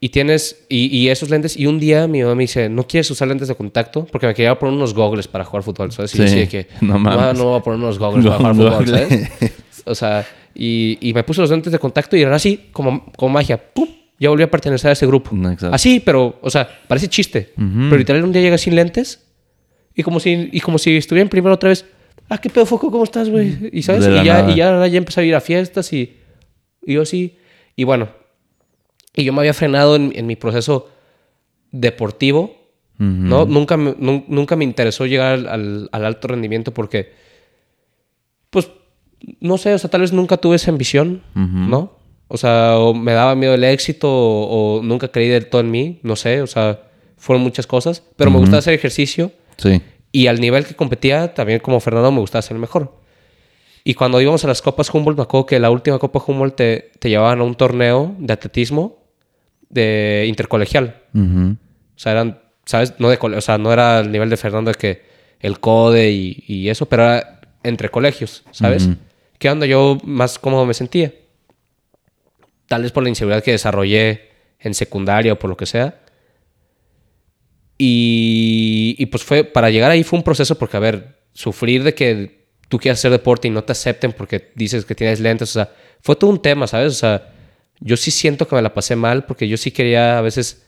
[0.00, 3.10] Y tienes, y, y esos lentes, y un día mi mamá me dice, ¿no quieres
[3.10, 4.04] usar lentes de contacto?
[4.04, 6.14] Porque me quería poner unos goggles para jugar fútbol, ¿sabes?
[6.14, 6.46] Y Sí.
[6.46, 7.38] que, No mames.
[7.38, 9.28] no voy a poner unos goggles para jugar fútbol.
[9.86, 13.32] O sea, y, y me puse los lentes de contacto y era así, como, como
[13.32, 13.88] magia, ¡pum!
[14.18, 15.30] Ya volví a pertenecer a ese grupo.
[15.34, 15.74] No, exacto.
[15.74, 17.52] Así, pero, o sea, parece chiste.
[17.56, 17.66] Ujú.
[17.90, 19.26] Pero literal un día llegas sin lentes
[19.94, 21.84] y como si, y como si estuviera en primero otra vez,
[22.28, 23.70] ah, qué pedo, Foco, ¿cómo estás, güey?
[23.72, 26.16] Y sabes, y ya, y ya, ya empecé a ir a fiestas y,
[26.82, 27.36] y yo sí.
[27.76, 28.08] Y bueno,
[29.14, 30.90] y yo me había frenado en, en mi proceso
[31.72, 32.56] deportivo,
[33.28, 33.44] ¿no?
[33.46, 37.12] Nunca me, nun- nunca me interesó llegar al, al- al alto rendimiento porque,
[38.50, 38.70] pues,
[39.40, 41.22] no sé, o sea, tal vez nunca tuve esa ambición,
[41.70, 41.98] ¿no?
[42.34, 45.70] O sea, o me daba miedo el éxito o, o nunca creí del todo en
[45.70, 46.80] mí, no sé, o sea,
[47.16, 49.80] fueron muchas cosas, pero me gustaba hacer ejercicio Sí.
[50.10, 52.98] y al nivel que competía, también como Fernando, me gustaba ser el mejor.
[53.84, 56.90] Y cuando íbamos a las Copas Humboldt, me acuerdo que la última Copa Humboldt te,
[56.98, 58.98] te llevaban a un torneo de atletismo
[59.68, 61.02] de intercolegial.
[61.14, 61.56] O
[61.98, 62.94] sea, eran, ¿sabes?
[62.98, 65.02] No de o sea, no era el nivel de Fernando de que
[65.40, 68.86] el CODE y, y eso, pero era entre colegios, ¿sabes?
[68.86, 68.96] Ujú.
[69.38, 71.12] Que onda yo más cómodo me sentía.
[72.68, 76.00] Tal vez por la inseguridad que desarrollé en secundaria o por lo que sea.
[77.76, 81.94] Y, y pues fue, para llegar ahí fue un proceso porque, a ver, sufrir de
[81.94, 85.52] que tú quieras hacer deporte y no te acepten porque dices que tienes lentes, o
[85.54, 86.92] sea, fue todo un tema, ¿sabes?
[86.92, 87.32] O sea,
[87.80, 90.62] yo sí siento que me la pasé mal porque yo sí quería a veces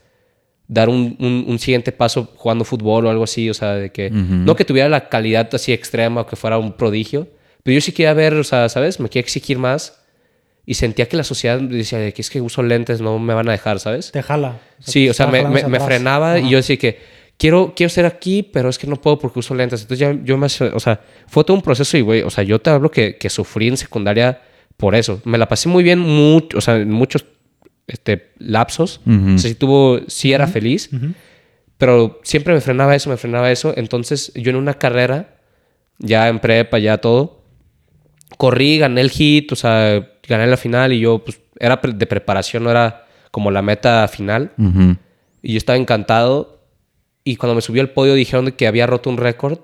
[0.68, 4.10] dar un, un- un siguiente paso jugando fútbol o algo así, o sea, de que
[4.44, 7.28] no que tuviera la calidad así extrema o que fuera un prodigio,
[7.62, 8.98] pero yo sí quería ver, o sea, ¿sabes?
[8.98, 10.02] Me quería exigir más
[10.66, 13.48] y sentía que la sociedad decía de que es que uso lentes, no me van
[13.48, 14.10] a dejar, ¿sabes?
[14.10, 14.58] Te jala.
[14.80, 16.40] Sí, o sea, me, me- frenaba Ajá.
[16.40, 16.98] y yo decía que
[17.38, 19.82] quiero, quiero ser aquí, pero es que no puedo porque uso lentes.
[19.82, 20.46] Entonces ya yo me...
[20.46, 23.30] O sea, fue todo un proceso y, güey, o sea, yo te hablo que, que
[23.30, 24.40] sufrí en secundaria
[24.76, 25.20] por eso.
[25.24, 27.24] Me la pasé muy bien, mucho, o sea, en muchos
[27.86, 29.00] este, lapsos.
[29.06, 29.34] Ujú.
[29.36, 30.90] O sea, sí, tuvo, sí era feliz,
[31.78, 33.72] pero siempre me frenaba eso, me frenaba eso.
[33.76, 35.36] Entonces yo en una carrera,
[36.00, 37.44] ya en prepa, ya todo,
[38.38, 42.64] corrí, gané el hit, o sea, gané la final y yo, pues, era de preparación,
[42.64, 44.52] no era como la meta final.
[44.58, 44.96] Ujú.
[45.42, 46.60] Y yo estaba encantado.
[47.24, 49.58] Y cuando me subí al podio dijeron que había roto un récord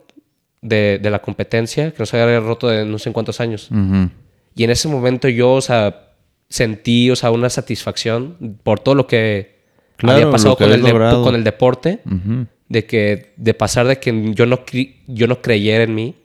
[0.61, 3.71] de, de la competencia que nos había roto de no sé en cuántos años.
[3.71, 4.11] Ujú.
[4.55, 6.11] Y en ese momento yo, o sea,
[6.49, 9.63] sentí, o sea, una satisfacción por todo lo que
[9.97, 10.81] Claro, había pasado que con, el
[11.23, 12.47] con el deporte, Ujú.
[12.69, 14.61] de que de pasar de que yo no,
[15.07, 16.17] yo no creyera en mí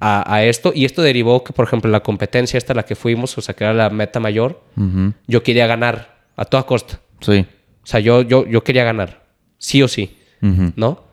[0.00, 0.72] A, a esto.
[0.74, 3.54] Y esto derivó que, por ejemplo, la competencia esta a la que fuimos, o sea,
[3.54, 4.60] que era la meta mayor,
[5.26, 7.00] yo quería ganar a toda costa.
[7.20, 7.46] Sí.
[7.82, 9.24] O sea, yo, yo, yo quería ganar,
[9.58, 10.16] sí o sí.
[10.76, 11.04] ¿no?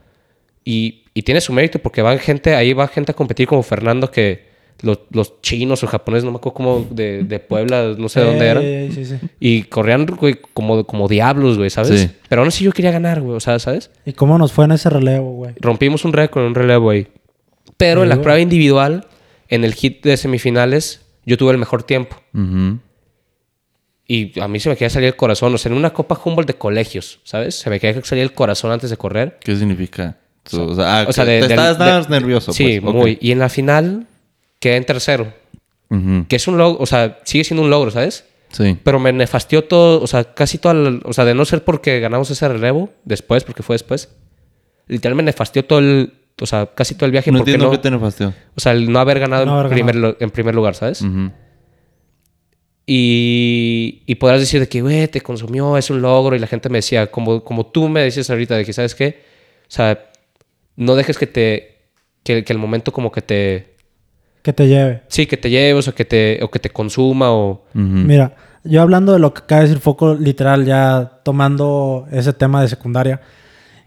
[0.65, 4.09] Y, y tiene su mérito porque va gente, ahí va gente a competir como Fernando
[4.11, 4.49] que
[4.81, 8.25] los, los chinos o japoneses, no me acuerdo cómo, de, de Puebla, no sé de
[8.25, 8.63] dónde eran.
[8.65, 9.15] Eh, Sí, sí.
[9.39, 12.01] Y corrían, güey, como, como diablos, güey, ¿sabes?
[12.01, 12.09] Sí.
[12.29, 13.91] Pero aún así yo quería ganar, güey, o sea, ¿sabes?
[14.05, 15.53] ¿Y cómo nos fue en ese relevo, güey?
[15.59, 17.07] Rompimos un récord en un relevo, güey.
[17.79, 19.07] Pero en la prueba individual,
[19.47, 22.15] en el hit de semifinales, yo tuve el mejor tiempo.
[24.07, 25.53] Y a mí se me quería salir el corazón.
[25.53, 27.55] O sea, en una copa Humboldt de colegios, ¿sabes?
[27.59, 29.37] Se me quería salir el corazón antes de correr.
[29.43, 30.17] ¿Qué significa?
[30.51, 32.51] O sea, ah, O sea, que de- te de- estabas nervioso.
[32.51, 32.95] Sí, pues.
[32.95, 33.17] Muy.
[33.21, 34.07] Y en la final
[34.59, 35.33] quedé en tercero.
[36.27, 38.25] Que es un logro, o sea, sigue siendo un logro, ¿sabes?
[38.51, 38.77] Sí.
[38.83, 41.99] Pero me nefastió todo, o sea, casi toda la- O sea, de no ser porque
[41.99, 44.09] ganamos ese relevo, después, porque fue después.
[44.87, 46.13] Literal me nefastió todo el...
[46.41, 47.31] O sea, casi todo el viaje.
[47.31, 48.33] No porque entiendo no, qué te nefastió.
[48.55, 50.13] O sea, el no haber ganado, No en, haber primer, ganado.
[50.13, 51.03] lu- en primer lugar, ¿sabes?
[52.85, 56.35] Y, y podrás decir de que, güey, te consumió, es un logro.
[56.35, 59.21] Y la gente me decía, como, como tú me dices ahorita, de que, ¿sabes qué?
[59.63, 59.99] O sea,
[60.75, 61.75] no dejes que te...
[62.23, 63.75] Que, que el momento como que te...
[64.41, 65.03] Que te lleve.
[65.07, 67.65] Sí, que te lleves o que te, o que te consuma o...
[67.73, 72.61] Mira, yo hablando de lo que acaba de decir Foco, literal, ya tomando ese tema
[72.61, 73.21] de secundaria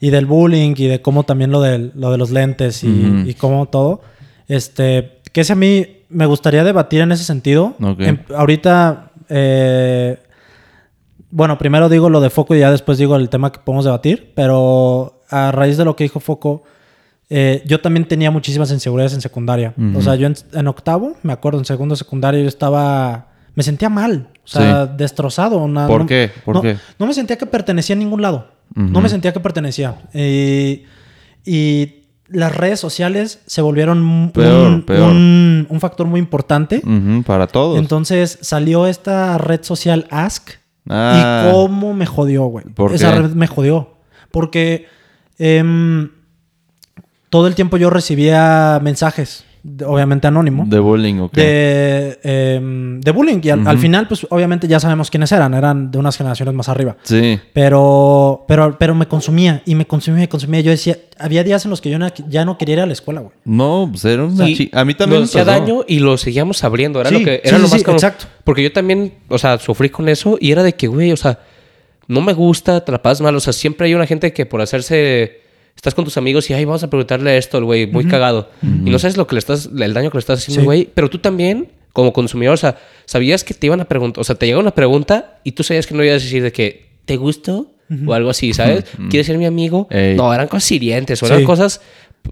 [0.02, 3.66] y del bullying y de cómo también lo, del- lo de los lentes y, cómo
[3.66, 4.00] todo,
[4.48, 7.74] este, que ese a mí me gustaría debatir en ese sentido.
[8.08, 10.18] Em- ahorita, eh,
[11.30, 14.32] bueno, primero digo lo de Foco y ya después digo el tema que podemos debatir,
[14.34, 16.64] pero a raíz de lo que dijo Foco,
[17.30, 19.72] eh, yo también tenía muchísimas inseguridades en secundaria.
[19.94, 23.28] O sea, yo en, en octavo, me acuerdo, en segundo de secundaria yo estaba...
[23.54, 25.58] Me sentía mal, o sea, destrozado.
[25.58, 26.30] una- ¿Por no- qué?
[26.44, 26.76] ¿Por no, qué?
[26.98, 28.48] no me sentía que pertenecía a ningún lado.
[28.74, 29.96] No me sentía que pertenecía.
[30.14, 30.84] Eh,
[31.44, 31.94] y
[32.28, 35.10] las redes sociales se volvieron un, Peor, peor.
[35.10, 36.82] un- un factor muy importante.
[37.26, 37.78] Para todos.
[37.78, 40.50] Entonces salió esta red social Ask.
[40.88, 41.46] Ah.
[41.48, 42.64] Y cómo me jodió, güey.
[42.66, 43.20] ¿Por Esa qué?
[43.22, 43.94] red me jodió.
[44.30, 44.86] Porque
[45.38, 46.10] em,
[47.30, 49.44] todo el tiempo yo recibía mensajes,
[49.86, 51.32] obviamente anónimo, De bullying, ok.
[51.34, 53.40] de, em, de bullying.
[53.42, 55.54] Y al, al final, pues obviamente ya sabemos quiénes eran.
[55.54, 56.96] Eran de unas generaciones más arriba.
[57.02, 57.38] Sí.
[57.52, 60.60] Pero, pero, pero me consumía y me consumía y me consumía.
[60.60, 61.98] Yo decía, había días en los que yo
[62.28, 63.32] ya no quería ir a la escuela, güey.
[63.44, 66.62] No, pues era una chi- A mí también me Nos hacía daño y lo seguíamos
[66.64, 67.00] abriendo.
[67.00, 67.36] Era Sí, lo que...
[67.36, 67.96] sí, Era lo sí, más sí, cabrón.
[67.96, 68.24] exacto.
[68.44, 71.38] Porque yo también, o sea, sufrí con eso y era de que, güey, o sea,
[72.08, 73.36] no me gusta, te la pasas mal.
[73.36, 75.41] O sea, siempre hay una gente que por hacerse...
[75.76, 78.50] Estás con tus amigos y, ay, vamos a preguntarle esto al güey, muy cagado.
[78.62, 79.68] Y no sabes lo que le estás...
[79.76, 80.64] El daño que le estás haciendo, Sí.
[80.64, 80.88] güey.
[80.94, 84.20] Pero tú también, como consumidor, o sea, sabías que te iban a preguntar...
[84.20, 86.52] O sea, te llega una pregunta y tú sabías que no ibas a decir de
[86.52, 87.72] que, ¿te gustó?
[88.06, 88.84] O algo así, ¿sabes?
[89.10, 89.86] ¿Quieres ser mi amigo?
[89.90, 90.14] Ey.
[90.14, 91.32] No, eran cosas hirientes o Sí.
[91.32, 91.80] eran cosas...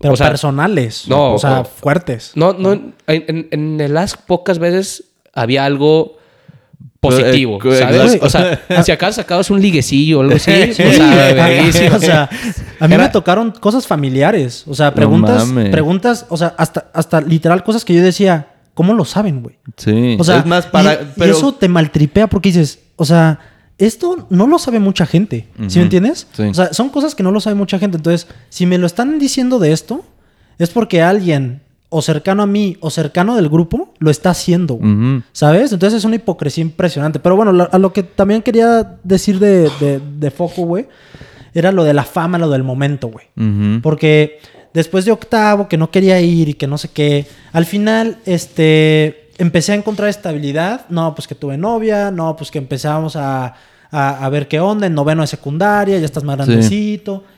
[0.00, 1.08] Pero o sea, personales.
[1.08, 2.30] no, O sea, o- fuertes.
[2.36, 6.16] no, no, en, en- en el Ask pocas veces había algo
[7.00, 8.14] positivo, eh, ¿sabes?
[8.14, 8.26] exacto.
[8.26, 11.96] O sea, si acá sacabas un liguecillo o algo así, Sí, o sea, a- verguísima.
[11.96, 12.28] o sea,
[12.78, 14.64] a mí Era- me tocaron cosas familiares.
[14.66, 19.04] O sea, preguntas, preguntas, o sea, hasta, hasta literal cosas que yo decía, ¿cómo lo
[19.04, 19.58] saben, güey?
[19.76, 20.16] Sí.
[20.18, 20.98] O sea, es más para.
[21.16, 23.38] y, eso te maltripea porque dices, o sea,
[23.78, 25.48] esto no lo sabe mucha gente.
[25.68, 26.26] ¿Sí me entiendes?
[26.32, 26.42] Sí.
[26.42, 27.96] O sea, son cosas que no lo sabe mucha gente.
[27.96, 30.04] Entonces, si me lo están diciendo de esto,
[30.58, 31.62] es porque alguien
[31.92, 34.90] o cercano a mí o cercano del grupo lo está haciendo, güey.
[35.32, 35.72] ¿Sabes?
[35.72, 37.18] Entonces es una hipocresía impresionante.
[37.18, 40.86] Pero bueno, lo- a lo que también quería decir de, de, de foco, güey,
[41.52, 43.26] era lo de la fama, lo del momento, güey.
[43.82, 44.38] Porque
[44.72, 49.30] después de octavo, que no quería ir y que no sé qué, al final, este,
[49.38, 50.86] empecé a encontrar estabilidad.
[50.90, 53.54] No, pues que tuve novia, no, pues que empezamos a,
[53.90, 56.68] a, a ver qué onda, en noveno de secundaria, ya estás más Sí.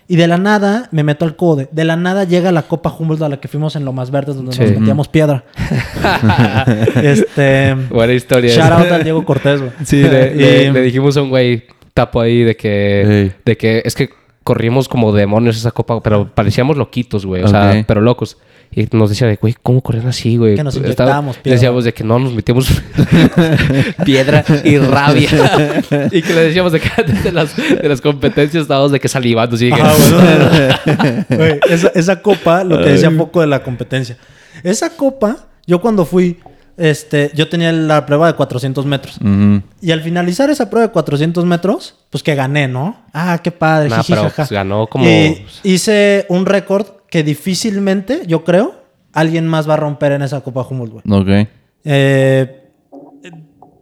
[0.08, 1.68] Y de la nada me meto al code.
[1.72, 4.52] De la nada llega la Copa Humboldt a la que fuimos en Lomas Verdes, donde
[4.52, 4.60] Sí.
[4.62, 5.44] nos metíamos piedra.
[7.02, 7.74] este.
[7.90, 8.54] Buena historia.
[8.54, 9.72] Shout out al Diego Cortés, güey.
[9.84, 10.34] Sí, le,
[10.66, 14.10] Y- le dijimos a un güey tapo ahí de que, de que es que
[14.44, 18.38] corrimos como demonios esa copa, pero parecíamos loquitos, güey, o sea, pero locos.
[18.74, 20.54] Y nos decía de, güey, ¿cómo corren así, güey?
[20.54, 21.54] Que nos Estaba- inyectábamos piedra.
[21.56, 22.68] Decíamos de que no nos metíamos
[24.04, 25.28] piedra y rabia.
[26.12, 29.08] y que le decíamos de que antes de las, de las competencias estábamos de que
[29.08, 31.24] salivando, así que- bueno.
[31.28, 34.16] Güey, esa, esa copa, lo que decía poco de la competencia.
[34.62, 36.38] Esa copa, yo cuando fui,
[36.76, 39.18] este, yo tenía la prueba de 400 metros.
[39.80, 42.96] Y al finalizar esa prueba de 400 metros, pues que gané, ¿no?
[43.12, 43.88] Ah, qué padre.
[43.90, 48.74] Nah, jiji, pero, pues, ganó como- Y hice un récord que difícilmente, yo creo,
[49.12, 51.42] alguien más va a romper en esa Copa Humboldt, güey.
[51.42, 51.48] Ok.
[51.84, 52.70] Eh,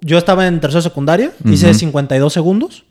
[0.01, 2.87] yo estaba en tercera secundaria, hice 52 segundos.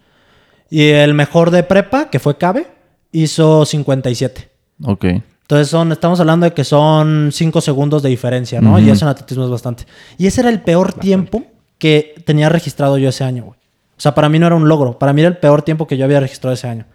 [0.69, 2.67] Y el mejor de prepa, que fue Cabe,
[3.11, 4.49] hizo 57.
[4.85, 5.05] Ok.
[5.41, 8.79] Entonces son, estamos hablando de que son 5 segundos de diferencia, ¿no?
[8.79, 9.87] Y eso en atletismo es bastante.
[10.17, 11.43] Y ese era el peor tiempo
[11.77, 13.59] que tenía registrado yo ese año, güey.
[13.97, 14.97] O sea, para mí no era un logro.
[14.97, 16.85] Para mí era el peor tiempo que yo había registrado ese año.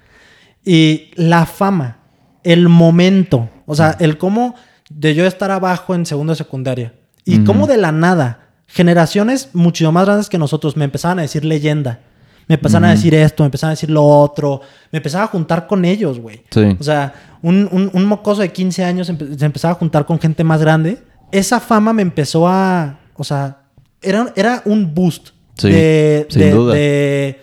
[0.65, 2.04] Y la fama,
[2.45, 4.55] el momento, o sea, el cómo
[4.91, 9.91] de yo estar abajo en segundo de secundaria y cómo de la nada, generaciones mucho
[9.93, 12.01] más grandes que nosotros me empezaban a decir leyenda.
[12.47, 14.61] Me empezaban a decir esto, me empezaban a decir lo otro.
[14.93, 16.43] Me empezaba a juntar con ellos, güey.
[16.51, 16.77] Sí.
[16.79, 20.21] O sea, un, un- un mocoso de 15 años empe- se empezaba a juntar con
[20.21, 20.99] gente más grande.
[21.33, 22.99] Esa fama me empezó a...
[23.17, 23.63] O sea,
[24.03, 26.75] era, era un boost Sí, de, sin de- duda.
[26.75, 27.41] de-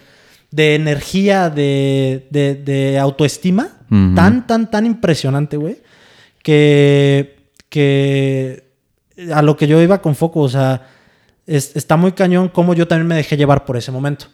[0.52, 3.70] de energía, de, de- de autoestima.
[4.16, 5.78] Tan, tan, tan impresionante, güey.
[6.44, 7.38] Que,
[7.70, 8.64] que
[9.34, 10.88] a lo que yo iba con foco, o sea,
[11.46, 14.26] es- está muy cañón como yo también me dejé llevar por ese momento.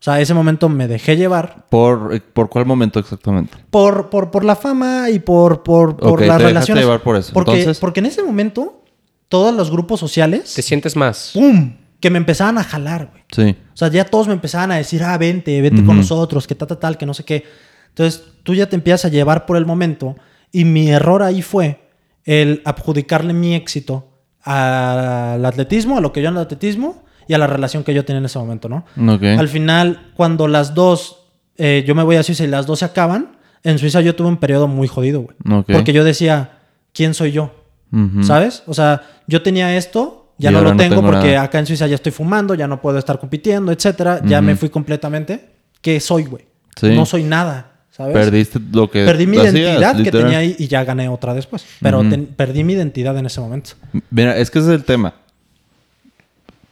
[0.00, 3.56] O sea, ese momento me dejé llevar ¿Por, ¿por cuál momento exactamente?
[3.70, 6.82] por, por, por la fama y por, por, por las te relaciones.
[6.84, 7.32] llevar por eso.
[7.32, 8.82] Porque, Entonces- porque en ese momento,
[9.28, 11.30] todos los grupos sociales, Te sientes más.
[11.34, 11.74] ¡pum!
[12.02, 13.22] Que me empezaban a jalar, güey.
[13.30, 13.56] Sí.
[13.72, 16.68] O sea, ya todos me empezaban a decir, ah, vente, vente con nosotros, que tal,
[16.68, 17.44] tal, tal, que no sé qué.
[17.88, 20.16] Entonces, tú ya te empiezas a llevar por el momento.
[20.50, 21.80] Y mi error ahí fue
[22.24, 24.08] el adjudicarle mi éxito
[24.42, 28.04] al atletismo, a lo que yo en el atletismo y a la relación que yo
[28.04, 28.84] tenía en ese momento, ¿no?
[29.14, 29.22] Ok.
[29.22, 32.84] Al final, cuando las dos, eh, yo me voy a Suiza y las dos se
[32.84, 35.36] acaban, en Suiza yo tuve un periodo muy jodido, güey.
[35.58, 35.66] Ok.
[35.72, 36.58] Porque yo decía,
[36.92, 37.54] ¿quién soy yo?
[38.22, 38.62] ¿Sabes?
[38.66, 41.42] O sea, yo tenía esto, ya no lo no tengo, porque nada.
[41.42, 44.20] acá en Suiza ya estoy fumando, ya no puedo estar compitiendo, etcétera.
[44.24, 45.48] Ya me fui completamente.
[45.80, 46.44] ¿Qué soy, güey?
[46.76, 46.94] Sí.
[46.94, 48.14] No soy nada, ¿sabes?
[48.14, 51.64] Perdiste lo que Perdí mi hacías, identidad que tenía ahí y ya gané otra después.
[51.80, 53.70] Pero ten- perdí mi identidad en ese momento.
[54.10, 55.14] Mira, es que ese es el tema.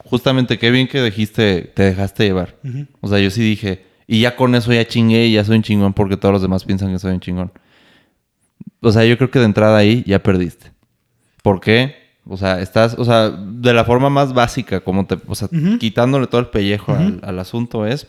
[0.05, 2.57] Justamente, qué bien que dijiste, te dejaste llevar.
[3.01, 5.63] O sea, yo sí dije, y ya con eso ya chingué y ya soy un
[5.63, 7.53] chingón porque todos los demás piensan que soy un chingón.
[8.81, 10.73] O sea, yo creo que de entrada ahí ya perdiste.
[11.43, 11.95] ¿Por qué?
[12.27, 15.49] O sea, estás, o sea, de la forma más básica, como te, o sea,
[15.79, 18.07] quitándole todo el pellejo al, al asunto es,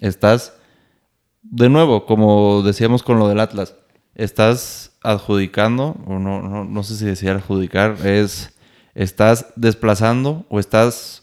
[0.00, 0.54] estás,
[1.42, 3.74] de nuevo, como decíamos con lo del Atlas,
[4.14, 8.56] estás adjudicando, o no, no, no sé si decía adjudicar, es,
[8.94, 11.22] estás desplazando o estás,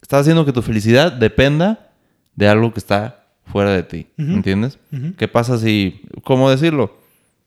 [0.00, 1.90] estás haciendo que tu felicidad dependa
[2.36, 4.78] de algo que está fuera de ti, ¿entiendes?
[5.16, 6.96] ¿Qué pasa si, cómo decirlo?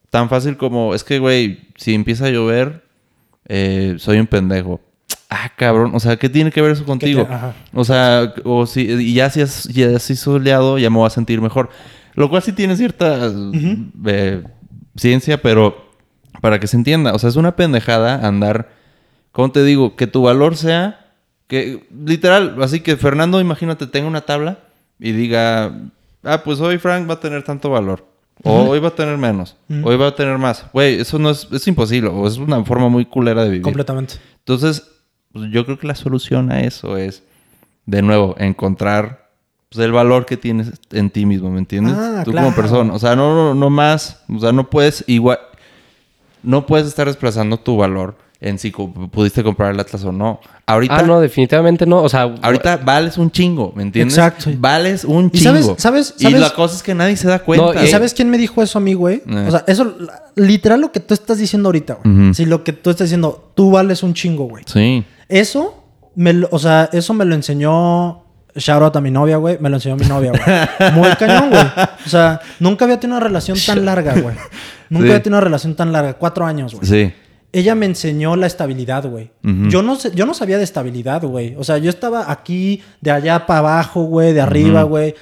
[0.09, 2.86] Tan fácil como, es que, güey, si empieza a llover,
[3.47, 4.79] eh, soy un pendejo.
[5.29, 7.25] Ah, cabrón, o sea, ¿qué tiene que ver eso contigo?
[7.25, 7.53] te-.
[7.73, 11.09] O sea, o si, y ya si es, ya si soleado, ya me voy a
[11.09, 11.69] sentir mejor.
[12.13, 13.31] Lo cual sí tiene cierta
[14.05, 14.43] eh,
[14.95, 15.91] ciencia, pero
[16.41, 18.69] para que se entienda, o sea, es una pendejada andar,
[19.31, 19.95] ¿cómo te digo?
[19.95, 21.11] Que tu valor sea,
[21.47, 24.59] que literal, así que Fernando, imagínate, tenga una tabla
[24.99, 25.73] y diga,
[26.23, 28.05] ah, pues hoy Frank va a tener tanto valor.
[28.43, 29.55] O hoy va a tener menos.
[29.83, 30.65] Hoy va a tener más.
[30.73, 32.09] Güey, eso no es, es imposible.
[32.09, 33.63] O es una forma muy culera de vivir.
[33.63, 34.15] Completamente.
[34.39, 34.87] Entonces,
[35.33, 37.23] pues, yo creo que la solución a eso es,
[37.85, 39.29] de nuevo, encontrar
[39.69, 41.95] pues, el valor que tienes en ti mismo, ¿me entiendes?
[41.97, 42.47] Ah, Tú claro.
[42.47, 42.93] como persona.
[42.93, 44.23] O sea, no, no, no más.
[44.33, 45.39] O sea, no puedes igual.
[46.43, 50.39] No puedes estar desplazando tu valor en si pudiste comprar el Atlas o no.
[50.65, 52.03] Ahorita, Ah, no, definitivamente no.
[52.03, 54.17] O sea, ahorita vales un chingo, ¿me entiendes?
[54.17, 54.51] Exacto.
[54.57, 55.53] Vales un ¿Y chingo.
[55.53, 57.73] sabes- sabes- Y sabes- la cosa es que nadie se da cuenta.
[57.73, 59.23] No, ¿Y Eh, sabes quién me dijo eso a mí, güey?
[59.27, 59.45] Eh.
[59.47, 59.95] O sea, eso,
[60.35, 62.15] literal lo que tú estás diciendo ahorita, güey.
[62.25, 62.33] Ujú.
[62.33, 64.63] Si lo que tú estás diciendo, tú vales un chingo, güey.
[64.67, 65.03] Sí.
[65.29, 65.83] Eso,
[66.15, 68.23] me lo- o sea, eso me lo enseñó.
[68.55, 69.57] Shout out a mi novia, güey.
[69.59, 70.41] Me lo enseñó mi novia, güey.
[70.95, 71.63] Muy cañón, güey.
[72.05, 74.35] O sea, nunca había tenido una relación tan larga, güey.
[74.89, 75.09] Nunca Sí.
[75.11, 76.13] había tenido una relación tan larga.
[76.13, 76.87] Cuatro años, güey.
[76.87, 77.13] Sí.
[77.53, 79.31] Ella me enseñó la estabilidad, güey.
[79.69, 81.55] Yo, no sé- yo no sabía de estabilidad, güey.
[81.57, 85.15] O sea, yo estaba aquí, de allá para abajo, güey, de arriba, güey.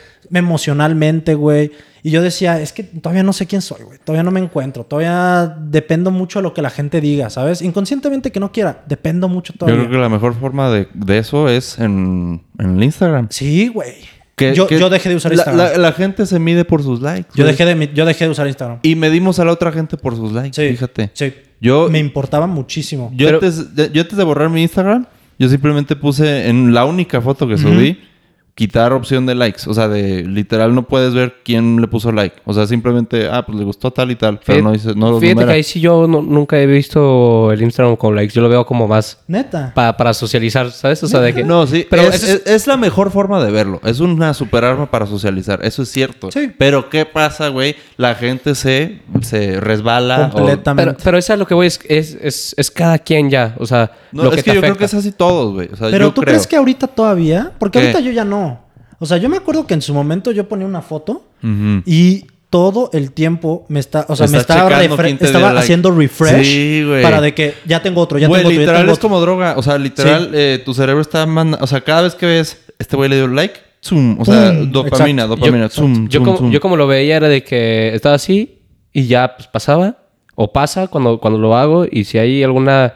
[0.45, 1.71] Emocionalmente, güey.
[2.03, 3.99] Y yo decía, es que todavía no sé quién soy, güey.
[4.03, 4.83] Todavía no me encuentro.
[4.85, 7.61] Todavía dependo mucho de lo que la gente diga, ¿sabes?
[7.61, 8.83] Inconscientemente que no quiera.
[8.87, 9.81] Dependo mucho Yo todavía.
[9.81, 13.27] creo que la mejor forma de, de eso es en, en el Instagram.
[13.31, 13.93] Sí, güey.
[14.35, 15.57] Que- Yo, que yo dejé de usar Instagram.
[15.57, 17.29] La, la gente se mide por sus likes.
[17.35, 18.79] yo, dejé de, yo dejé de usar Instagram.
[18.83, 21.09] Y medimos a la otra gente por sus likes, Sí, fíjate.
[21.13, 21.33] Sí.
[21.61, 23.11] Yo, Me importaba muchísimo.
[23.15, 25.05] yo, Pero- antes, yo antes de borrar mi Instagram,
[25.39, 27.97] yo simplemente puse en la única foto que subí,
[28.55, 29.63] quitar opción de likes.
[29.67, 32.37] O sea, de literal no puedes ver quién le puso like.
[32.45, 34.39] O sea, simplemente, ah, pues le gustó tal y tal.
[34.45, 35.51] Pero Fíjate- no dice, no lo Fíjate numera.
[35.51, 38.33] que ahí sí yo no- nunca he visto el Instagram con likes.
[38.33, 39.73] Yo lo veo como más Neta.
[39.75, 41.03] pa- para socializar, ¿sabes?
[41.03, 41.43] O sea, de que...
[41.43, 43.81] No, sí, Pero es, eso es- es- es la mejor forma de verlo.
[43.83, 46.31] Es una super arma para socializar, eso es cierto.
[46.31, 46.49] Sí.
[46.57, 47.75] Pero ¿qué pasa, güey?
[47.97, 50.29] La gente se, se resbala.
[50.31, 50.93] o- Completamente.
[50.93, 53.53] Pero, pero eso es lo que voy, es, es, es, es cada quien ya.
[53.59, 55.67] O sea, No, lo es que, que, te yo creo que es así todos, güey.
[55.73, 56.33] O sea, Pero yo tú creo.
[56.33, 57.85] crees que ahorita todavía, porque ¿Qué?
[57.87, 58.44] ahorita yo ya no.
[58.99, 61.23] O sea, yo me acuerdo que en su momento yo ponía una foto
[61.85, 65.59] y todo el tiempo me está, o sea, me estaba, estaba like.
[65.59, 67.03] haciendo refresh Sí, güey.
[67.03, 69.09] para de que ya tengo otro, ya Güey, tengo otro, ya literal tengo es otro.
[69.09, 69.55] como droga.
[69.57, 71.63] O sea, literal, eh, tu cerebro está mandando...
[71.63, 74.17] O sea, cada vez que ves, este güey le dio like, zoom.
[74.21, 74.71] O sea, Pum.
[74.71, 75.35] dopamina, Exacto.
[75.35, 76.51] dopamina, yo, zoom, yo zoom, como, zoom.
[76.51, 78.61] yo como lo veía era de que estaba así
[78.93, 79.97] y ya pues, pasaba
[80.35, 82.93] o pasa cuando, cuando lo hago y si hay alguna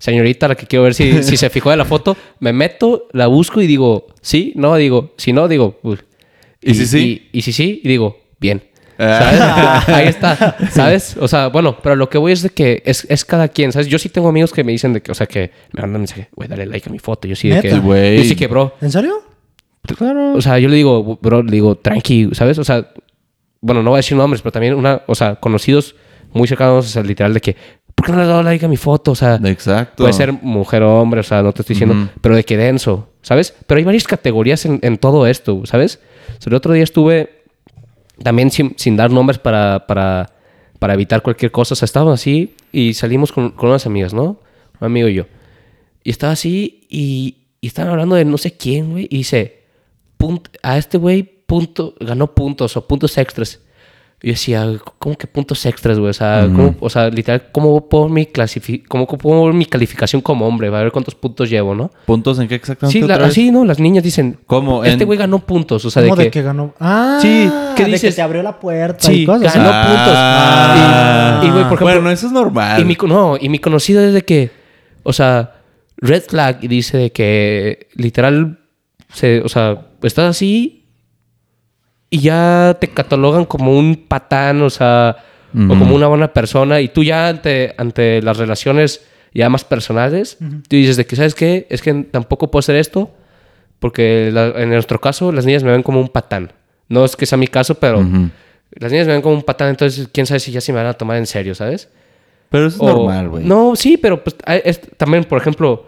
[0.00, 3.28] señorita la que quiero ver si, si se fijó de la foto, me meto, la
[3.28, 5.98] busco y digo, sí, no, digo, si no, digo, uy.
[6.60, 7.28] ¿Y si sí?
[7.32, 8.62] Y, y si sí, y digo, bien.
[8.98, 9.82] Ah.
[9.86, 9.88] ¿Sabes?
[9.96, 11.16] Ahí está, ¿sabes?
[11.18, 13.86] O sea, bueno, pero lo que voy es de que es, es cada quien, ¿sabes?
[13.86, 16.28] Yo sí tengo amigos que me dicen de que, o sea, que me mandan mensaje,
[16.34, 17.26] güey, dale like a mi foto.
[17.26, 19.22] Yo sí de que, yo sí que, bro, ¿En serio?
[19.96, 20.34] Claro.
[20.34, 22.58] o sea, yo le digo, bro, le digo, tranqui, ¿sabes?
[22.58, 22.92] O sea,
[23.60, 25.96] bueno, no voy a decir nombres, pero también una, o sea, conocidos
[26.32, 27.56] muy cercanos, o sea, literal de que,
[28.00, 29.10] ¿por qué no le has dado like a mi foto?
[29.10, 30.04] O sea, Exacto.
[30.04, 33.10] puede ser mujer o hombre, o sea, no te estoy diciendo, pero de que denso,
[33.20, 33.54] ¿sabes?
[33.66, 36.00] Pero hay varias categorías en, en todo esto, ¿sabes?
[36.38, 37.42] O sea, el otro día estuve
[38.22, 40.30] también sin, sin dar nombres para, para,
[40.78, 44.40] para evitar cualquier cosa, o sea, estábamos así y salimos con, con unas amigas, ¿no?
[44.80, 45.26] Un amigo y yo.
[46.02, 49.64] Y estaba así y, y estaban hablando de no sé quién, güey, y dice,
[50.62, 53.60] a este güey punto, ganó puntos o puntos extras.
[54.22, 54.66] Y yo decía,
[54.98, 56.10] ¿cómo que puntos extras, güey?
[56.10, 60.68] O sea, ¿cómo- o sea, literal, ¿cómo puedo mi, clasifi cómo, mi calificación como hombre?
[60.68, 61.90] Va a ver cuántos puntos llevo, ¿no?
[62.04, 63.00] ¿Puntos en qué exactamente?
[63.00, 63.64] Sí, la- así, ¿no?
[63.64, 64.84] Las niñas dicen, ¿Cómo?
[64.84, 66.24] Este En- güey ganó puntos, o sea, de ¿Cómo que...
[66.24, 66.74] de que ganó?
[66.78, 68.10] Ah, Sí, ¿qué de dices?
[68.12, 69.54] que te abrió la puerta Sí, y cosas.
[69.54, 70.14] ganó puntos.
[70.16, 71.40] Ah.
[71.42, 71.86] Y, y, güey, por ejemplo...
[71.86, 72.78] Bueno, eso es normal.
[72.80, 74.50] Y mi, no, y mi conocido es de que,
[75.02, 75.54] o sea,
[75.96, 78.58] red flag y dice de que literal,
[79.14, 80.79] se, o sea, estás así
[82.10, 85.16] y ya te catalogan como un patán, o sea,
[85.54, 89.04] o como una buena persona y tú ya ante, ante las relaciones
[89.34, 91.66] ya más personales, tú dices de que, ¿sabes qué?
[91.70, 93.10] Es que tampoco puedo hacer esto
[93.78, 96.52] porque la- en nuestro caso las niñas me ven como un patán.
[96.88, 98.00] No es que sea mi caso, pero
[98.72, 100.86] las niñas me ven como un patán, entonces quién sabe si ya se me van
[100.88, 101.88] a tomar en serio, ¿sabes?
[102.50, 103.44] Pero eso es O- normal, güey.
[103.44, 105.86] No, sí, pero pues hay- es- también, por ejemplo,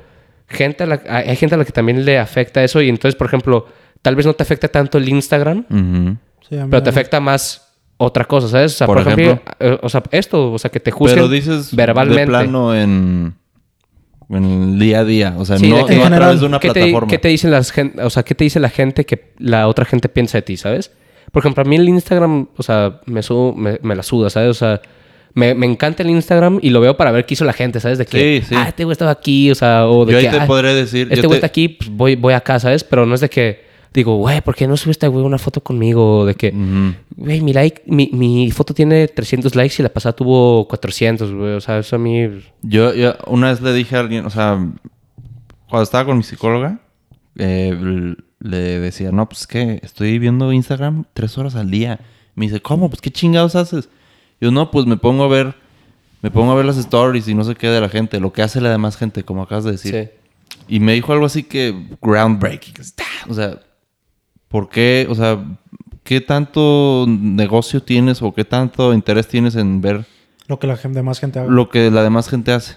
[0.48, 3.16] gente a la- hay hay gente a la que también le afecta eso y entonces,
[3.16, 3.66] por ejemplo,
[4.02, 6.16] tal vez no te afecta tanto el Instagram, Ujú.
[6.48, 8.74] Sí, a mí pero te afecta más otra cosa, ¿sabes?
[8.74, 9.54] O sea, Por por, ejemplo, ejemplo.
[9.60, 12.22] eh, o sea, esto, o sea, que te juzguen Pero dices verbalmente.
[12.22, 13.34] de plano en,
[14.28, 15.34] en el día a día.
[15.38, 17.08] O sea, Sí, no, de que- no a través de una ¿Qué te, plataforma.
[17.08, 19.84] qué te dicen las gen- o sea, qué te dice la gente que la otra
[19.84, 20.90] gente piensa de ti, ¿sabes?
[21.30, 24.50] Por ejemplo, a mí el Instagram, o sea, me, su- me, me la suda, ¿sabes?
[24.50, 24.80] O sea,
[25.34, 27.98] me, me encanta el Instagram y lo veo para ver qué hizo la gente, ¿sabes?
[27.98, 28.54] De que, Sí, sí.
[28.58, 30.74] ah, este güey estaba aquí, o sea, o de Yo ahí que, te "Ah, podré
[30.74, 32.82] decir, Este güey te- está aquí, pues voy, voy acá, ¿sabes?
[32.84, 36.24] Pero no es de que digo, güey, ¿por qué no subiste, güey, una foto conmigo?
[36.24, 36.52] De que,
[37.16, 41.54] güey, mi like, mi, mi foto tiene 300 likes y la pasada tuvo 400, güey.
[41.54, 42.28] O sea, eso a mí...
[42.62, 44.58] Yo, yo una vez le dije a alguien, o sea,
[45.68, 46.80] cuando estaba con mi psicóloga,
[47.36, 52.00] eh, le decía, no, pues que estoy viendo Instagram tres horas al día.
[52.34, 52.88] Me dice, ¿cómo?
[52.88, 53.88] Pues qué chingados haces.
[54.40, 55.54] Yo, no, pues me pongo a ver,
[56.22, 58.42] me pongo a ver las stories y no sé qué de la gente, lo que
[58.42, 59.94] hace la demás gente, como acabas de decir.
[59.94, 60.22] Sí.
[60.68, 62.74] Y me dijo algo así que groundbreaking.
[63.28, 63.60] O sea,
[64.52, 65.06] ¿por qué?
[65.10, 65.42] O sea,
[66.04, 70.04] ¿qué tanto negocio tienes o qué tanto interés tienes en ver
[70.46, 71.50] Lo que la gente, demás gente haga.
[71.50, 72.76] lo que la demás gente hace?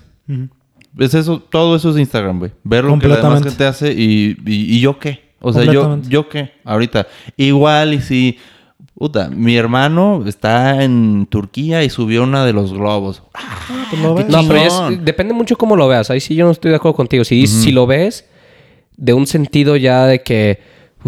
[0.98, 2.52] Es eso, todo eso es Instagram, güey.
[2.64, 5.24] Ver lo que la demás gente hace y, y, y yo qué.
[5.42, 6.54] O sea, yo, yo qué.
[6.64, 7.06] Ahorita.
[7.38, 8.38] Igual y si...
[8.98, 13.22] Puta, mi hermano está en Turquía y subió una de los globos.
[13.34, 14.30] Ah, pues lo ves.
[14.30, 16.10] No, pero es- depende mucho cómo lo veas.
[16.10, 17.26] Ahí sí yo no estoy de acuerdo contigo.
[17.26, 18.26] Si, si lo ves
[18.96, 20.62] de un sentido ya de que,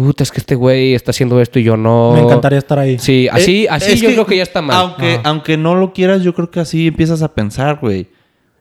[0.04, 2.12] puta, es que este güey está haciendo esto y yo no...
[2.14, 2.98] Me encantaría estar ahí.
[2.98, 4.76] Sí, así, Eh, así es yo creo que ya está mal.
[4.76, 5.22] Aunque, Ajá.
[5.24, 8.06] aunque no lo quieras, yo creo que así empiezas a pensar, güey.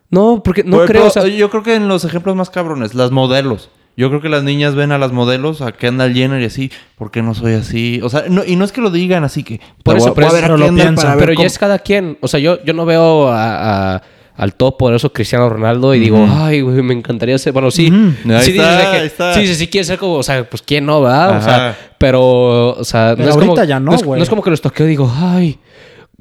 [0.09, 1.27] No, porque no Por creo, o sea...
[1.27, 3.69] yo creo que en los ejemplos más cabrones, las modelos.
[3.95, 7.09] Yo creo que las niñas ven a las modelos, a Kendall Jenner y así, ¿por
[7.11, 7.99] qué no soy así?
[8.03, 9.59] O sea, no, y no es que lo digan así que...
[9.83, 10.95] Por "Te eso, voy a- voy ver a pero lo piensan.
[10.95, 11.41] para ver Pero cómo-".
[11.43, 12.17] ya es cada quien.
[12.21, 14.01] O sea, yo, yo no veo a, a-
[14.37, 17.53] al todo poderoso Cristiano Ronaldo y digo, ay, güey, me encantaría ser.
[17.53, 17.87] Bueno, sí.
[17.87, 19.33] Sí, está, dices que- está.
[19.33, 21.37] sí, sí, sí, quiere ser como, o sea, pues quién no, ¿verdad?
[21.37, 23.63] O sea, pero, o sea, Pero no es como.
[23.65, 24.21] ya no, es, güey.
[24.21, 25.57] es como que los toqueo y digo, ay,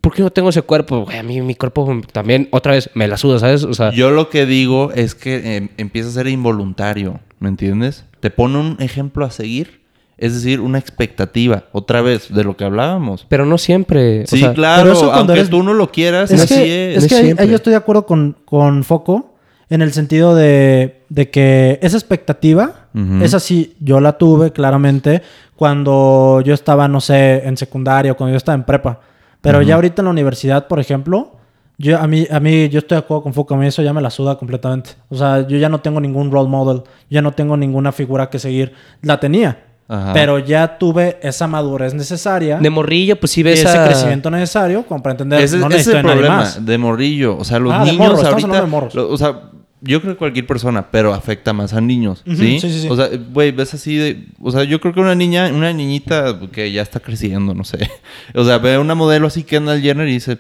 [0.01, 1.05] ¿por qué no tengo ese cuerpo?
[1.05, 3.65] Güey, a mí mi cuerpo también, otra vez, me la suda, ¿sabes?
[3.65, 8.07] O sea, Yo lo que digo es que eh, empieza a ser involuntario, ¿me entiendes?
[8.21, 9.83] Te pone un ejemplo a seguir,
[10.19, 13.27] Es decir, una expectativa, otra vez, de lo que hablábamos.
[13.29, 14.23] Pero no siempre.
[14.23, 16.55] o Sí, sea, claro, pero eso cuando aunque eres- tú no lo quieras, Es así
[16.55, 17.05] que, es.
[17.05, 17.45] es que no ahí, siempre.
[17.45, 19.35] ahí yo estoy de acuerdo con, con Foco
[19.69, 23.23] en el sentido de, de que esa expectativa, Ujú.
[23.25, 25.21] esa sí, yo la tuve claramente
[25.57, 29.01] cuando yo estaba, no sé, en secundaria o cuando yo estaba en prepa.
[29.41, 31.33] Pero ya ahorita en la universidad, por ejemplo,
[31.79, 33.93] yo, a, mí, a mí, yo estoy de acuerdo con Foco, a mí eso ya
[33.93, 34.91] me la suda completamente.
[35.09, 38.39] O sea, yo ya no tengo ningún role model, ya no tengo ninguna figura que
[38.39, 38.73] seguir.
[39.03, 40.13] La tenía, Ajá.
[40.13, 44.85] pero ya tuve esa madurez necesaria, de morrillo, pues sí ves ese a- crecimiento necesario
[44.85, 46.67] como para entender, Ese, no ese es el de problema más.
[46.67, 47.37] de morrillo.
[47.39, 48.61] O sea, los Ah, de niños morros, estamos ahorita.
[48.63, 48.95] de morros.
[48.95, 49.43] lo- o sea,
[49.83, 52.23] yo creo que cualquier persona, pero afecta más a niños.
[52.27, 52.35] ¿sí?
[52.37, 52.89] sí, sí, sí.
[52.91, 54.25] O sea, güey, ves así de.
[54.41, 57.79] O sea, yo creo que una niña, una niñita que ya está creciendo, no sé.
[58.35, 60.39] O sea, ve a una modelo así que anda al Jenner y dice.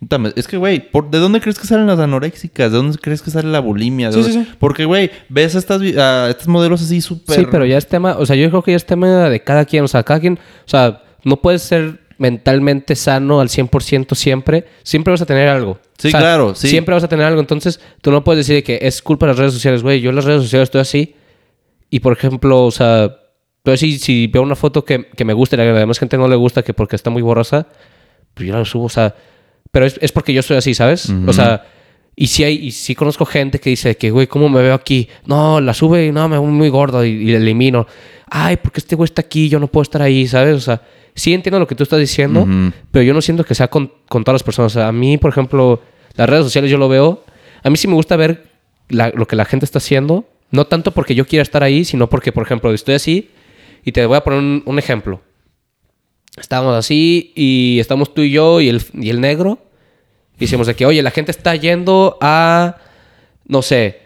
[0.00, 2.70] "Puta, me- Es que, güey, ¿por- ¿de dónde crees que salen las anoréxicas?
[2.70, 4.08] ¿De dónde crees que sale la bulimia?
[4.08, 4.56] ¿De Sí, dónde- sí, sí.
[4.58, 7.36] Porque, güey, ves a estas, a estas modelos así súper...
[7.36, 9.64] Sí, pero ya es tema, o sea, yo creo que ya es tema de cada
[9.64, 14.66] quien, o sea, cada quien, o sea, no puedes ser mentalmente sano al 100% siempre,
[14.82, 15.78] siempre vas a tener algo.
[15.98, 16.68] Sí, O sea, claro, sí.
[16.68, 19.38] Siempre vas a tener algo, entonces tú no puedes decir que es culpa de las
[19.38, 21.14] redes sociales, güey, yo en las redes sociales estoy así
[21.90, 23.16] y por ejemplo, o sea,
[23.58, 26.16] entonces si, si veo una foto que, que me gusta y a la demás gente
[26.18, 27.66] no le gusta que porque está muy borrosa,
[28.34, 29.14] pues yo la subo, o sea,
[29.70, 31.08] pero es, es porque yo soy así, ¿sabes?
[31.26, 31.66] O sea,
[32.16, 35.08] y sí hay, y sí conozco gente que dice que, güey, ¿cómo me veo aquí?
[35.26, 37.86] No, la sube y no, me veo muy gordo y, y la elimino.
[38.28, 40.56] Ay, porque este güey está aquí, yo no puedo estar ahí, ¿sabes?
[40.56, 40.82] O sea,
[41.14, 42.44] sí entiendo lo que tú estás diciendo,
[42.90, 44.72] pero yo no siento que sea con, con todas las personas.
[44.72, 45.80] O sea, a mí, por ejemplo,
[46.16, 47.24] las redes sociales yo lo veo.
[47.62, 48.44] A mí sí me gusta ver
[48.88, 50.26] la- lo que la gente está haciendo.
[50.50, 53.30] No tanto porque yo quiera estar ahí, sino porque, por ejemplo, estoy así
[53.84, 55.20] y te voy a poner un, un ejemplo.
[56.40, 59.58] Estábamos así y estamos tú y yo y el, y el negro.
[60.36, 62.76] Y decimos de que, oye, la gente está yendo a,
[63.46, 64.00] no sé,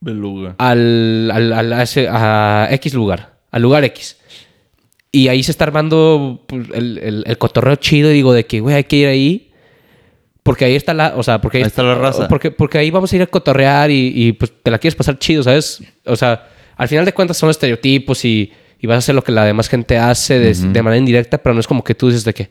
[0.00, 0.54] Beluga.
[0.58, 4.18] al, al- al- a, ese- a X lugar, al lugar X.
[5.10, 8.60] Y ahí se está armando pues, el, el- el cotorreo chido y digo de que,
[8.60, 9.48] güey, hay que ir ahí.
[10.42, 12.26] Porque ahí está la, o sea, porque Ahí está la raza.
[12.28, 15.16] Porque, porque ahí vamos a ir a cotorrear y, y, pues te la quieres pasar
[15.18, 15.82] chido, ¿sabes?
[16.04, 18.50] O sea, al final de cuentas son estereotipos y,
[18.82, 21.54] y vas a hacer lo que la demás gente hace de, de manera indirecta, pero
[21.54, 22.50] no es como que tú dices de que,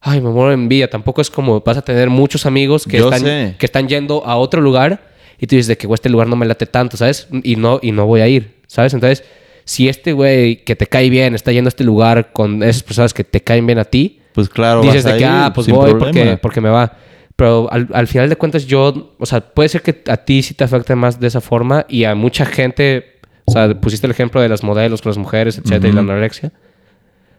[0.00, 0.90] ay, me muero de envidia.
[0.90, 3.54] Tampoco es como vas a tener muchos amigos que, Yo están, sé.
[3.58, 5.08] que están yendo a otro lugar
[5.38, 7.28] y tú dices de que, güey, este lugar no me late tanto, ¿sabes?
[7.44, 8.92] Y no, y no voy a ir, ¿sabes?
[8.92, 9.22] Entonces,
[9.64, 13.14] si este güey que te cae bien está yendo a este lugar con esas personas
[13.14, 15.52] que te caen bien a ti, Pues claro, dices vas de a que, ir ah,
[15.54, 16.96] pues voy porque, porque me va.
[17.36, 20.54] Pero al, al final de cuentas yo, o sea, puede ser que a ti sí
[20.54, 23.17] te afecte más de esa forma y a mucha gente,
[23.48, 26.52] o sea, pusiste el ejemplo de las modelos con las mujeres, etcétera, y la anorexia.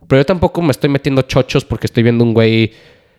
[0.07, 2.71] Pero yo tampoco me estoy metiendo chochos porque estoy viendo un güey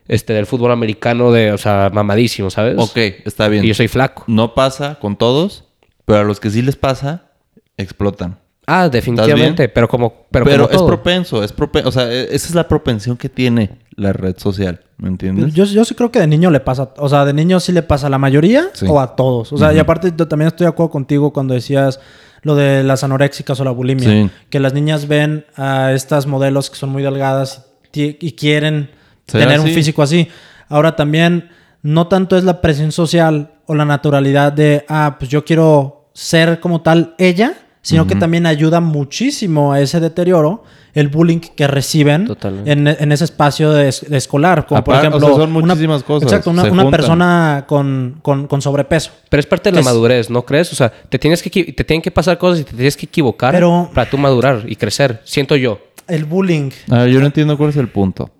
[0.09, 2.75] este, del fútbol americano de, o sea, mamadísimo, ¿sabes?
[2.79, 3.65] Ok, está bien.
[3.65, 4.25] Y yo soy flaco.
[4.27, 5.65] No pasa con todos,
[6.05, 7.31] pero a los que sí les pasa,
[7.77, 8.39] explotan.
[8.67, 10.87] Ah, definitivamente, pero como, pero, Pero, como es todo.
[10.87, 11.89] propenso, es propenso.
[11.89, 14.81] O sea, e- esa es la propensión que tiene la red social.
[14.97, 15.55] ¿Me entiendes?
[15.55, 17.83] Yo, yo sí creo que de niño le pasa, o sea, de niño sí le
[17.83, 18.87] pasa a la mayoría Sí.
[18.89, 19.53] o a todos.
[19.53, 21.99] O sea, y aparte yo también estoy de acuerdo contigo cuando decías
[22.43, 24.09] lo de las anoréxicas o la bulimia.
[24.09, 24.31] Sí.
[24.49, 28.91] Que las niñas ven a estas modelos que son muy delgadas y, quieren
[29.27, 30.29] tener un físico así.
[30.69, 31.51] Ahora también,
[31.83, 36.61] no tanto es la presión social o la naturalidad de, ah, pues yo quiero ser
[36.61, 40.65] como tal ella, sino que también ayuda muchísimo a ese deterioro
[40.95, 42.27] el bullying que reciben
[42.65, 44.67] en, en ese espacio de, es- de escolar.
[44.67, 48.47] Como por o ejemplo, sea, son una- muchísimas cosas, Exacto, una, una persona con, con-
[48.47, 49.11] con sobrepeso.
[49.29, 50.73] Pero es parte de la es- madurez, ¿no crees?
[50.73, 53.53] O sea, te tienes que te tienen que pasar cosas y te tienes que equivocar
[53.55, 55.79] Pero- para tú madurar y crecer, siento yo.
[56.09, 56.71] El bullying.
[56.91, 58.31] A ver, yo no entiendo cuál es el punto.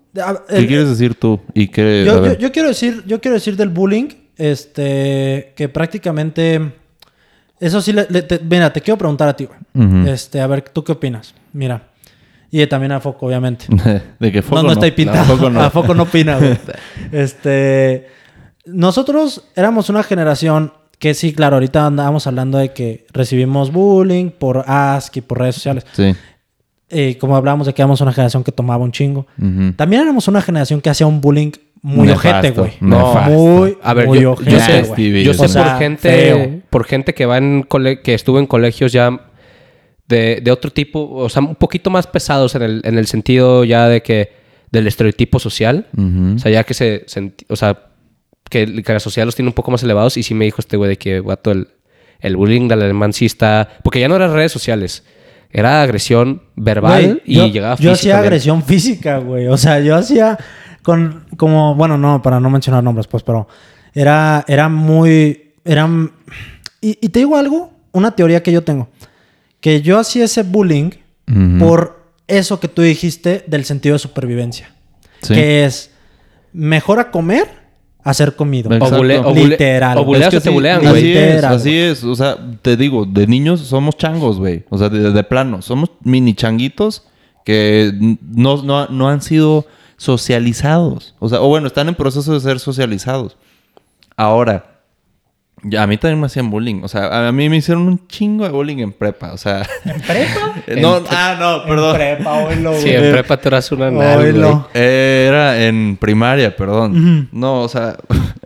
[0.49, 1.39] ¿Qué quieres decir tú?
[1.53, 2.03] Y qué...
[2.05, 2.37] yo, yo- ver.
[2.37, 6.73] yo quiero decir, yo quiero decir del bullying, este, que prácticamente,
[7.61, 10.09] eso sí, le- le- te- mira, te quiero preguntar a ti, güey.
[10.09, 11.33] Este, a ver, ¿tú qué opinas?
[11.53, 11.83] Mira,
[12.51, 13.65] y también a Foco, obviamente.
[14.19, 15.21] de que No, foco no, está ahí pintado.
[15.21, 15.61] A foco no.
[15.61, 16.57] A Foco no opina, güey.
[17.11, 18.07] este,
[18.65, 24.63] nosotros éramos una generación que sí, claro, ahorita andábamos hablando de que recibimos bullying por
[24.67, 25.85] ASCII, por redes sociales.
[25.93, 26.13] Sí.
[26.89, 29.25] Eh, como hablábamos de que éramos una generación que tomaba un chingo.
[29.77, 32.71] También éramos una generación que hacía un bullying muy Nefasto, ojete, güey.
[32.81, 33.31] nefasto.
[33.31, 36.61] Muy, A ver, muy yo, ojete, yo sé, yo sé o sea, por gente feo.
[36.69, 39.30] por gente que va en cole- que estuvo en colegios ya
[40.11, 43.63] de, de otro tipo, o sea, un poquito más pesados en el, en el sentido
[43.63, 44.31] ya de que
[44.71, 45.87] del estereotipo social.
[46.35, 47.79] O sea, ya que se, senti- o sea,
[48.49, 50.15] que, que la sociedad los tiene un poco más elevados.
[50.17, 51.67] Y sí me dijo este güey de que, guato, el,
[52.19, 53.67] el bullying del alemán sí está...
[53.83, 55.03] Porque ya no eran redes sociales.
[55.49, 59.47] Era agresión verbal Güey, y yo, llegaba yo hacía agresión física, güey.
[59.47, 60.37] O sea, yo hacía
[60.83, 63.47] con como bueno, no, para no mencionar nombres, pues, pero
[63.93, 65.89] era era muy era
[66.79, 68.87] y, y te digo algo, una teoría que yo tengo,
[69.61, 70.89] que yo hacía ese bullying
[71.59, 74.73] por eso que tú dijiste del sentido de supervivencia.
[75.21, 75.33] Sí.
[75.33, 75.91] Que es
[76.51, 77.47] mejor a comer
[78.03, 78.69] a ser comido.
[78.73, 78.95] Exacto.
[78.95, 79.97] O, bule- o bule- Literal.
[79.99, 81.17] o buleas Es que te sí, bulean, Así güey.
[81.17, 82.03] es, así es.
[82.03, 84.65] O sea, te digo, de niños somos changos, güey.
[84.69, 85.61] O sea, de, de plano.
[85.61, 87.03] Somos mini changuitos
[87.45, 91.15] que no, no, no han sido socializados.
[91.19, 93.37] O sea, o bueno, están en proceso de ser socializados.
[94.17, 94.70] Ahora,
[95.77, 96.81] a mí también me hacían bullying.
[96.83, 99.33] O sea, a mí me hicieron un chingo de bullying en prepa.
[99.33, 100.55] O sea, ¿En prepa?
[100.81, 102.01] no, ah, no, perdón.
[102.01, 103.89] En prepa, oílo, Sí, en prepa tú eras una.
[104.73, 107.29] Eh, Era en primaria, perdón.
[107.31, 107.95] No, o sea,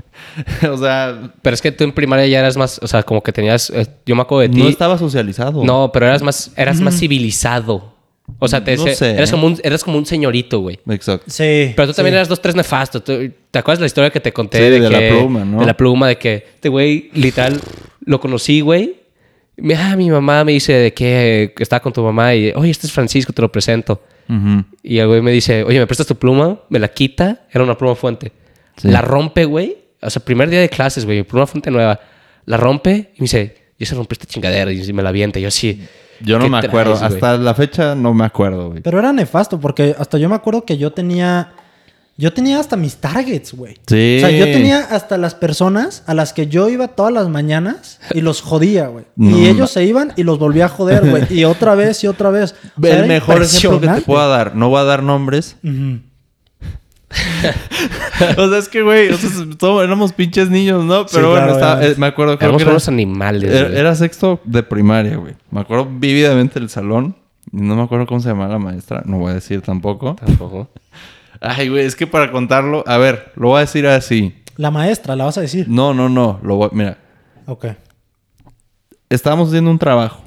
[0.70, 3.32] o sea, Pero es que tú en primaria ya eras más, o sea, como que
[3.32, 4.60] tenías, eh, yo me acuerdo de ti.
[4.60, 5.64] no estaba socializado.
[5.64, 7.95] No, pero eras más, eras más civilizado.
[8.40, 9.12] O sea, te, No se- sé.
[9.12, 10.80] eras, como un, eras como un señorito, güey.
[10.90, 11.26] Exacto.
[11.30, 11.74] Sí.
[11.76, 12.16] Pero tú también sí.
[12.18, 13.02] eras dos, tres nefasto.
[13.02, 14.58] Tú- ¿Te acuerdas de la historia que te conté?
[14.58, 15.60] Sí, de, de la pluma, ¿no?
[15.60, 17.60] De la pluma, de que este güey, literal,
[18.06, 18.96] lo conocí, güey.
[19.58, 22.88] Me- Ah, mi mamá me dice de que, está con tu mamá y, oye, este
[22.88, 24.02] es Francisco, te lo presento.
[24.28, 24.66] Ujú.
[24.84, 26.60] Y el güey me dice, oye, ¿me prestas tu pluma?
[26.70, 27.44] Me la quita.
[27.52, 28.32] Era una pluma fuente.
[28.78, 28.90] Sí.
[28.90, 29.78] La rompe, güey.
[30.02, 31.24] O sea, primer día de clases, güey.
[31.24, 32.00] Pluma fuente nueva.
[32.46, 34.72] La rompe y me dice, yo se rompí esta chingadera.
[34.72, 35.40] Y me la avienta.
[35.40, 35.80] Y yo así...
[36.22, 36.94] Yo no ¿qué me traes, acuerdo.
[36.94, 38.82] Hasta la fecha no me acuerdo, güey.
[38.82, 41.54] Pero era nefasto porque hasta yo me acuerdo que yo tenía...
[42.18, 43.74] Yo tenía hasta mis targets, güey.
[43.88, 44.22] Sí.
[44.24, 48.00] O sea, yo tenía hasta las personas a las que yo iba todas las mañanas
[48.14, 49.04] y los jodía, güey.
[49.18, 51.26] No, y ellos se iban y los volvía a joder, güey.
[51.30, 52.56] Y otra vez y otra vez.
[52.78, 54.56] O sea, El mejor ejemplo que te pueda dar.
[54.56, 55.58] No voy a dar nombres.
[58.38, 61.06] o sea, es que, güey, o sea, somos- éramos pinches niños, ¿no?
[61.06, 64.40] Pero Sí, bueno, claro, estaba- eh, me acuerdo creo que era, unos animales, era, sexto
[64.44, 65.36] de primaria, güey.
[65.52, 67.16] Me acuerdo vívidamente el salón.
[67.52, 69.04] Y No me acuerdo cómo se llamaba la maestra.
[69.06, 70.16] No voy a decir tampoco.
[70.16, 70.68] Tampoco.
[71.42, 72.84] Ay, güey, es que para contarlo...
[72.88, 74.34] A ver, lo voy a decir así.
[74.58, 75.68] La maestra, la vas a decir.
[75.70, 76.40] No, no, no.
[76.44, 76.98] Lo voy- Mira,
[77.46, 77.68] Ok.
[79.10, 80.24] estábamos haciendo un trabajo.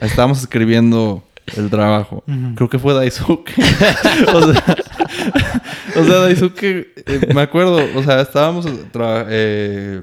[0.00, 1.22] Estábamos escribiendo
[1.56, 2.24] el trabajo.
[2.56, 3.52] Creo que fue Daisuke.
[4.34, 4.76] o sea,
[6.00, 8.66] o sea, Daisuke, eh, me acuerdo, o sea, estábamos
[9.28, 10.02] eh,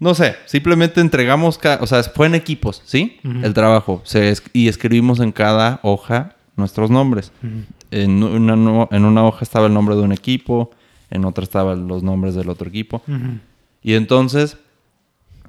[0.00, 3.18] no sé, simplemente entregamos, o sea, fue en equipos, ¿sí?
[3.44, 4.00] El trabajo.
[4.04, 7.32] Se es- y escribimos en cada hoja nuestros nombres.
[7.90, 10.70] en, una, no- en una hoja estaba el nombre de un equipo,
[11.10, 13.02] en otra estaban los nombres del otro equipo.
[13.82, 14.58] Y entonces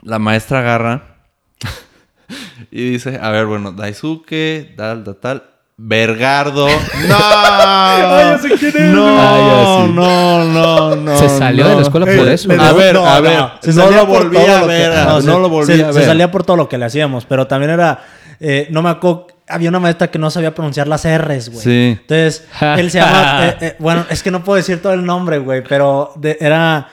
[0.02, 1.18] la maestra agarra
[2.72, 5.44] y dice, a ver, bueno, Daisuke, tal, tal, tal,
[5.82, 6.68] Vergardo.
[7.08, 7.18] ¡No!
[7.18, 8.92] ya sé quién es.
[8.94, 9.94] No, Ah, sí.
[9.94, 11.18] no, no, no.
[11.18, 11.70] Se salió no.
[11.70, 12.50] de la escuela por Eh, eso.
[12.54, 12.62] ¿no?
[12.62, 13.44] A ver, no, a no, ver.
[13.62, 14.94] se no salía lo volví a ver.
[14.94, 16.08] no, No, se- lo volví se, a se ver.
[16.08, 18.00] salía por todo lo que le hacíamos, pero también era...
[18.40, 19.28] eh, no me acuerdo...
[19.52, 21.64] Había una maestra que no sabía pronunciar las R's, güey.
[21.64, 21.98] Sí.
[22.02, 22.46] Entonces,
[22.78, 23.48] él se llama...
[23.48, 26.88] eh, eh, bueno, es que no puedo decir todo el nombre, güey, pero de- era...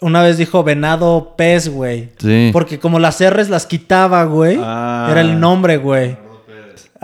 [0.00, 2.10] Una vez dijo venado pez, güey.
[2.18, 2.50] Sí.
[2.52, 4.58] Porque como las R's las quitaba, güey.
[4.60, 5.06] Ah.
[5.10, 6.16] Era el nombre, güey.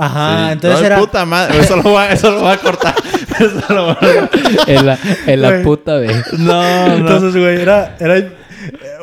[0.05, 0.53] Ajá, Sí.
[0.53, 0.99] entonces Ay, era...
[0.99, 1.59] puta madre.
[1.61, 2.95] Eso lo voy a, eso lo voy a cortar.
[3.41, 4.31] Eso lo voy a-
[4.67, 6.09] En la, en la puta de...
[6.39, 6.95] No, no.
[6.95, 7.97] Entonces, güey, era...
[7.99, 8.33] era eh,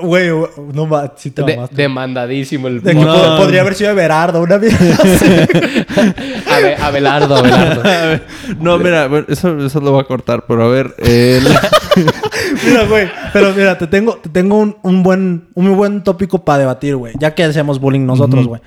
[0.03, 0.29] Güey,
[0.73, 3.37] no ma, sí te de- demandadísimo el De No.
[3.37, 4.77] podría haber sido Everardo, una vida
[6.55, 7.81] Abe- Abelardo, Abelardo.
[7.89, 8.23] A ver,
[8.59, 11.69] no, mira, eso, eso lo voy a cortar, pero a ver, eh, la-
[12.65, 16.43] Mira, güey, pero mira, te tengo, te tengo un, un buen, un muy buen tópico
[16.45, 17.13] para debatir, güey.
[17.19, 18.61] Ya que hacemos bullying nosotros, güey.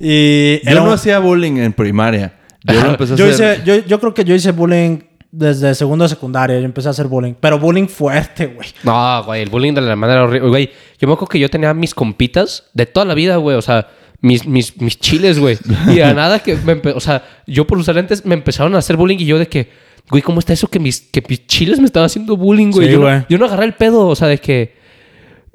[0.00, 2.32] Y yo no un- hacía bullying en primaria.
[2.64, 3.60] Yo lo empecé a yo, hacer.
[3.60, 4.98] hice, yo, yo creo que yo hice bullying
[5.30, 6.58] desde segundo de secundaria.
[6.58, 7.34] Yo empecé a hacer bullying.
[7.40, 8.68] Pero bullying fuerte, güey.
[8.82, 10.48] No, güey, el bullying de la hermana era horrible.
[10.48, 13.56] Güey, yo me acuerdo que yo tenía mis compitas de toda la vida, güey.
[13.56, 13.88] O sea,
[14.20, 15.56] mis, mis, mis chiles, güey.
[15.88, 18.78] Y a nada que me empe- O sea, yo por usar lentes me empezaron a
[18.78, 19.70] hacer bullying y yo de que,
[20.10, 22.88] güey, ¿cómo está eso que mis, que mis chiles me estaban haciendo bullying, güey?
[22.88, 23.24] Sí, yo, no- güey.
[23.28, 24.79] yo no agarré el pedo, o sea, de que.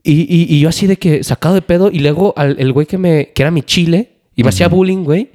[0.08, 2.86] Y, y, y yo así de que sacado de pedo y luego al, el güey
[2.86, 5.32] que me que era mi chile y me hacía bullying, güey.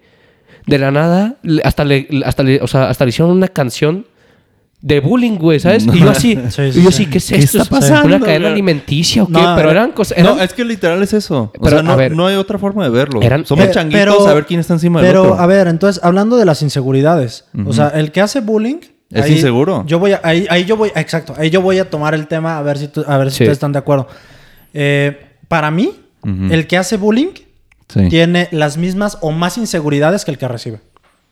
[0.67, 4.07] De la nada, hasta le, hasta le, o sea, hasta le hicieron una canción
[4.83, 5.85] de bullying, güey, ¿sabes?
[5.93, 7.03] Y yo así, Sí, sí, y yo sí.
[7.03, 7.59] así, ¿qué es ¿Qué esto?
[7.59, 8.53] está ¿Es pasando, ¿Una cadena güey?
[8.53, 9.33] alimenticia o qué?
[9.33, 10.19] No, pero eh, eran cosas...
[10.23, 11.43] No, es que literal es eso.
[11.43, 12.13] O Pero, sea, no, a ver.
[12.13, 13.21] no hay otra forma de verlo.
[13.21, 15.39] Eran- Somos Pe- changuitos a ver quién está encima del Pero, otro.
[15.41, 17.47] a ver, entonces, hablando de las inseguridades.
[17.67, 18.79] O sea, el que hace bullying...
[19.11, 19.85] Es inseguro.
[19.87, 20.21] Yo voy a...
[20.23, 20.93] Ahí, ahí yo voy...
[20.95, 21.35] Exacto.
[21.37, 23.45] Ahí yo voy a tomar el tema a ver si, tú- a ver si Sí.
[23.45, 24.07] ustedes están de acuerdo.
[24.75, 25.19] Eh,
[25.49, 25.93] para mí,
[26.25, 27.29] el que hace bullying
[27.89, 28.09] Sí.
[28.09, 30.81] tiene las mismas o más inseguridades que el que recibe.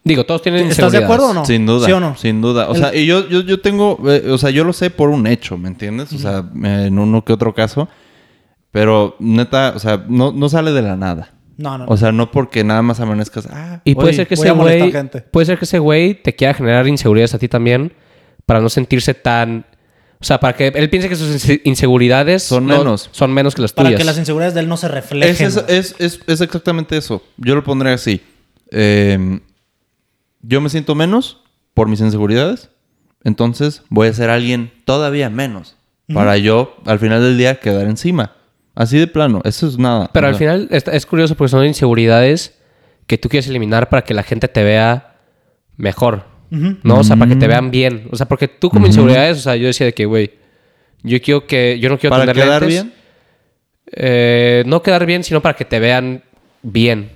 [0.03, 1.45] Digo, todos tienen ¿Estás de acuerdo o no?
[1.45, 1.87] Sin duda.
[1.87, 2.17] ¿Sí o no?
[2.17, 2.69] Sin duda.
[2.69, 5.11] O El- sea, y yo, yo, yo tengo, eh, o sea, yo lo sé por
[5.11, 6.13] un hecho, ¿me entiendes?
[6.13, 7.89] O sea, en uno que otro caso.
[8.71, 11.33] Pero neta, o sea, no, no sale de la nada.
[11.57, 11.87] No, no.
[11.89, 13.49] O sea, no porque nada más amanezcas.
[13.51, 14.93] Ah, Y puede oye, ser que ese güey...
[14.93, 15.21] gente.
[15.23, 17.93] Puede ser que ese güey te quiera generar inseguridades a ti también
[18.47, 19.65] para no sentirse tan...
[20.21, 22.43] O sea, para que él piense que sus inse- inseguridades...
[22.43, 23.09] Son no- menos.
[23.13, 23.99] son menos que las para tuyas.
[24.01, 25.47] que las inseguridades de él no se reflejen.
[25.47, 27.23] es, es, es- es exactamente eso.
[27.37, 28.21] Yo lo pondré así.
[28.71, 29.41] Eh,
[30.43, 31.43] yo me siento menos
[31.75, 32.71] por mis inseguridades,
[33.25, 35.77] entonces voy a ser alguien todavía menos.
[36.13, 38.33] Para yo, al final del día, quedar encima.
[38.75, 39.43] Así de plano.
[39.45, 40.09] Eso es nada.
[40.13, 42.55] Pero O al final es, es curioso porque son inseguridades
[43.07, 45.17] que tú quieres eliminar para que la gente te vea
[45.77, 46.25] mejor.
[46.51, 46.99] ¿No?
[47.01, 47.51] O sea, para que te Mm.
[47.51, 48.09] vean bien.
[48.11, 50.31] O sea, porque tú como inseguridades, o sea, yo decía de que, güey,
[51.03, 51.79] yo quiero que...
[51.81, 52.85] Yo no quiero Para tener quedar lentes.
[52.85, 52.93] bien.
[53.93, 56.23] Eh, no quedar bien, sino para que te vean
[56.63, 57.11] bien.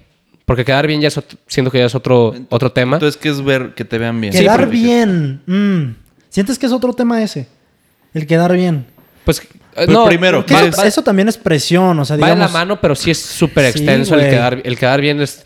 [0.45, 2.97] Porque quedar bien ya es ot- siento que ya es otro, otro tema.
[2.97, 4.33] Entonces, ¿qué es ver que te vean bien?
[4.33, 5.43] Quedar porque- bien.
[5.47, 5.97] mm.
[6.29, 7.47] ¿Sientes que es otro tema ese?
[8.15, 8.87] El quedar bien.
[9.25, 10.89] pues, eh, Pues no, primero, Porque ¿qué eso, es?
[10.89, 12.53] eso también es presión, o sea, va de digamos...
[12.53, 15.45] la mano, pero sí es súper Sí, extenso el quedar, el quedar bien es...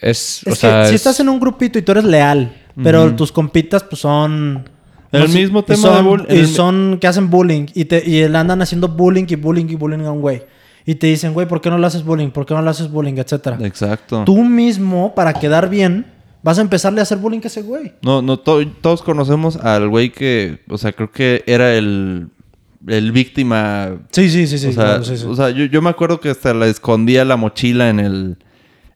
[0.00, 2.52] Es, Es o sea, que si es- estás en un grupito y tú eres leal,
[2.82, 4.68] pero tus compitas pues son...
[5.12, 8.26] El mismo tema son- de bull- Y el- son que hacen bullying y, te, y
[8.28, 10.42] le andan haciendo bullying y bullying y bullying a un güey.
[10.84, 12.30] Y te dicen, güey, ¿por qué no le haces bullying?
[12.30, 13.14] ¿Por qué no le haces bullying?
[13.16, 13.56] Etcétera.
[13.62, 14.24] Exacto.
[14.26, 16.06] Tú mismo, para quedar bien,
[16.42, 17.92] vas a empezarle a hacer bullying a ese güey.
[18.02, 22.26] No, no, to- todos conocemos al güey que, o sea, creo que era el,
[22.88, 23.92] el víctima.
[24.10, 24.66] Sí, sí, sí, sí.
[24.66, 25.24] o sea, claro, sí, sí.
[25.28, 28.36] o sea, yo, yo me acuerdo que hasta la escondía la mochila en el,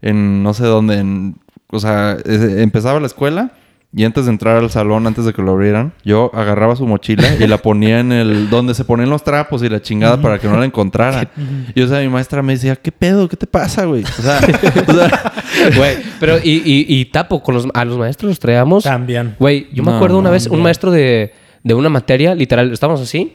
[0.03, 1.37] en no sé dónde, en,
[1.71, 3.53] o sea, es- empezaba la escuela
[3.91, 7.27] y antes de entrar al salón, antes de que lo abrieran, yo agarraba su mochila
[7.41, 10.47] y la ponía en el, donde se ponen los trapos y la chingada para que
[10.47, 11.31] no la encontrara.
[11.75, 13.29] Y o sea, mi maestra me decía, ¿qué pedo?
[13.29, 14.03] ¿Qué te pasa, güey?
[14.05, 14.41] O sea,
[14.87, 15.33] o sea,
[15.77, 18.85] Güey, pero y, y, y tapo, con los, a los maestros los traíamos.
[18.85, 19.37] También.
[19.39, 21.33] Güey, yo me No, acuerdo una vez, un maestro de,
[21.63, 23.35] de una materia, literal, estábamos así.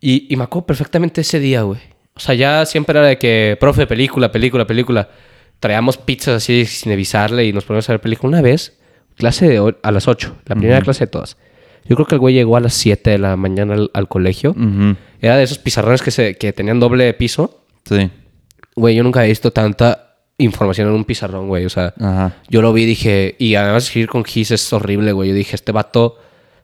[0.00, 1.80] Y, y me acuerdo perfectamente ese día, güey.
[2.14, 5.08] O sea, ya siempre era de que, profe, película, película, película.
[5.60, 8.28] Traíamos pizzas así sin avisarle y nos poníamos a ver película.
[8.28, 8.78] Una vez,
[9.22, 11.36] clase de a las 8, la primera clase de todas.
[11.84, 14.54] Yo creo que el güey llegó a las 7 de la mañana al, al colegio.
[15.20, 17.64] Era de esos pizarrones que, se, que tenían doble piso.
[17.84, 18.10] sí,
[18.74, 21.64] Güey, yo nunca he visto tanta información en un pizarrón, güey.
[21.66, 22.34] O sea, ajá.
[22.48, 25.28] yo lo vi y dije, y además escribir con GIS es horrible, güey.
[25.28, 26.16] Yo dije, este vato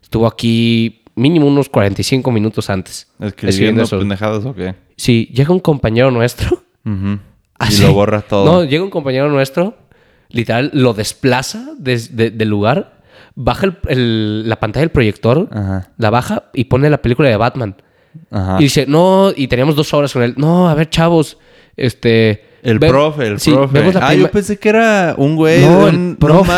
[0.03, 3.07] estuvo aquí mínimo unos 45 minutos antes.
[3.21, 3.99] Escribiendo eso.
[4.01, 4.75] pendejadas o qué.
[4.97, 6.63] Sí, llega un compañero nuestro.
[7.59, 7.83] Así.
[7.83, 8.45] Y lo borras todo.
[8.45, 9.77] No, llega un compañero nuestro,
[10.31, 12.99] literal, lo desplaza des- de- del lugar,
[13.35, 15.91] baja el- el- la pantalla del proyector, Ajá.
[15.97, 17.77] la baja y pone la película de Batman.
[18.31, 18.57] Ajá.
[18.59, 20.35] Y dice, no, y teníamos dos horas con él.
[20.37, 21.39] No, a ver, chavos,
[21.77, 22.45] este...
[22.63, 23.79] El ve- profe, el sí, profe.
[23.79, 25.65] vemos la Ah, yo pensé que era un güey.
[25.65, 26.53] no, de el un- profe,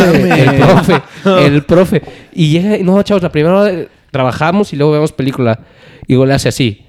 [0.45, 1.03] el profe,
[1.47, 2.03] el profe.
[2.33, 5.61] Y llega, y no, chavos, la primera hora trabajamos y luego vemos película.
[6.07, 6.87] Y luego le hace así.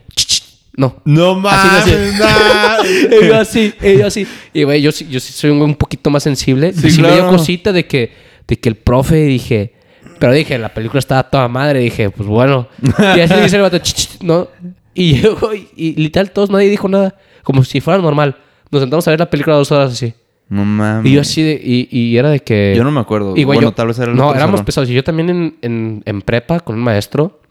[0.78, 0.96] No.
[1.06, 2.18] No Así mames.
[2.20, 2.78] le hacía.
[3.22, 4.28] y yo así, y yo así.
[4.54, 6.74] Y güey, yo, sí- yo sí soy un, güey un poquito más sensible.
[6.74, 7.32] Sí, y sí me dio claro.
[7.38, 8.14] cosita de que,
[8.48, 9.74] de que el profe dije.
[10.20, 11.80] Pero dije, la película estaba toda madre.
[11.80, 12.68] Dije, pues bueno.
[13.16, 13.80] Y así dice el vato,
[14.22, 14.48] no.
[14.94, 17.16] Y llegó y, y literal todos, nadie dijo nada.
[17.44, 18.38] Como si fuera normal.
[18.72, 20.14] Nos sentamos a ver la película dos horas así.
[20.48, 21.10] No mames.
[21.12, 22.74] Y yo así de, y, y era de que...
[22.76, 23.32] Yo no me acuerdo.
[23.36, 24.66] Y, güey, bueno, yo- tal vez era el No, otro éramos salón.
[24.66, 24.90] pesados.
[24.90, 27.42] Y yo también en, en, en prepa con un maestro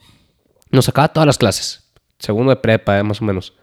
[0.70, 1.79] nos sacaba todas las clases.
[2.20, 3.54] Segundo de prepa, eh, más o menos.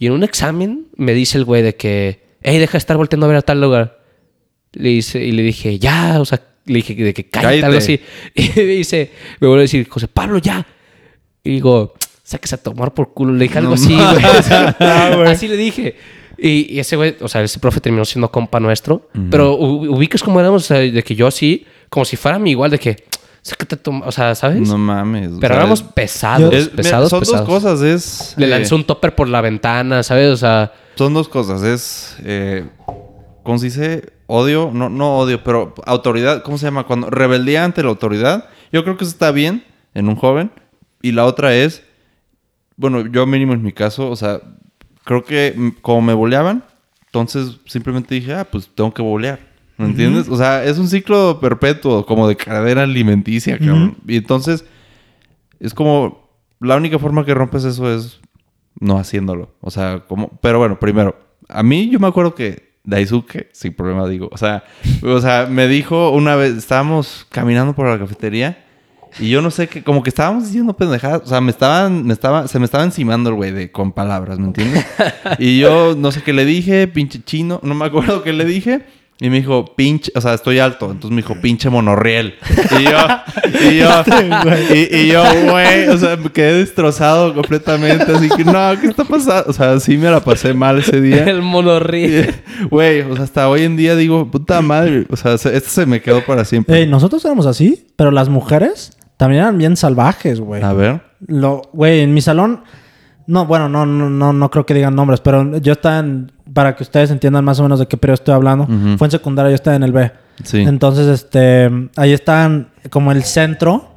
[0.00, 3.26] Y en un examen me dice el güey de que, hey, deja de estar volteando
[3.26, 4.00] a ver a tal lugar.
[4.72, 7.66] Le dice, y le dije, ya, o sea, le dije de que cállate, Cállate.
[7.66, 8.00] algo así.
[8.34, 10.66] Y me dice, me vuelve a decir, José Pablo, ya.
[11.44, 11.94] Y digo,
[12.24, 13.32] sáquese a tomar por culo.
[13.34, 14.24] Le dije algo No así, güey.
[14.38, 14.76] O sea,
[15.28, 15.94] así le dije.
[16.36, 19.08] Y, y ese güey, o sea, ese profe terminó siendo compa nuestro.
[19.30, 22.50] Pero u- ubicas como éramos, o sea, de que yo así, como si fuera mi
[22.50, 22.96] igual, de que,
[24.04, 24.66] o sea, ¿sabes?
[24.68, 25.30] No mames.
[25.40, 27.46] Pero éramos es- pesados, es- pesados, son pesados.
[27.46, 27.82] dos cosas.
[27.82, 28.34] Es.
[28.36, 30.30] Le eh, lanzó un topper por la ventana, ¿sabes?
[30.30, 31.62] O sea, Son dos cosas.
[31.62, 32.16] Es.
[32.24, 32.66] Eh,
[33.42, 34.12] ¿Cómo se dice?
[34.26, 34.70] Odio.
[34.72, 36.42] No, no odio, pero autoridad.
[36.42, 36.84] ¿Cómo se llama?
[36.84, 37.10] Cuando.
[37.10, 38.48] Rebeldía ante la autoridad.
[38.72, 40.50] Yo creo que eso está bien en un joven.
[41.02, 41.82] Y la otra es.
[42.76, 44.40] Bueno, yo mínimo en mi caso, o sea,
[45.04, 46.64] creo que mm, como me boleaban,
[47.06, 49.38] entonces simplemente dije, ah, pues tengo que bolear.
[49.76, 50.28] ¿Me entiendes?
[50.28, 53.96] O sea, es un ciclo perpetuo, como de cadena alimenticia, cabrón.
[54.06, 54.64] Y entonces,
[55.58, 56.28] es como,
[56.60, 58.20] la única forma que rompes eso es
[58.78, 59.50] no haciéndolo.
[59.60, 61.16] O sea, como, pero bueno, primero,
[61.48, 64.64] a mí yo me acuerdo que Daisuke, sin problema digo, o sea,
[65.02, 68.64] o sea, me dijo una vez, estábamos caminando por la cafetería
[69.18, 72.12] y yo no sé qué, como que estábamos diciendo pendejadas, o sea, me estaban, me
[72.12, 74.84] estaba, se me estaba encimando el güey de con palabras, ¿me entiendes?
[75.38, 78.84] y yo no sé qué le dije, pinche chino, no me acuerdo qué le dije.
[79.20, 80.86] Y me dijo, pinche, o sea, estoy alto.
[80.90, 82.34] Entonces me dijo, pinche monorriel.
[82.78, 83.88] Y yo, y yo,
[84.74, 88.10] y, y yo, güey, o sea, me quedé destrozado completamente.
[88.12, 89.44] Así que, no, ¿qué está pasando?
[89.48, 91.24] O sea, sí me la pasé mal ese día.
[91.30, 92.34] el monorriel.
[92.70, 95.06] Güey, o sea, hasta hoy en día digo, puta madre.
[95.10, 96.84] O sea, se- esto se me quedó para siempre.
[96.86, 100.62] Nosotros éramos así, pero las mujeres también eran bien salvajes, güey.
[100.62, 101.02] A ver.
[101.26, 102.64] Lo, güey, en mi salón,
[103.26, 106.76] no, bueno, no, no, no, no creo que digan nombres, pero yo estaba en, para
[106.76, 108.66] que ustedes entiendan más o menos de qué periodo estoy hablando,
[108.96, 110.10] fue en secundaria, yo estaba en el B.
[110.42, 110.60] Sí.
[110.60, 113.90] Entonces, este, ahí estaban como el centro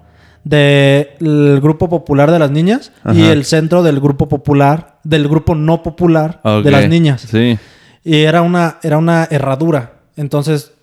[0.43, 5.83] del grupo popular de las niñas y el centro del grupo popular, del grupo no
[5.83, 7.21] popular de las niñas.
[7.21, 7.57] Sí.
[8.03, 9.93] Y era una, era una herradura.
[10.15, 10.73] Entonces,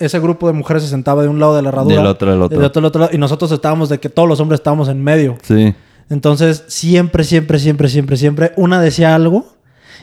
[0.00, 1.96] ese grupo de mujeres se sentaba de un lado de la herradura.
[1.96, 2.56] Del otro, del otro.
[2.56, 4.88] y del otro, del otro lado, y nosotros estábamos de que todos los hombres estábamos
[4.88, 5.36] en medio.
[5.42, 5.74] Sí.
[6.10, 9.53] Entonces, siempre, siempre, siempre, siempre, siempre, una decía algo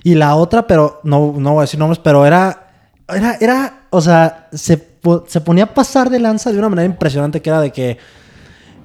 [0.03, 2.67] y la otra, pero no, no voy a decir nombres, pero era,
[3.07, 4.81] era, era, o sea, se,
[5.27, 7.97] se ponía a pasar de lanza de una manera impresionante que era de que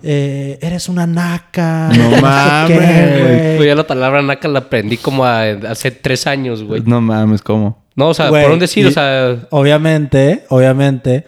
[0.03, 1.89] eh, eres una naca.
[1.97, 6.83] No mames, Güey, la palabra naca la aprendí como a- hace tres años, güey.
[6.85, 7.83] No mames, ¿cómo?
[7.95, 9.37] No, o sea, Güey, por un decir, y- o sea...
[9.51, 11.25] Obviamente, obviamente,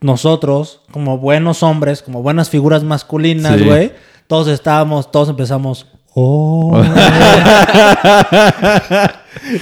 [0.00, 3.64] nosotros, como buenos hombres, como buenas figuras masculinas, Sí.
[3.64, 3.92] güey,
[4.26, 5.86] todos estábamos, todos empezamos.
[6.18, 6.82] Oh.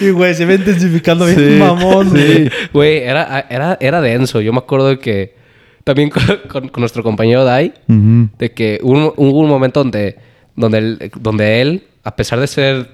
[0.00, 2.16] y güey, se va intensificando bien Sí, mamón, sí.
[2.16, 2.50] güey.
[2.72, 4.40] Güey, era, era, era denso.
[4.40, 5.34] Yo me acuerdo de que...
[5.84, 10.16] También con, con- con nuestro compañero Dai, de que hubo, hubo un momento donde,
[10.56, 12.88] donde, él, donde él, a pesar de ser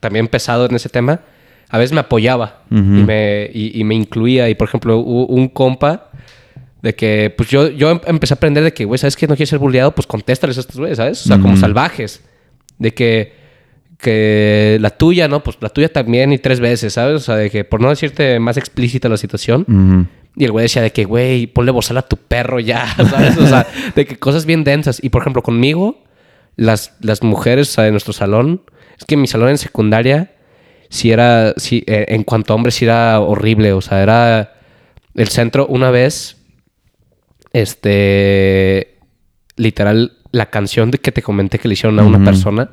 [0.00, 1.20] también pesado en ese tema,
[1.68, 4.48] a veces me apoyaba y, me, y, y me incluía.
[4.48, 6.08] Y por ejemplo, hubo un compa
[6.80, 9.34] de que, pues yo, yo em- empecé a aprender de que, güey, ¿sabes que no
[9.34, 9.94] quieres ser bulleado?
[9.94, 11.20] Pues contéstales a estos güeyes, ¿sabes?
[11.26, 12.22] O sea, como salvajes.
[12.80, 13.32] De que,
[13.96, 15.44] que la tuya, ¿no?
[15.44, 17.14] Pues la tuya también y tres veces, ¿sabes?
[17.14, 20.08] O sea, de que por no decirte más explícita la situación.
[20.36, 23.36] Y el güey decía de que, güey, ponle bozal a tu perro ya, ¿sabes?
[23.38, 24.98] O sea, de que cosas bien densas.
[25.02, 26.02] Y por ejemplo, conmigo,
[26.56, 28.62] las, las mujeres o sea, de nuestro salón,
[28.98, 30.32] es que mi salón en secundaria,
[30.88, 33.72] sí era, sí, eh, en cuanto a hombres, sí era horrible.
[33.72, 34.54] O sea, era
[35.14, 36.36] el centro una vez,
[37.52, 38.98] este,
[39.56, 42.70] literal, la canción de que te comenté que le hicieron a una persona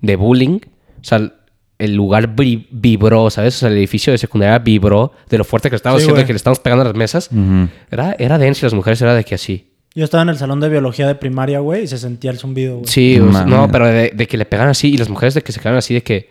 [0.00, 0.58] de bullying.
[1.00, 1.32] O sea,
[1.78, 2.34] el lugar
[2.70, 3.56] vibró, ¿sabes?
[3.56, 6.26] O sea, el edificio de secundaria vibró de lo fuerte que estábamos Sí, haciendo, güey.
[6.26, 7.28] que le estábamos pegando a las mesas.
[7.32, 7.68] Ujú.
[7.90, 9.70] Era, era denso y las mujeres era de que así.
[9.94, 12.74] Yo estaba en el salón de biología de primaria, güey, y se sentía el zumbido,
[12.78, 12.86] güey.
[12.88, 13.54] Sí, o sea, Mames.
[13.56, 15.78] no, pero de, de que le pegan así y las mujeres de que se quedaron
[15.78, 16.30] así de que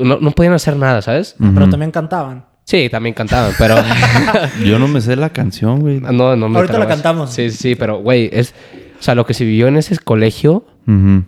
[0.00, 1.34] no, no podían hacer nada, ¿sabes?
[1.38, 2.44] Pero también cantaban.
[2.64, 3.74] Sí, también cantaban, pero
[4.64, 5.98] Yo no me sé la canción, güey.
[6.00, 7.30] no, no me Ahorita la cantamos.
[7.32, 8.54] Sí, sí, sí, pero güey, es
[9.02, 10.64] o sea, lo que se vivió en ese colegio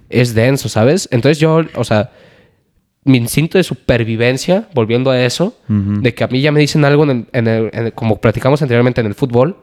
[0.08, 1.08] es denso, ¿sabes?
[1.10, 2.12] Entonces yo, o sea,
[3.02, 7.02] mi instinto de supervivencia, volviendo a eso, de que a mí ya me dicen algo,
[7.02, 9.56] en el- en el- en el- como platicamos anteriormente en el fútbol,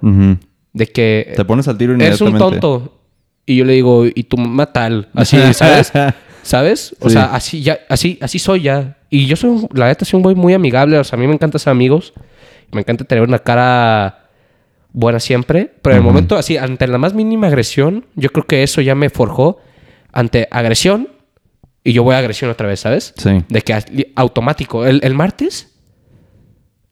[0.73, 2.59] de que Te pones al tiro eres un inmediatamente.
[2.59, 2.97] tonto.
[3.45, 5.91] Y yo le digo, y tu mamá tal, así, ¿sabes?
[6.43, 6.93] ¿Sabes?
[6.99, 7.13] O Sí.
[7.13, 8.97] sea, así, ya, así, así soy ya.
[9.09, 10.97] Y yo soy, un- la neta, soy un güey muy amigable.
[10.97, 12.13] O sea, a mí me encanta ser amigos.
[12.73, 14.20] Me encanta tener una cara
[14.93, 15.71] buena siempre.
[15.81, 18.95] Pero en el momento, así, ante la más mínima agresión, yo creo que eso ya
[18.95, 19.59] me forjó.
[20.11, 21.09] Ante agresión,
[21.83, 23.13] y yo voy a agresión otra vez, ¿sabes?
[23.17, 23.43] Sí.
[23.47, 24.85] De que automático.
[24.85, 25.73] El, el martes,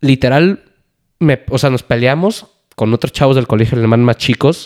[0.01, 0.63] literal,
[1.19, 4.65] me, o sea, nos peleamos con otros chavos del colegio alemán más chicos,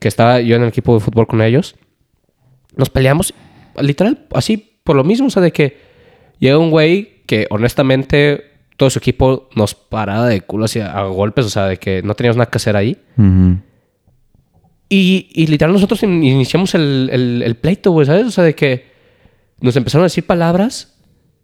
[0.00, 1.76] que estaba yo en el equipo de fútbol con ellos.
[2.74, 3.34] Nos peleamos,
[3.78, 5.78] literal, así por lo mismo, o sea, de que
[6.38, 8.47] llega un güey que honestamente
[8.78, 12.14] todo su equipo nos paraba de culo hacia a golpes, o sea, de que no
[12.14, 12.96] teníamos nada que hacer ahí.
[14.88, 18.26] Y, y literal nosotros in- iniciamos el, el- el pleito, güey, ¿sabes?
[18.26, 18.86] O sea, de que
[19.60, 20.96] nos empezaron a decir palabras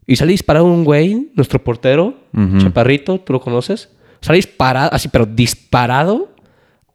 [0.07, 2.17] y sale disparado un güey, nuestro portero,
[2.59, 3.91] chaparrito, tú lo conoces.
[4.21, 6.31] Sale disparado, así, pero disparado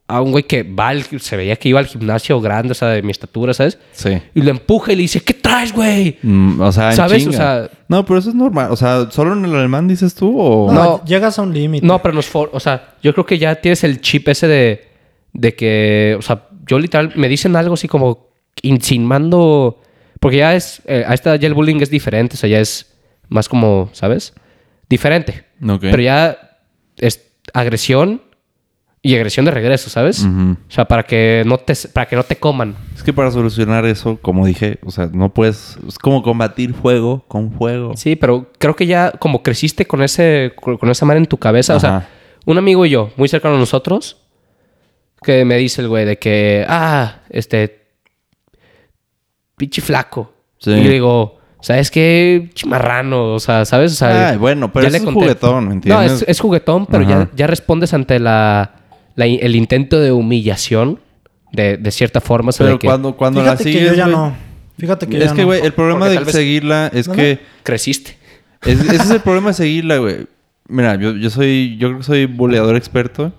[0.08, 2.88] a un güey que va, al- se veía que iba al gimnasio grande, o sea,
[2.88, 3.78] de mi estatura, ¿sabes?
[3.92, 4.20] Sí.
[4.34, 6.18] Y lo empuja y le dice, ¿qué traes, güey?
[6.22, 7.24] Mm, o sea, en ¿Sabes?
[7.24, 7.30] chinga.
[7.30, 8.72] O sea- No, pero eso es normal.
[8.72, 10.72] O sea, ¿solo en el alemán dices tú o...?
[10.72, 11.06] No, No.
[11.06, 11.86] llegas a un límite.
[11.86, 12.26] No, pero nos...
[12.28, 14.88] for- o sea, yo creo que ya tienes el chip ese de,
[15.34, 16.16] de que...
[16.18, 17.12] O sea, yo literal...
[17.16, 18.30] Me dicen algo así como
[18.62, 19.82] insinuando...
[20.20, 20.82] Porque ya es...
[20.86, 22.36] eh, a esta ya el bullying es diferente.
[22.36, 22.94] O sea, ya es
[23.30, 23.90] más como...
[23.94, 24.34] ¿Sabes?
[24.90, 25.46] Diferente.
[25.68, 25.82] Ok.
[25.82, 26.38] Pero ya
[26.98, 27.22] es
[27.54, 28.22] agresión
[29.02, 30.26] y agresión de regreso, ¿sabes?
[30.26, 32.76] O sea, para que no te, para que no te coman.
[32.96, 35.78] Es que para solucionar eso, como dije, o sea, no puedes...
[35.88, 37.96] Es como combatir fuego con fuego.
[37.96, 41.76] Sí, pero creo que ya como creciste con ese con esa madre en tu cabeza,
[41.76, 42.10] o sea,
[42.46, 44.18] un amigo y yo, muy cercano a nosotros,
[45.22, 47.88] que me dice el güey de que, ah, este,
[49.56, 50.34] pinche flaco.
[50.58, 50.72] Sí.
[50.72, 52.50] Y yo digo, ¿sabes qué?
[52.54, 53.94] Chimarrano, o sea, ¿sabes?
[53.94, 56.12] O sea, Ay, bueno, pero ya eso le es juguetón, ¿me No, entiendes?
[56.24, 58.79] es, es juguetón, pero ya, ya respondes ante la,
[59.20, 61.00] la- el intento de humillación
[61.52, 62.52] de, de cierta forma.
[62.52, 64.36] de Pero que cuando, cuando la que sigues, yo ya no.
[64.78, 65.48] Fíjate que Es ya que, no.
[65.48, 67.40] güey, el problema Porque de seguirla es No, que...
[67.64, 68.18] creciste.
[68.66, 70.28] Es- ese es el problema de seguirla, güey.
[70.70, 71.76] Mira, yo, yo soy...
[71.78, 73.34] Yo creo que soy buleador experto.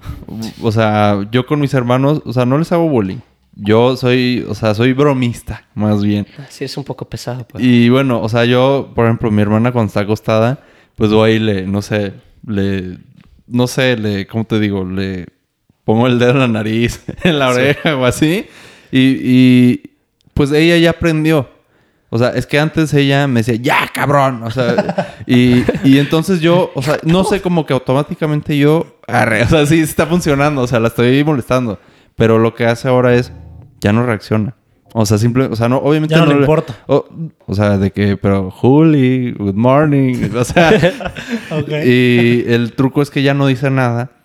[0.61, 2.21] O sea, yo con mis hermanos...
[2.27, 3.19] O sea, no les hago bullying.
[3.55, 4.45] Yo soy...
[4.49, 6.27] O sea, soy bromista, más bien.
[6.51, 7.47] Sí, es un poco pesado.
[7.49, 7.65] Pues.
[7.65, 8.91] Y bueno, o sea, yo...
[8.95, 10.59] Por ejemplo, mi hermana cuando está acostada...
[10.97, 11.63] Pues voy y le...
[11.67, 12.13] No sé...
[12.47, 12.99] Le...
[13.47, 14.27] No sé, le...
[14.27, 14.85] ¿Cómo te digo?
[14.85, 15.27] Le...
[15.91, 18.47] pongo el dedo en la nariz, en la oreja o así.
[18.93, 19.83] Y, y
[20.35, 21.49] pues ella ya aprendió.
[22.11, 24.45] O sea, es que antes ella me decía, ya, cabrón.
[24.45, 29.49] O sea, y, y entonces yo, o sea, no sé, como que automáticamente yo, o
[29.49, 31.81] sea, sí está funcionando, o sea, la estoy molestando.
[32.15, 33.33] Pero lo que hace ahora es,
[33.81, 34.55] ya no reacciona.
[34.93, 36.77] O sea, simple, o sea, no, obviamente Ya no le importa.
[36.87, 37.07] O,
[37.47, 40.71] o sea, de que, pero, Juli, good morning, o sea,
[41.51, 41.69] Ok.
[41.85, 44.20] y el truco es que ya no dice nada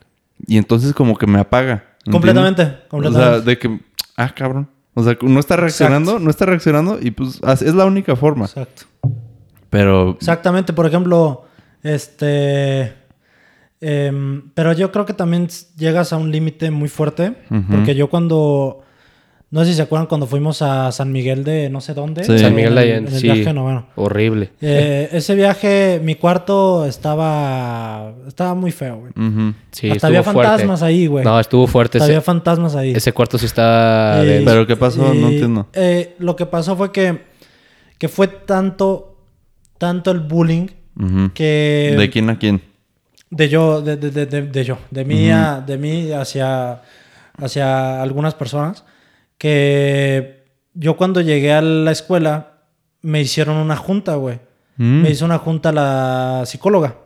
[0.45, 1.83] y entonces como que me apaga.
[2.05, 2.11] ¿entiendes?
[2.11, 3.79] Completamente, O sea, de que,
[4.17, 4.69] ah, cabrón.
[4.93, 8.45] O sea, no está reaccionando, no está reaccionando y pues es la única forma.
[8.45, 8.83] Exacto.
[9.69, 11.43] Pero Exactamente, por ejemplo,
[11.83, 12.93] este...
[13.81, 17.35] em, pero yo creo que también llegas a un límite muy fuerte,
[17.69, 18.84] porque yo cuando...
[19.51, 22.23] No sé si se acuerdan cuando fuimos a San Miguel de no sé dónde.
[22.23, 22.37] Sí.
[22.39, 23.31] San Miguel de En el- Allende, sí.
[23.31, 23.53] viaje.
[23.95, 24.49] Horrible.
[24.59, 28.11] Eh, ese viaje, mi cuarto estaba...
[28.27, 29.11] Estaba muy feo, güey.
[29.15, 29.53] ujú.
[29.71, 30.41] Sí, Hasta había fuerte.
[30.49, 31.23] fantasmas ahí, güey.
[31.23, 31.99] No, estuvo fuerte.
[31.99, 32.91] Hasta Ese, había fantasmas ahí.
[32.91, 33.45] ese cuarto sí
[34.25, 34.45] denso.
[34.51, 35.13] Pero ¿qué pasó?
[35.13, 35.67] No entiendo.
[35.73, 37.23] eh, lo que pasó fue que,
[37.97, 39.17] que fue tanto,
[39.77, 40.67] tanto el bullying
[41.33, 41.95] que...
[41.97, 42.61] ¿De quién a quién?
[43.29, 46.81] De yo, de, de, de, de- de yo, de mí, a- de mí hacia,
[47.37, 48.83] hacia algunas personas,
[49.37, 52.63] que yo cuando llegué a la escuela
[53.01, 54.39] me hicieron una junta, güey.
[54.77, 55.01] Mm.
[55.01, 56.97] Me hizo una junta la psicóloga.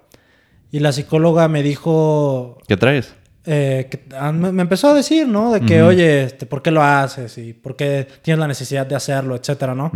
[0.72, 3.16] Y la psicóloga me dijo, ¿Qué traes?
[3.46, 5.52] eh, que, ah, me, empezó a decir, ¿no?
[5.52, 7.38] De que, oye, este, ¿por qué lo haces?
[7.38, 9.92] Y por qué tienes la necesidad de hacerlo, etcétera, ¿no?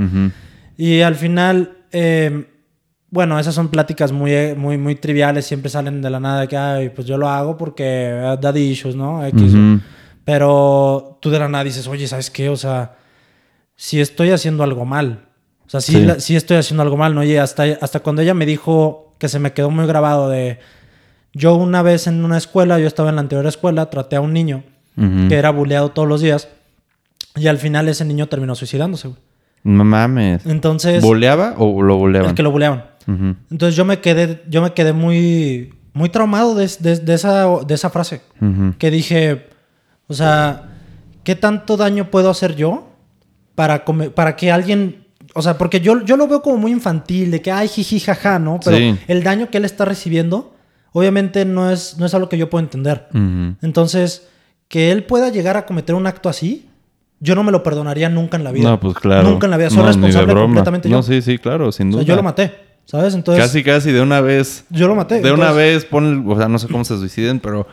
[0.75, 2.47] Y al final, eh,
[3.11, 6.47] bueno, esas son pláticas muy, eh, muy, muy triviales, siempre salen de la nada de
[6.47, 9.23] que, ay, pues yo lo hago porque eh, daddy issues, ¿no?
[9.27, 9.53] X.
[10.25, 12.49] Pero tú de la nada dices, oye, ¿sabes qué?
[12.49, 12.95] O sea,
[13.75, 15.25] si estoy haciendo algo mal.
[15.65, 16.05] O sea, sí, Sí.
[16.05, 17.23] la- sí estoy haciendo algo mal, ¿no?
[17.23, 20.59] Y hasta, hasta cuando ella me dijo que se me quedó muy grabado de...
[21.33, 24.33] Yo una vez en una escuela, yo estaba en la anterior escuela, traté a un
[24.33, 24.63] niño
[24.95, 25.27] Ujú.
[25.29, 26.47] que era buleado todos los días
[27.35, 29.19] y al final ese niño terminó suicidándose, güey.
[29.63, 30.45] No mames.
[30.45, 31.01] Entonces...
[31.01, 32.29] ¿Boleaba o lo boleaban?
[32.29, 32.85] El que lo buleaban.
[33.07, 33.35] Ujú.
[33.49, 37.73] Entonces yo me quedé, yo me quedé muy, muy traumado de, de- de esa, de
[37.73, 38.21] esa frase.
[38.77, 39.47] Que dije,
[40.13, 40.69] o sea,
[41.23, 42.87] ¿qué tanto daño puedo hacer yo
[43.55, 45.05] para, come- para que alguien...
[45.35, 48.37] O sea, porque yo, yo lo veo como muy infantil, de que, ay, jiji, jaja,
[48.39, 48.59] ¿no?
[48.63, 48.95] Pero Sí.
[49.07, 50.53] el daño que él está recibiendo,
[50.91, 53.07] obviamente no es, no es algo que yo puedo entender.
[53.61, 54.27] Entonces,
[54.67, 56.69] que él pueda llegar a cometer un acto así,
[57.19, 58.69] yo no me lo perdonaría nunca en la vida.
[58.69, 59.27] No, pues claro.
[59.29, 59.69] Nunca en la vida.
[59.69, 60.45] Soy No, ni de responsable broma.
[60.47, 61.03] completamente No, yo.
[61.03, 62.01] sí, sí, claro, sin O duda.
[62.01, 62.53] sea, yo lo maté,
[62.85, 63.15] ¿sabes?
[63.15, 64.65] Entonces, Casi, casi de una vez.
[64.69, 65.21] yo lo maté.
[65.21, 67.65] De una vez pon, o sea, no sé cómo se suiciden, pero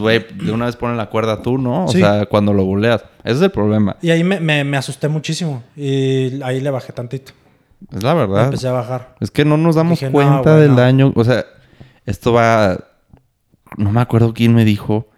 [0.00, 1.84] güey, de una vez ponen la cuerda tú, ¿no?
[1.84, 1.98] O Sí.
[1.98, 3.04] sea, cuando lo buleas.
[3.24, 3.96] Ese es el problema.
[4.00, 5.62] Y ahí me, me- me asusté muchísimo.
[5.76, 7.32] Y ahí le bajé tantito.
[7.94, 8.44] Es la Me verdad.
[8.46, 9.16] empecé a bajar.
[9.20, 10.76] Es que no nos damos Dije, no, cuenta del no.
[10.76, 11.12] daño.
[11.14, 11.44] O sea,
[12.06, 12.78] esto va.
[13.76, 15.08] No me acuerdo quién me dijo.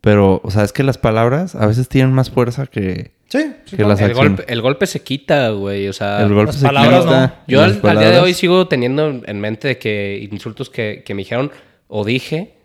[0.00, 3.76] Pero, o sea, es que las palabras a veces tienen más fuerza que, Sí, sí,
[3.76, 5.88] que las el, golpe, el golpe se quita, güey.
[5.88, 7.32] O sea, El golpe las se palabras quita, no.
[7.48, 11.14] yo al, al día de hoy sigo teniendo en mente de que insultos que, que
[11.14, 11.50] me dijeron
[11.88, 12.59] o dije.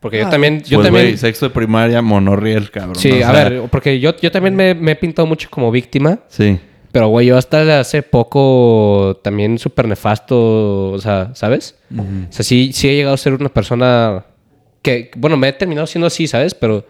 [0.00, 0.62] Porque yo Ah, también...
[0.62, 2.94] Yo pues, también güey, sexto de primaria, monorriel, cabrón.
[2.96, 6.20] sí, o a ver, porque yo, yo también me, me he pintado mucho como víctima.
[6.28, 6.58] Sí.
[6.92, 11.76] Pero, güey, yo hasta hace poco también súper nefasto, o sea, ¿sabes?
[11.94, 12.02] O
[12.32, 14.24] sea, sí, sí he llegado a ser una persona
[14.82, 16.54] que, bueno, me he terminado siendo así, ¿sabes?
[16.54, 16.86] Pero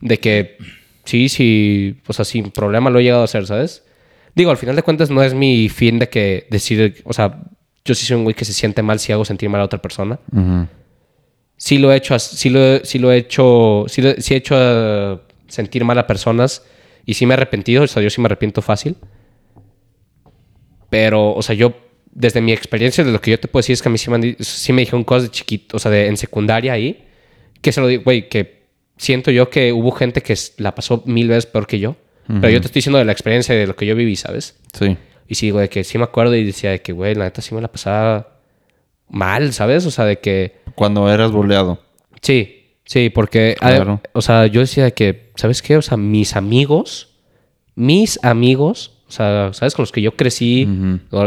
[0.00, 0.56] de que
[1.04, 3.82] sí, sí, o sea, sin problema lo he llegado a hacer, ¿sabes?
[4.36, 7.40] Digo, al final de cuentas no es mi fin de que decir, o sea,
[7.84, 9.82] yo sí soy un güey que se siente mal si hago sentir mal a otra
[9.82, 10.20] persona.
[10.32, 10.66] Ujú.
[11.62, 15.22] Sí lo he hecho, sí lo, sí lo he hecho, sí, lo- sí he hecho
[15.46, 16.64] sentir mal a personas
[17.04, 18.96] y sí me he arrepentido, o sea, yo sí me arrepiento fácil.
[20.88, 21.74] Pero, o sea, yo,
[22.12, 24.10] desde mi experiencia, de lo que yo te puedo decir es que a mí sí
[24.10, 27.04] me, sí me dijeron cosas de chiquito, o sea, de, en secundaria ahí,
[27.60, 28.60] que se lo digo, güey, que
[28.96, 31.96] siento yo que hubo gente que la pasó mil veces peor que yo.
[32.26, 34.56] Pero yo te estoy diciendo de la experiencia de lo que yo viví, ¿sabes?
[34.78, 34.96] Sí.
[35.26, 37.54] Y sí, güey, que sí me acuerdo y decía de que, güey, la neta sí
[37.56, 38.38] me la pasaba
[39.08, 39.84] mal, ¿sabes?
[39.84, 40.59] O sea, de que...
[40.80, 41.78] Cuando eras boleado.
[42.22, 44.00] Sí, sí, porque, a- Claro.
[44.14, 45.76] o sea, yo decía que, ¿sabes qué?
[45.76, 47.18] O sea, mis amigos,
[47.74, 49.74] mis amigos, o sea, ¿sabes?
[49.74, 50.66] Con los que yo crecí,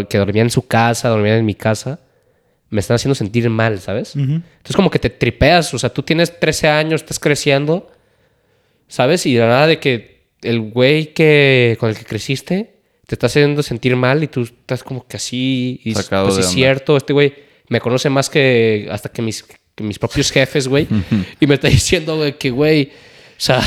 [0.09, 1.99] que dormían en su casa, dormían en mi casa,
[2.71, 4.15] me están haciendo sentir mal, ¿sabes?
[4.15, 7.91] Entonces como que te tripeas, o sea, tú tienes 13 años, estás creciendo,
[8.87, 9.27] ¿sabes?
[9.27, 13.61] Y la nada de que el güey que con el que creciste te está haciendo
[13.61, 17.33] sentir mal y tú estás como que así, y Sacado pues es cierto, este güey
[17.73, 19.43] me conoce más que hasta que mis,
[19.75, 20.87] que mis propios jefes, güey,
[21.39, 23.59] y me está diciendo, güey, que güey, o sea,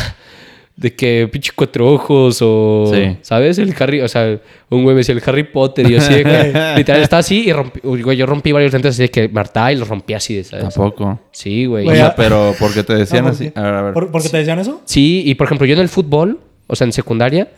[0.77, 2.91] de que pinche cuatro ojos o.
[2.95, 3.17] Sí.
[3.23, 3.59] ¿Sabes?
[3.59, 4.39] El Harry, o sea,
[4.69, 7.49] un güey me decía el Harry Potter y yo así, de que, literal, estaba así
[7.49, 10.45] y rompí, güey, yo rompí varios lentes así de que Marta y los rompí así,
[10.45, 10.75] ¿sabes?
[10.75, 11.19] Tampoco.
[11.33, 11.85] Sí, güey.
[11.85, 12.15] O Güey, sea, ah.
[12.17, 13.51] pero porque te decían Ah, ¿por así.
[13.51, 13.59] qué?
[13.59, 13.95] A ver, a ver.
[13.95, 14.83] ¿Por, ¿por qué te decían eso?
[14.85, 17.49] Sí, y por ejemplo, yo en el fútbol, o sea, en secundaria,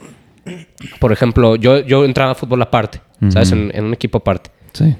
[1.00, 3.00] por ejemplo, yo, yo entraba a fútbol aparte,
[3.30, 3.50] ¿sabes?
[3.52, 4.50] En, en un equipo aparte.
[4.72, 4.94] Sí.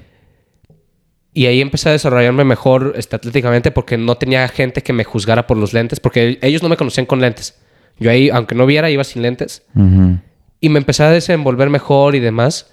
[1.35, 5.47] Y ahí empecé a desarrollarme mejor este, atléticamente porque no tenía gente que me juzgara
[5.47, 7.59] por los lentes, porque ellos no me conocían con lentes.
[7.99, 9.63] Yo ahí, aunque no viera, iba sin lentes.
[9.75, 10.19] Ujú.
[10.61, 12.71] Y me empecé a desenvolver mejor y demás.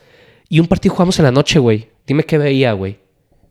[0.50, 1.90] Y un partido jugamos en la noche, güey.
[2.08, 3.00] Dime qué veía, güey.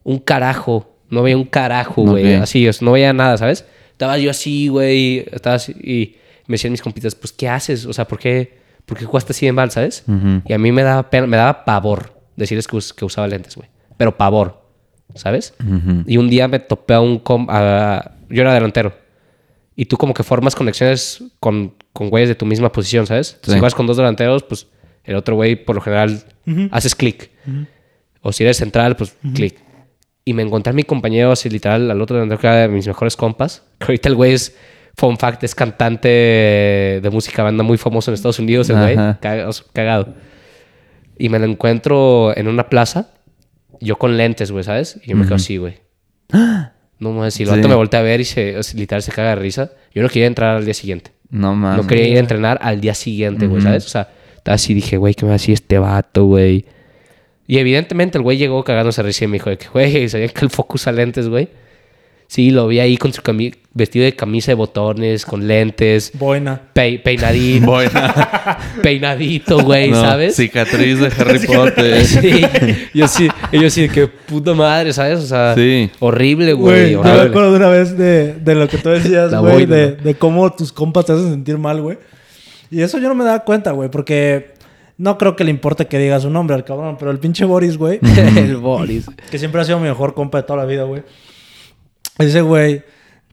[0.05, 0.97] Un carajo.
[1.11, 2.35] No veía un carajo, güey.
[2.35, 3.65] Así, no veía nada, ¿sabes?
[3.93, 5.25] Estaba yo así, güey.
[5.33, 5.73] Estaba así.
[5.73, 6.17] Y
[6.47, 7.87] me decían mis compitas, pues, ¿qué haces?
[7.87, 10.05] O sea, ¿por qué, por qué jugaste así de mal, ¿sabes?
[10.09, 10.43] Ujú.
[10.47, 13.55] Y a mí me daba pena, me daba pavor decirles que, us- que usaba lentes,
[13.57, 13.69] güey.
[13.97, 14.64] Pero pavor,
[15.15, 15.55] ¿sabes?
[16.07, 17.19] Y un día me topé a un...
[17.19, 18.93] com- a- yo era delantero.
[19.77, 23.39] Y tú como que formas conexiones con, con güeyes de tu misma posición, ¿sabes?
[23.43, 23.51] Sí.
[23.53, 24.67] Si juegas con dos delanteros, pues
[25.05, 26.23] el otro güey por lo general
[26.71, 27.31] haces clic.
[28.23, 29.57] O si eres central, pues clic.
[30.25, 32.87] Y me encontré a mi compañero así literal, al otro delantero que era de mis
[32.87, 33.63] mejores compas.
[33.79, 34.57] Que ahorita el güey es,
[34.97, 38.97] fun fact, es cantante de música banda muy famoso en Estados Unidos, el güey.
[39.73, 40.15] Cagado.
[41.19, 43.11] Y me lo encuentro en una plaza,
[43.85, 45.01] yo con lentes, güey, ¿sabes?
[45.05, 45.79] Y yo me quedo así, güey.
[46.99, 49.13] No mames, y el vato me voltea a ver y se, o sea, literal se
[49.13, 49.73] caga de risa.
[49.93, 51.13] Yo no quería entrar al día siguiente.
[51.31, 51.83] No mames.
[51.83, 53.87] No quería ir a entrenar al día siguiente, güey, ¿sabes?
[53.87, 56.65] O sea, estaba así, dije, güey, ¿qué me hacía este vato, güey?
[57.47, 60.75] Y evidentemente el güey llegó cagándose risa y me dijo güey, sabía que el foco
[60.75, 61.49] usa lentes, güey.
[62.35, 66.61] Sí, lo vi ahí con su cami- vestido de camisa de botones, con lentes, Boina.
[66.73, 68.59] pe- peinadito, Buena.
[68.83, 70.35] peinadito, güey, No, ¿sabes?
[70.35, 72.05] Cicatriz de Harry Potter.
[72.05, 72.43] Sí,
[72.93, 75.21] yo sí, yo sí, de que puta madre, ¿sabes?
[75.21, 75.89] O sea, Sí.
[76.01, 79.53] horrible, Güey, yo me acuerdo de una vez de, de lo que tú decías, güey,
[79.67, 79.77] boina.
[79.77, 81.99] de, de cómo tus compas te hacen sentir mal, güey.
[82.71, 84.55] Y eso yo no me daba cuenta, güey, porque
[84.99, 87.77] no creo que le importe que diga su nombre al cabrón, pero el pinche Boris,
[87.77, 88.01] güey,
[88.37, 89.07] el Boris.
[89.31, 91.03] que siempre ha sido mi mejor compa de toda la vida, güey.
[92.19, 92.83] Ese güey,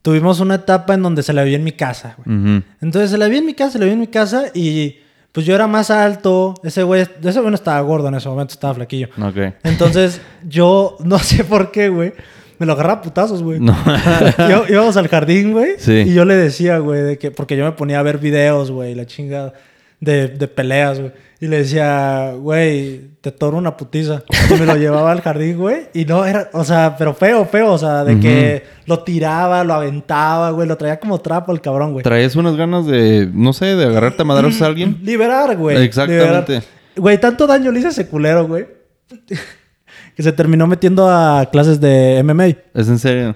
[0.02, 2.64] tuvimos una etapa en donde se la vio en mi casa, güey.
[2.82, 4.98] Entonces se la vi en mi casa, se la vi en mi casa y
[5.32, 6.56] pues yo era más alto.
[6.64, 9.10] Ese güey, ese güey no estaba gordo en ese momento, estaba flaquillo.
[9.64, 12.14] Entonces yo no sé por qué, güey.
[12.60, 13.60] Me lo agarraba a putazos, güey.
[13.60, 13.76] No.
[14.50, 15.72] Yo- íbamos al jardín, güey.
[15.80, 15.94] Sí.
[16.06, 18.94] Y yo le decía, güey, de que, porque yo me ponía a ver videos, güey,
[18.94, 19.54] la chingada
[20.02, 21.12] de, de peleas, güey.
[21.40, 24.22] Y le decía, güey, te toro una putiza.
[24.50, 25.88] Y me lo llevaba al jardín, güey.
[25.94, 27.72] Y no era, o sea, pero feo, feo.
[27.72, 30.68] O sea, de que lo tiraba, lo aventaba, güey.
[30.68, 32.04] Lo traía como trapo el cabrón, güey.
[32.04, 35.00] ¿Traes unas ganas de, no sé, de agarrarte a madrazos a alguien?
[35.04, 35.82] Liberar, güey.
[35.84, 36.52] Exactamente.
[36.54, 36.64] Liberar.
[36.96, 38.68] Güey, tanto daño le hice a ese culero, güey.
[40.16, 42.48] que se terminó metiendo a clases de MMA.
[42.74, 43.36] ¿Es en serio?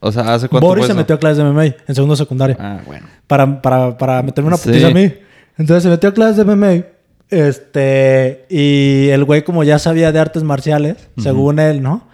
[0.00, 0.98] O sea, ¿hace cuánto Boris fue se eso?
[0.98, 2.56] metió a clases de MMA en segundo secundaria.
[2.58, 3.06] Ah, bueno.
[3.26, 4.68] Para, para, para meterme una Sí.
[4.68, 5.12] putiza a mí.
[5.56, 6.84] Entonces se metió a clases de MMA.
[7.30, 8.46] Este.
[8.48, 12.08] Y el güey, como ya sabía de artes marciales, según él, ¿no?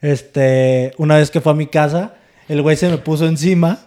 [0.00, 0.92] Este.
[0.98, 2.14] Una vez que fue a mi casa,
[2.48, 3.80] el güey se me puso encima.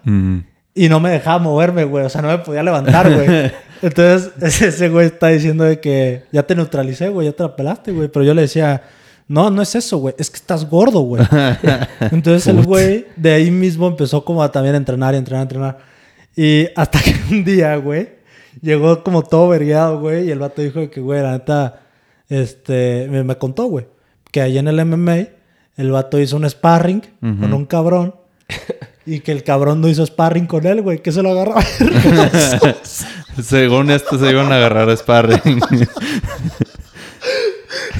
[0.76, 2.06] Y no me dejaba moverme, güey.
[2.06, 3.52] O sea, no me podía levantar, güey.
[3.81, 7.27] Entonces, ese, ese güey está diciendo de que ya te neutralicé, güey.
[7.27, 8.07] Ya te la pelaste, güey.
[8.07, 8.84] Pero yo le decía,
[9.27, 10.15] no, no es eso, güey.
[10.18, 11.23] Es que estás gordo, güey.
[12.11, 15.77] Entonces, el güey de ahí mismo empezó como a también entrenar y entrenar, entrenar.
[16.36, 18.19] Y hasta que un día, güey,
[18.62, 20.28] llegó como todo vergueado, güey.
[20.28, 21.82] Y el vato dijo que, güey, la neta,
[22.28, 23.88] este, me, me contó, güey,
[24.32, 25.28] que ahí en el MMA,
[25.78, 28.16] el vato hizo un sparring con un cabrón.
[29.06, 31.62] Y que el cabrón no hizo sparring con él, güey, que se lo agarraba.
[33.42, 35.60] Según esto se iban a agarrar a sparring.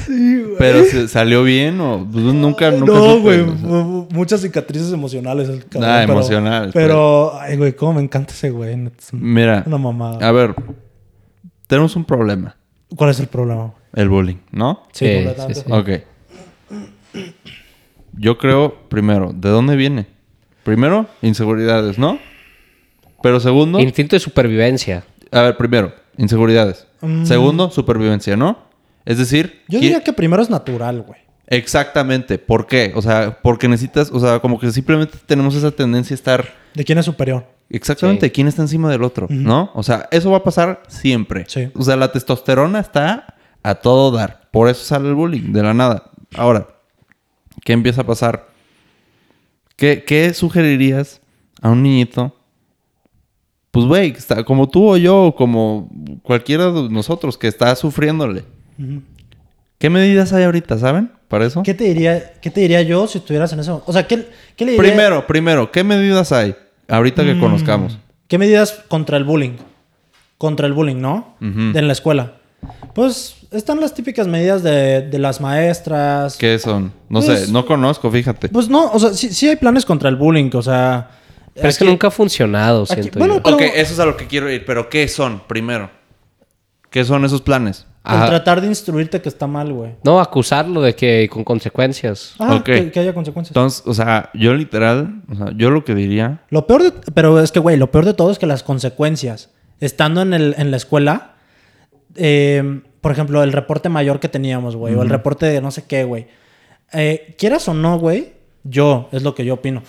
[0.06, 0.56] sí, güey.
[0.58, 3.68] Pero ¿se- salió bien o pues, nunca, nunca No, supe, güey, o sea.
[3.68, 5.90] mu- muchas cicatrices emocionales el cabrón.
[5.90, 8.74] Ah, pero- emocionales, Pero, ay, güey, cómo me encanta ese güey.
[8.98, 10.28] es Mira, Una mamada.
[10.28, 10.56] a ver,
[11.68, 12.56] tenemos un problema.
[12.96, 13.74] ¿Cuál es el problema?
[13.94, 14.84] El bullying, ¿no?
[14.92, 15.72] Sí, Sí, sí, sí.
[15.72, 15.90] Ok.
[18.14, 20.08] Yo creo, primero, ¿de dónde viene?
[20.64, 22.20] Primero, inseguridades, ¿no?
[23.22, 25.04] Pero segundo, Instinto de supervivencia.
[25.32, 26.88] a ver, primero, inseguridades.
[27.02, 27.26] Mm.
[27.26, 28.58] Segundo, supervivencia, ¿no?
[29.10, 31.20] Es decir, Yo diría que primero es natural, güey.
[31.48, 32.92] exactamente, ¿por qué?
[32.96, 36.84] O sea, porque necesitas, o sea, como que simplemente tenemos esa tendencia a estar ¿De
[36.86, 37.46] quién es superior?
[37.72, 38.32] exactamente Sí.
[38.32, 39.72] quién está encima del otro, ¿no?
[39.74, 41.46] O sea, eso va a pasar siempre.
[41.48, 41.70] Sí.
[41.76, 44.48] O sea, la testosterona está a todo dar.
[44.52, 46.12] Por eso sale el bullying, de la nada.
[46.36, 46.68] Ahora,
[47.66, 48.48] ¿qué empieza a pasar?
[49.76, 51.22] ¿Qué, qué sugerirías
[51.62, 52.36] a un niñito?
[53.72, 54.16] Pues, güey,
[54.46, 55.90] como tú o yo, o como
[56.24, 58.44] cualquiera de nosotros que está sufriéndole.
[59.78, 61.12] ¿Qué medidas hay ahorita, saben?
[61.28, 61.64] Para eso.
[61.64, 63.84] ¿Qué te diría, qué te diría yo si estuvieras en eso?
[63.86, 64.88] O sea, ¿qué, qué le diría?
[64.92, 66.56] Primero, primero, ¿qué medidas hay
[66.88, 67.40] ahorita que Mm.
[67.40, 67.98] conozcamos?
[68.28, 69.58] ¿Qué medidas contra el bullying?
[70.38, 71.36] contra el bullying, ¿no?
[71.42, 72.36] De en la escuela.
[72.96, 76.38] Pues están las típicas medidas de, de las maestras.
[76.38, 76.94] ¿Qué son?
[77.10, 78.48] No Pues- sé, no conozco, fíjate.
[78.48, 81.10] Pues no, o sea, sí, sí hay planes contra el bullying, o sea...
[81.54, 83.44] Pero es que nunca ha funcionado, aquí- siento bueno, yo.
[83.44, 85.90] pero- Ok, eso es a lo que quiero ir, pero ¿qué son primero?
[86.90, 87.86] ¿Qué son esos planes?
[88.06, 88.28] El Ajá.
[88.28, 89.96] tratar de instruirte que está mal, güey.
[90.04, 92.34] No, acusarlo de que con consecuencias.
[92.40, 93.52] Ah, que haya consecuencias.
[93.52, 96.42] Entonces, o sea, yo literal, o sea, yo lo que diría...
[96.50, 96.94] Lo peor de...
[97.14, 99.52] Pero es que, güey, lo peor de todo es que las consecuencias,
[99.82, 101.34] estando en, el, en la escuela,
[102.16, 105.86] eh, por ejemplo, el reporte mayor que teníamos, güey, o el reporte de no sé
[105.86, 106.28] qué, güey.
[106.94, 109.84] Eh, quieras o no, güey, yo, es lo que yo opino.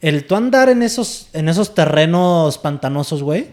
[0.00, 3.48] El tú andar en esos, en esos terrenos pantanosos, güey,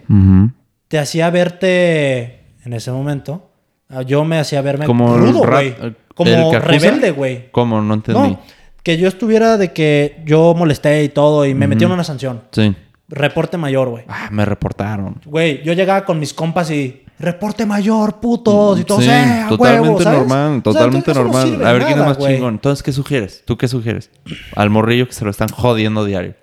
[0.88, 3.52] te hacía verte en ese momento.
[3.90, 5.76] Ah, Yo me hacía verme Como rudo, güey.
[6.14, 7.52] Como rebelde, güey.
[7.52, 7.82] ¿Cómo?
[7.82, 8.20] No entendí.
[8.20, 8.40] No,
[8.84, 12.42] que yo estuviera de que yo molesté y todo y me metieron una sanción.
[12.52, 12.76] Sí.
[13.10, 14.04] Reporte mayor, güey.
[14.08, 15.22] Ah, me reportaron.
[15.26, 19.00] Güey, yo llegaba con mis compas y reporte mayor, putos, y todo.
[19.02, 20.20] sí, "Eh, totalmente huevo", ¿sabes?
[20.20, 21.66] normal, O sea, totalmente no normal.
[21.66, 22.54] a ver quién es más chingón.
[22.56, 23.44] Entonces, ¿qué sugieres?
[23.46, 24.10] ¿Tú qué sugieres?
[24.56, 26.34] Al morrillo que se lo están jodiendo diario.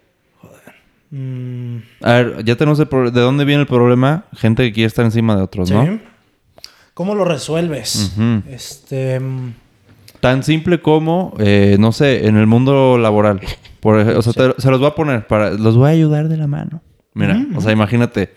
[1.10, 4.24] Mm, A ver, ya tenemos el pro- de dónde viene el problema.
[4.34, 5.74] Gente que quiere estar encima de otros, sí.
[5.74, 5.98] ¿no?
[6.94, 8.14] ¿Cómo lo resuelves?
[8.48, 9.18] Este.
[9.20, 9.54] mm,
[10.20, 13.40] Tan simple como, eh, no sé, en el mundo laboral.
[13.80, 15.50] Por o sea, te- se los voy a poner para...
[15.50, 16.80] Los voy a ayudar de la mano.
[17.14, 18.32] Mira, o sea, imagínate.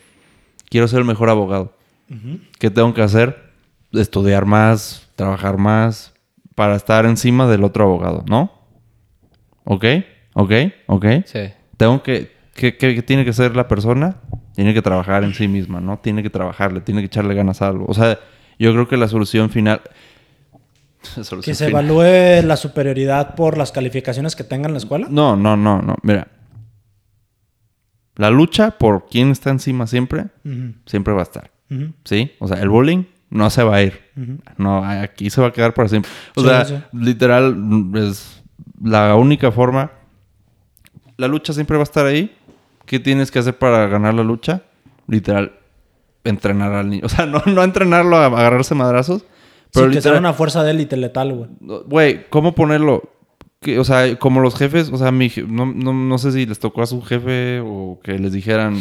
[0.69, 1.73] Quiero ser el mejor abogado.
[2.57, 3.51] ¿Qué tengo que hacer?
[3.93, 6.13] Estudiar más, trabajar más,
[6.55, 8.51] para estar encima del otro abogado, ¿no?
[9.63, 9.85] ¿Ok?
[10.33, 10.51] ¿Ok?
[10.87, 11.05] ¿Ok?
[11.25, 11.39] Sí.
[11.77, 12.33] Tengo que...
[12.55, 14.15] ¿Qué, qué- qué tiene que ser la persona?
[14.55, 15.99] Tiene que trabajar en sí misma, ¿no?
[15.99, 17.85] Tiene que trabajarle, tiene que echarle ganas a algo.
[17.87, 18.17] O sea,
[18.59, 19.81] yo creo que la solución final...
[21.01, 21.85] Solución que se final.
[21.85, 25.07] evalúe la superioridad por las calificaciones que tenga en la escuela.
[25.09, 25.95] No, no, no, no.
[26.01, 26.27] Mira.
[28.15, 30.25] La lucha por quién está encima siempre,
[30.85, 31.51] siempre va a estar.
[32.05, 32.31] ¿Sí?
[32.39, 33.99] O sea, el bullying no se va a ir.
[34.57, 36.09] No, aquí se va a quedar para siempre.
[36.35, 36.75] O Sí, sea, sí.
[36.93, 37.55] literal,
[37.95, 38.41] es
[38.81, 39.91] la única forma.
[41.17, 42.33] La lucha siempre va a estar ahí.
[42.85, 44.61] ¿Qué tienes que hacer para ganar la lucha?
[45.07, 45.54] Literal,
[46.25, 47.03] entrenar al niño.
[47.05, 49.23] O sea, no, no entrenarlo a agarrarse madrazos.
[49.73, 51.49] Pero sí, que sea una fuerza de élite letal, güey.
[51.85, 53.11] Güey, ¿cómo ponerlo?
[53.61, 56.45] Que, o sea, como los jefes, o sea, mi, je- no, no, no sé si
[56.45, 58.79] les tocó a su jefe o que les dijeran,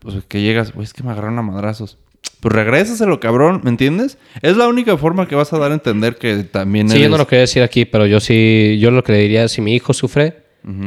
[0.00, 1.98] pues que llegas, güey, es que me agarraron a madrazos.
[2.40, 4.18] Pues regrésaselo, cabrón, ¿me entiendes?
[4.40, 7.14] Es la única forma que vas a dar a entender que también Sí, yo no
[7.14, 9.74] eres- lo quería decir aquí, pero yo sí, yo lo que le diría, si mi
[9.74, 10.44] hijo sufre,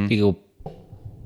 [0.08, 0.40] digo,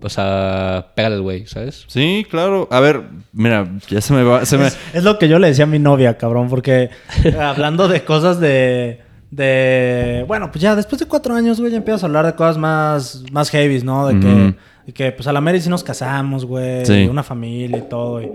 [0.02, 1.86] o sea, pégale al güey, ¿sabes?
[1.88, 2.68] Sí, claro.
[2.72, 3.02] A ver,
[3.34, 4.68] mira, ya se me va, se me...
[4.68, 6.90] Es, es lo que yo le decía a mi novia, cabrón, porque
[7.40, 9.02] hablando de cosas de,
[9.32, 10.26] de...
[10.28, 13.24] Bueno, pues ya después de cuatro años, güey, ya empiezas a hablar de cosas más,
[13.32, 14.08] más heavies, ¿no?
[14.08, 14.56] De, que,
[14.88, 17.08] de que, pues a la Mary sí nos casamos, güey, Sí.
[17.10, 18.22] una familia y todo.
[18.22, 18.30] Y,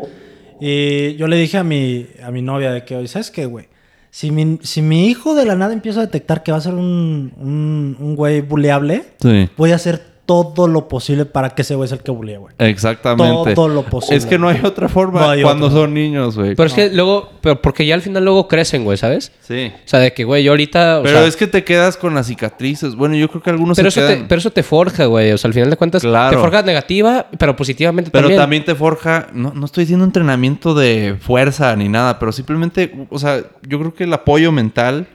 [0.61, 3.69] y yo le dije a mi, a mi novia de que, oye, ¿sabes qué, güey?
[4.11, 6.75] Si mi, si mi hijo de la nada empieza a detectar que va a ser
[6.75, 9.49] un, un, un güey buleable, Sí.
[9.57, 12.55] voy a hacer todo lo posible para que ese güey sea el que bulee, güey.
[12.59, 13.55] Exactamente.
[13.55, 14.17] Todo lo posible.
[14.17, 15.81] Es que no hay otra forma No hay cuando otra.
[15.81, 16.55] son niños, güey.
[16.55, 19.33] Pero es que luego, pero porque ya al final luego crecen, güey, ¿sabes?
[19.41, 19.71] Sí.
[19.75, 22.15] O sea, de que, güey, yo ahorita, o Pero sea, es que te quedas con
[22.15, 22.95] las cicatrices.
[22.95, 24.29] Bueno, yo creo que algunos pero se eso, te, quedan...
[24.29, 25.33] pero eso te forja, güey.
[25.33, 26.37] O sea, al final de cuentas, Claro.
[26.37, 28.41] te forja negativa, pero positivamente Pero también.
[28.41, 28.65] también.
[28.65, 33.43] te forja, no, no estoy diciendo entrenamiento de fuerza ni nada, pero simplemente, o sea,
[33.69, 35.07] yo creo que el apoyo mental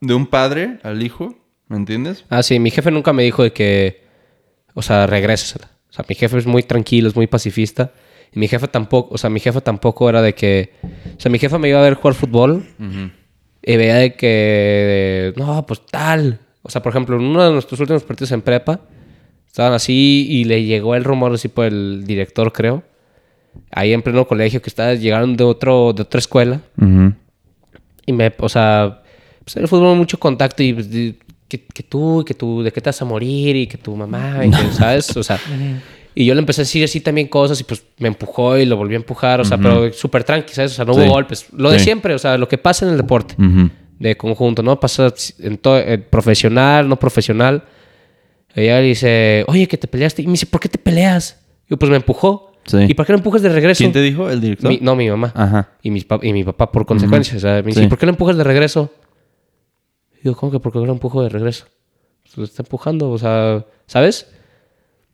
[0.00, 1.34] de un padre al hijo,
[1.68, 2.24] ¿me entiendes?
[2.30, 4.08] Ah, sí, mi jefe nunca me dijo de que,
[4.80, 5.70] o sea, regrésasela.
[5.90, 7.92] O sea, mi jefe es muy tranquilo, es muy pacifista.
[8.32, 10.72] Y mi jefe tampoco, o sea, mi jefe tampoco era de que,
[11.16, 12.64] o sea, mi jefe me iba a ver jugar fútbol
[13.62, 16.40] y veía de que, no, pues tal.
[16.62, 18.80] O sea, por ejemplo, en uno de nuestros últimos partidos en prepa,
[19.46, 22.82] estaban así y le llegó el rumor así por el director, creo.
[23.72, 26.60] Ahí en pleno colegio que estaba, llegaron de otro, de otra escuela.
[28.06, 29.02] Y me, o sea,
[29.44, 30.88] pues en el fútbol mucho contacto y pues,
[31.50, 34.38] que, que tú, que tú, de qué te vas a morir y que tu mamá,
[34.46, 35.14] y que, ¿sabes?
[35.16, 35.38] O sea,
[36.14, 38.76] y yo le empecé a decir así también cosas y pues me empujó y lo
[38.76, 40.72] volví a empujar, o sea, pero súper tranqui, ¿sabes?
[40.72, 41.46] O sea, no hubo golpes.
[41.56, 43.34] Lo de siempre, o sea, lo que pasa en el deporte
[43.98, 44.80] de conjunto, ¿no?
[44.80, 47.64] Pasa en todo, eh, profesional, no profesional.
[48.54, 50.22] Ella dice, oye, que te peleaste.
[50.22, 51.38] Y me dice, ¿por qué te peleas?
[51.66, 52.52] Y yo, pues me empujó.
[52.66, 52.78] Sí.
[52.88, 53.78] ¿Y por qué no empujas de regreso?
[53.78, 54.28] ¿Quién te dijo?
[54.28, 54.70] ¿El director?
[54.70, 55.32] Mi- no, mi mamá.
[55.34, 55.70] Ajá.
[55.82, 57.36] Y, mis pa- y mi papá por consecuencia.
[57.36, 57.86] O sea, me dice, Sí.
[57.86, 58.92] ¿por qué lo empujas de regreso?
[60.22, 61.66] Y yo, ¿cómo que por qué lo empujo de regreso?
[62.24, 64.28] Pues lo está empujando, o sea, ¿sabes?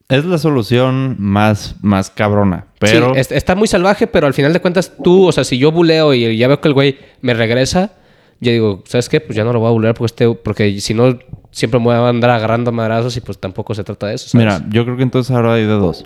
[0.08, 3.14] Es la solución más, más cabrona, pero...
[3.14, 5.72] Sí, es- está muy salvaje, pero al final de cuentas tú, o sea, si yo
[5.72, 7.92] buleo y ya veo que el güey me regresa,
[8.40, 9.20] yo digo, ¿sabes qué?
[9.20, 11.18] Pues ya no lo voy a bulear porque, este, porque si no,
[11.50, 14.46] siempre me voy a andar agarrando madrazos y pues tampoco se trata de eso, ¿sabes?
[14.46, 16.04] Mira, yo creo que entonces ahora hay de dos.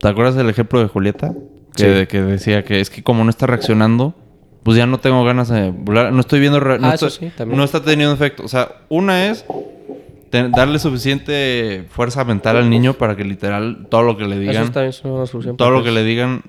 [0.00, 1.32] ¿Te acuerdas del ejemplo de Julieta?
[1.74, 4.14] Que, que decía que es que como no está reaccionando,
[4.62, 6.12] pues ya no tengo ganas de volar.
[6.12, 6.60] No estoy viendo...
[6.60, 7.58] no, Ah, eso estoy- sí, también.
[7.58, 8.44] no está teniendo efecto.
[8.44, 9.44] O sea, una es
[10.30, 14.40] ten- darle suficiente fuerza mental al niño para que literal todo lo que le Eso
[14.50, 14.72] digan...
[14.72, 15.56] bien, es una solución.
[15.56, 16.42] todo lo que le digan...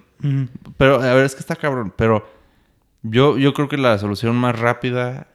[0.77, 1.94] Pero, a ver, es que está cabrón.
[1.95, 2.27] Pero
[3.03, 5.27] yo, yo creo que la solución más rápida...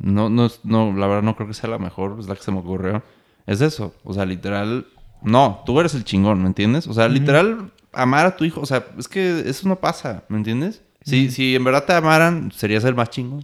[0.00, 2.16] No, no, es- no, la verdad no creo que sea la mejor.
[2.20, 3.02] Es la que se me ocurrió.
[3.46, 3.94] Es eso.
[4.04, 4.86] O sea, literal...
[5.22, 6.86] No, tú eres el chingón, ¿me entiendes?
[6.86, 8.60] O sea, literal, amar a tu hijo.
[8.60, 10.82] O sea, es que eso no pasa, ¿me entiendes?
[11.08, 13.40] Si, si en verdad te amaran, serías el más chingón.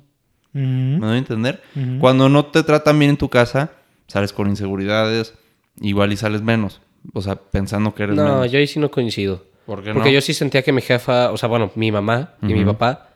[0.55, 0.63] Ujú.
[0.65, 1.63] ¿Me doy a entender?
[2.01, 3.73] Cuando no te tratan bien en tu casa,
[4.07, 5.35] sales con inseguridades,
[5.81, 6.81] igual y sales menos.
[7.13, 8.53] O sea, pensando que eres No, menos.
[8.53, 9.45] yo ahí sí no coincido.
[9.67, 10.15] ¿Por qué Porque no?
[10.15, 13.09] yo sí sentía que mi jefa, o sea, bueno, mi mamá y mi papá,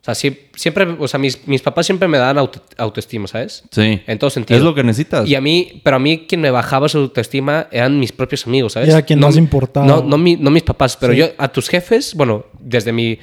[0.00, 3.64] o sea, sí- siempre, o sea, mis, mis papás siempre me daban auto- autoestima, ¿sabes?
[3.70, 4.02] Sí.
[4.06, 4.58] En todo sentido.
[4.58, 5.26] Es lo que necesitas.
[5.26, 8.74] Y a mí, pero a mí quien me bajaba su autoestima eran mis propios amigos,
[8.74, 8.90] ¿sabes?
[8.90, 9.86] Era quien no, más importaba.
[9.86, 11.20] No, no, mi- no mis papás, pero Sí.
[11.20, 13.18] yo a tus jefes, bueno, desde mi...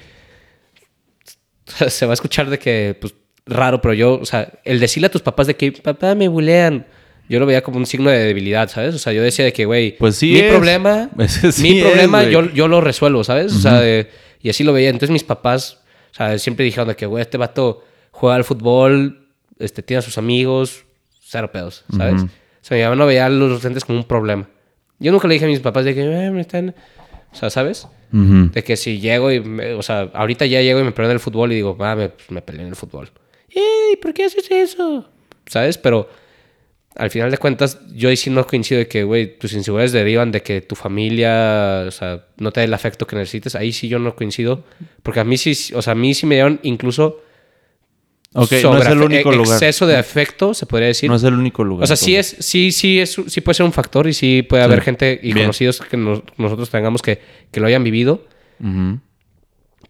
[1.89, 3.13] Se va a escuchar de que, pues,
[3.45, 6.85] raro, pero yo, o sea, el decirle a tus papás de que, papá, me bulean,
[7.27, 8.93] yo lo veía como un signo de debilidad, ¿sabes?
[8.95, 10.51] O sea, yo decía de que, güey, Pues sí mi es.
[10.51, 11.09] problema,
[11.51, 13.53] sí mi es, problema yo, yo lo resuelvo, ¿sabes?
[13.53, 14.09] O sea, de-
[14.41, 14.89] y así lo veía.
[14.89, 15.79] Entonces mis papás,
[16.11, 19.27] o sea, siempre dijeron de que, güey, este vato juega al fútbol,
[19.59, 20.83] este, tiene a sus amigos,
[21.21, 22.23] cero pedos, ¿sabes?
[22.23, 22.27] O
[22.61, 24.47] sea, mi mamá no veía a los docentes como un problema.
[24.99, 26.75] Yo nunca le dije a mis papás de que, "Eh, me están...
[27.31, 27.87] O sea, ¿sabes?
[28.13, 28.49] Ujú.
[28.53, 31.15] De que si llego y, me- o sea, ahorita ya llego y me peleo en
[31.15, 33.09] el fútbol y digo, ah, me, me peleé en el fútbol.
[33.49, 33.95] ¡Ey!
[34.01, 35.09] ¿Por qué haces eso?
[35.45, 35.77] ¿Sabes?
[35.77, 36.09] Pero
[36.95, 40.31] al final de cuentas, yo ahí sí no coincido de que, güey, tus inseguridades derivan
[40.33, 43.55] de que tu familia, o sea, no te dé el afecto que necesites.
[43.55, 44.65] Ahí sí yo no coincido.
[45.03, 47.21] Porque a mí sí, o sea, a mí sí me dieron incluso
[48.33, 49.53] Ok, no es el único e- lugar.
[49.53, 51.09] exceso de afecto, se podría decir.
[51.09, 51.83] No es el único lugar.
[51.83, 54.63] o sea, sí es, sí, sí es, sí puede ser un factor y sí puede
[54.63, 54.85] haber Sí.
[54.85, 55.47] gente y Bien.
[55.47, 57.19] conocidos que nos- nosotros tengamos que,
[57.51, 58.25] que lo hayan vivido.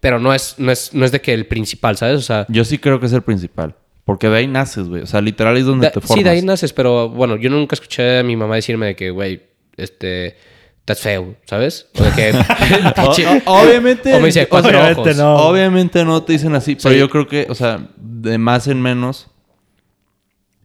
[0.00, 2.18] Pero no es, no es, no es de que el principal, ¿sabes?
[2.18, 3.76] O sea, Yo sí creo que es el principal.
[4.04, 5.02] Porque de ahí naces, güey.
[5.02, 6.18] O sea, literal es donde te formas.
[6.18, 9.10] sí, de ahí naces, pero bueno, yo nunca escuché a mi mamá decirme de que,
[9.10, 9.42] güey,
[9.76, 10.36] este,
[10.82, 11.88] estás feo, ¿sabes?
[11.98, 14.12] O de que, pinche- O- o- obviamente.
[14.14, 15.16] O me dice, Obviamente ojos.
[15.16, 15.36] no.
[15.36, 16.98] Obviamente no te dicen así, pero Sí.
[16.98, 19.28] yo creo que, o sea, de más en menos.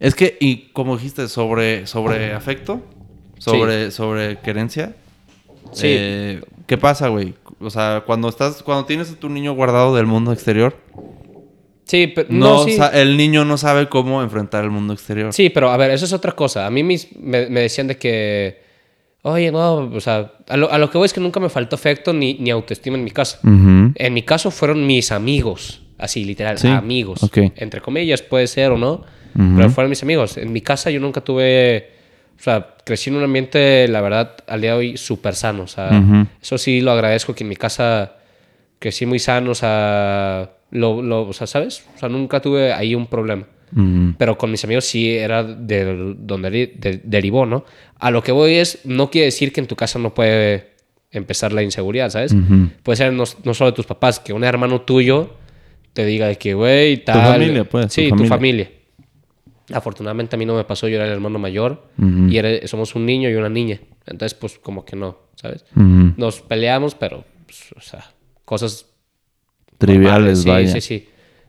[0.00, 2.82] Es que, y como dijiste, sobre, sobre afecto,
[3.38, 4.94] sobre, sobre querencia.
[5.72, 5.86] Sí.
[5.88, 7.34] eh, ¿Qué pasa, güey?
[7.60, 10.76] O sea, cuando estás, cuando tienes a tu niño guardado del mundo exterior,
[11.84, 12.76] Sí, pero no, no, sí.
[12.92, 15.32] el niño no sabe cómo enfrentar el mundo exterior.
[15.32, 16.66] Sí, pero a ver, eso es otra cosa.
[16.66, 18.62] A mí mis- me, me decían de que,
[19.22, 21.76] oye, no, o sea, a lo, a lo que voy es que nunca me faltó
[21.76, 23.38] afecto ni, ni autoestima en mi casa.
[23.96, 27.22] En mi caso fueron mis amigos, así literal, Sí, amigos.
[27.56, 29.02] Entre comillas, puede ser o no,
[29.56, 30.36] pero fueron mis amigos.
[30.38, 31.90] En mi casa yo nunca tuve,
[32.38, 35.64] o sea, crecí en un ambiente, la verdad, al día de hoy súper sano.
[35.64, 35.90] O sea,
[36.40, 38.14] eso sí lo agradezco que en mi casa
[38.78, 41.84] crecí muy sano, o sea, lo, lo- o sea, ¿sabes?
[41.96, 43.44] O sea, nunca tuve ahí un problema.
[44.18, 47.64] Pero con mis amigos sí era de donde de- de- derivó, ¿no?
[47.98, 50.72] A lo que voy es, no quiere decir que en tu casa no puede
[51.10, 52.32] empezar la inseguridad, ¿sabes?
[52.32, 52.70] Ujú.
[52.82, 55.34] Puede ser no, no solo de tus papás, que un hermano tuyo
[55.92, 57.32] te diga de que, güey, tal.
[57.32, 58.28] familia, pues, tu Sí, tu familia.
[58.28, 58.70] familia.
[59.72, 62.28] Afortunadamente a mí no me pasó, yo era el hermano mayor Ujú.
[62.28, 63.80] y era- somos un niño y una niña.
[64.06, 65.64] Entonces, pues como que no, ¿sabes?
[65.76, 66.14] Ujú.
[66.16, 68.04] Nos peleamos, pero, pues, o sea,
[68.44, 68.86] cosas
[69.76, 70.72] Triviales, Sí, vaya.
[70.72, 71.08] sí, sí.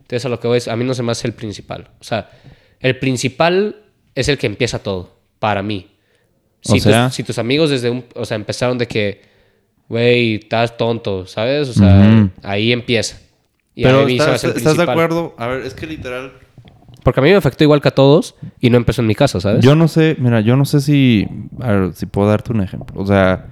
[0.09, 1.87] Entonces a lo que voy es, a mí no se me hace el principal.
[1.99, 2.31] O sea,
[2.79, 3.75] el principal
[4.15, 5.87] es el que empieza todo, para mí.
[6.65, 9.21] O Si, sea- tus, si tus amigos desde un, o sea, empezaron de que,
[9.87, 11.69] güey, estás tonto, ¿sabes?
[11.69, 13.17] O sea, ahí empieza.
[13.75, 15.35] Y Pero a mí se me ¿estás, hace el ¿estás de acuerdo?
[15.37, 16.33] A ver, es que literal...
[17.03, 19.39] Porque a mí me afectó igual que a todos y no empezó en mi casa,
[19.39, 19.63] ¿sabes?
[19.63, 21.27] Yo no sé, mira, yo no sé si,
[21.61, 22.99] a ver, si puedo darte un ejemplo.
[22.99, 23.45] O sea,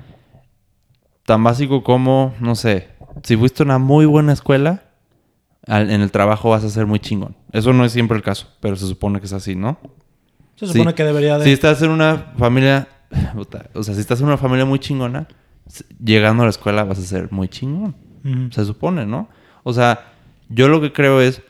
[1.23, 2.87] tan básico como, no sé,
[3.23, 4.83] si fuiste a una muy buena escuela,
[5.67, 7.35] al- en el trabajo vas a ser muy chingón.
[7.51, 9.79] Eso no es siempre el caso, pero se supone que es así, ¿no?
[10.55, 10.95] Se supone Sí.
[10.95, 11.45] que debería de...
[11.45, 12.87] Si estás en una familia,
[13.73, 15.27] o sea, si estás en una familia muy chingona,
[16.03, 17.95] llegando a la escuela vas a ser muy chingón.
[18.51, 19.29] Se supone, ¿no?
[19.63, 20.11] O sea,
[20.49, 21.41] yo lo que creo es,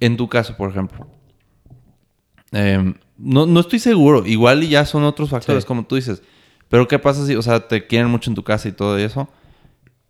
[0.00, 1.06] en tu caso, por ejemplo,
[2.52, 5.68] em, no, no estoy seguro, igual y ya son otros factores, Sí.
[5.68, 6.22] como tú dices,
[6.68, 9.28] pero ¿qué pasa si, o sea, te quieren mucho en tu casa y todo eso,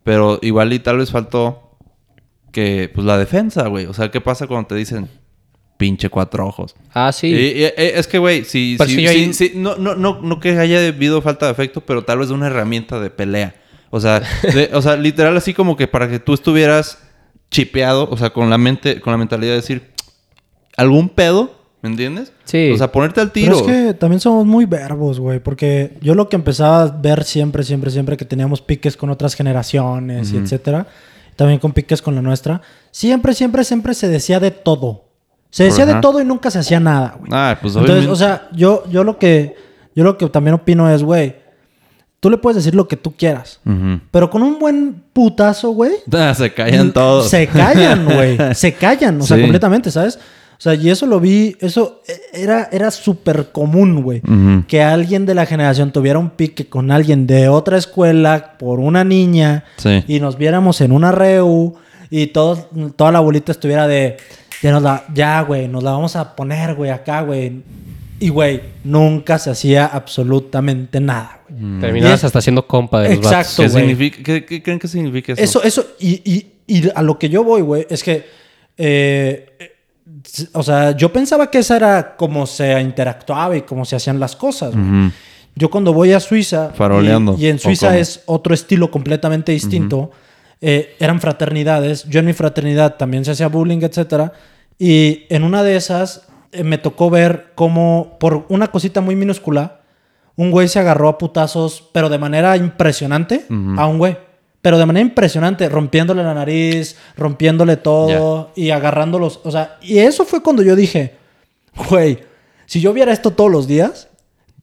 [0.03, 1.66] pero igual y tal vez faltó
[2.57, 5.07] que, pues la defensa, güey, o sea, ¿qué pasa cuando te dicen
[5.77, 6.75] pinche cuatro ojos?
[6.91, 7.27] Ah, sí.
[7.27, 10.87] Y- y- y- es que, güey, si, si- si no, no, no, no que haya
[10.87, 13.53] habido falta de afecto, pero tal vez una herramienta de pelea.
[13.91, 16.97] O sea, de- o sea, literal así como que para que tú estuvieras
[17.51, 19.91] chipeado, o sea, con la mente, con la mentalidad de decir,
[20.77, 22.33] algún pedo, ¿me ¿Me entiendes?
[22.43, 22.71] Sí.
[22.73, 23.71] O sea, ponerte al Pero tiro.
[23.71, 25.39] es que también somos muy verbos, güey.
[25.39, 29.35] Porque yo lo que empezaba a ver siempre, siempre, siempre que teníamos piques con otras
[29.35, 30.87] generaciones y etcétera,
[31.37, 32.61] también con piques con la nuestra,
[32.91, 35.05] siempre, siempre, siempre se decía de todo.
[35.49, 35.93] Se decía Ajá.
[35.95, 37.31] de todo y nunca se hacía nada, güey.
[37.33, 38.11] Ah, pues Entonces, obviamente.
[38.11, 39.55] o sea, yo, yo lo que
[39.95, 41.37] yo lo que también opino es, güey,
[42.19, 43.61] tú le puedes decir lo que tú quieras,
[44.11, 47.29] pero con un buen putazo, güey, Ah, se callan todos.
[47.29, 48.37] se callan, güey.
[48.53, 50.19] Se callan, o sea, completamente, ¿sabes?
[50.57, 54.21] O sea, y eso lo vi, eso eh, era, era súper común, güey.
[54.67, 59.03] Que alguien de la generación tuviera un pique con alguien de otra escuela por una
[59.03, 60.03] niña Sí.
[60.07, 61.75] y nos viéramos en una reu
[62.09, 64.17] y todos, toda la bolita estuviera de,
[64.63, 67.61] ya, nos la- ya, güey, nos la vamos a poner, güey, acá, güey.
[68.19, 71.79] Y, güey, nunca se hacía absolutamente nada, güey.
[71.79, 73.61] Terminabas Y- hasta siendo compa de los Exacto.
[73.61, 73.81] ¿Qué, güey.
[73.83, 75.43] significa, qué, qué creen que significa eso?
[75.43, 78.25] Eso, eso, y, y- y a lo que yo voy, güey, es que,
[78.77, 79.45] eh,
[80.53, 84.35] o sea, yo pensaba que esa era como se interactuaba y cómo se hacían las
[84.35, 84.73] cosas.
[85.55, 89.51] Yo cuando voy a Suiza, Faroleando, y, y en ¿o Suiza es otro estilo completamente
[89.51, 90.11] distinto,
[90.61, 92.03] eh, eran fraternidades.
[92.05, 94.33] Yo en mi fraternidad también se hacía bullying, etcétera.
[94.77, 99.81] Y en una de esas eh, me tocó ver cómo, por una cosita muy minúscula,
[100.35, 103.45] un güey se agarró a putazos, pero de manera impresionante,
[103.77, 104.17] a un güey.
[104.61, 109.39] Pero de manera impresionante, rompiéndole la nariz, rompiéndole todo y agarrándolos.
[109.43, 111.15] O sea, y eso fue cuando yo dije,
[111.89, 112.19] güey,
[112.65, 114.09] si yo viera esto todos los días,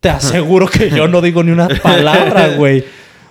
[0.01, 2.85] te aseguro que yo no digo ni una palabra, güey.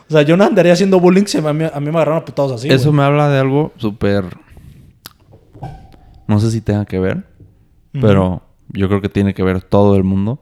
[0.09, 2.25] O sea, yo no andaría haciendo bullying si a mí, a mí me agarraron a
[2.25, 2.69] putados así.
[2.69, 4.25] Eso me habla de algo súper.
[6.27, 7.23] No sé si tenga que ver,
[7.91, 10.39] pero yo creo que tiene que ver todo el mundo.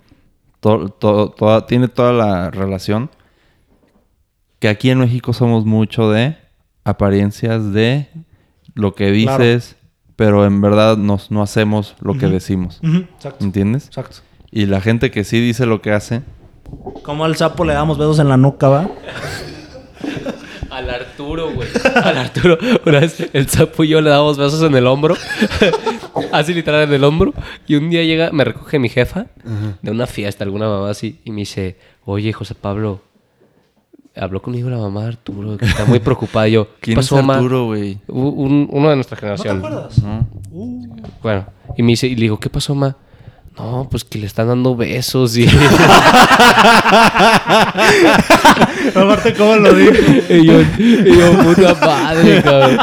[0.60, 3.10] Todo, todo- toda- tiene toda la relación.
[4.61, 6.38] Que aquí en México somos mucho de
[6.83, 8.07] apariencias de
[8.75, 9.43] lo que Claro.
[9.43, 9.75] dices,
[10.15, 12.79] pero en verdad nos, no hacemos lo que decimos.
[12.83, 13.43] Exacto.
[13.43, 13.88] ¿Entiendes?
[13.88, 14.17] Exacto.
[14.51, 16.21] Y la gente que sí dice lo que hace,
[17.03, 18.89] Como al sapo le damos besos en la nuca, ¿va?
[20.69, 21.67] Al Arturo, güey.
[22.01, 22.57] Al Arturo.
[22.85, 25.15] Una vez el sapo y yo le damos besos en el hombro.
[26.31, 27.33] así literal en el hombro.
[27.67, 29.25] Y un día llega, me recoge mi jefa
[29.81, 31.19] de una fiesta, alguna mamá así.
[31.25, 33.01] Y me dice, oye, José Pablo,
[34.15, 36.47] habló conmigo la mamá de Arturo, que está muy preocupada.
[36.47, 37.35] Y yo, ¿qué ¿quién pasó, es mamá?
[37.35, 37.97] Arturo, güey?
[38.07, 39.57] Un- uno de nuestra ¿No te generación.
[39.57, 39.97] acuerdas?
[40.03, 40.27] ¿No?
[41.23, 41.45] Bueno,
[41.77, 42.95] y me dice, y le digo, ¿qué pasó, ma?
[43.57, 45.45] No, pues que le están dando besos y...
[48.95, 49.93] Aparte, ¿cómo lo dijo?
[50.29, 52.77] y yo, y yo, puta madre, cabrón.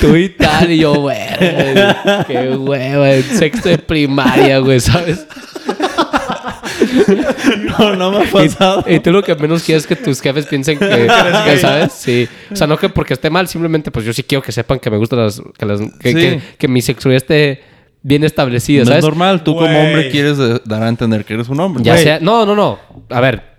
[0.00, 1.18] Tú y tal, y yo, güey,
[2.26, 5.26] qué hueva, en sexto de primaria, güey, ¿sabes?
[7.78, 8.84] No, no me ha pasado.
[8.86, 10.88] Y, y tú lo que menos quieres es que tus jefes piensen que,
[11.46, 11.92] que, ¿sabes?
[11.92, 12.28] Sí.
[12.50, 14.90] O sea, no que porque esté mal, simplemente pues yo sí quiero que sepan que
[14.90, 15.42] me gustan las...
[15.58, 16.14] Que, las- que, Sí.
[16.14, 17.62] que- que mi sexualidad esté
[18.02, 19.04] bien establecida, No es ¿sabes?
[19.04, 21.82] normal, tú como hombre quieres eh, dar a entender que eres un hombre.
[21.84, 22.18] Ya sea...
[22.20, 22.78] No, no, no.
[23.10, 23.52] A ver.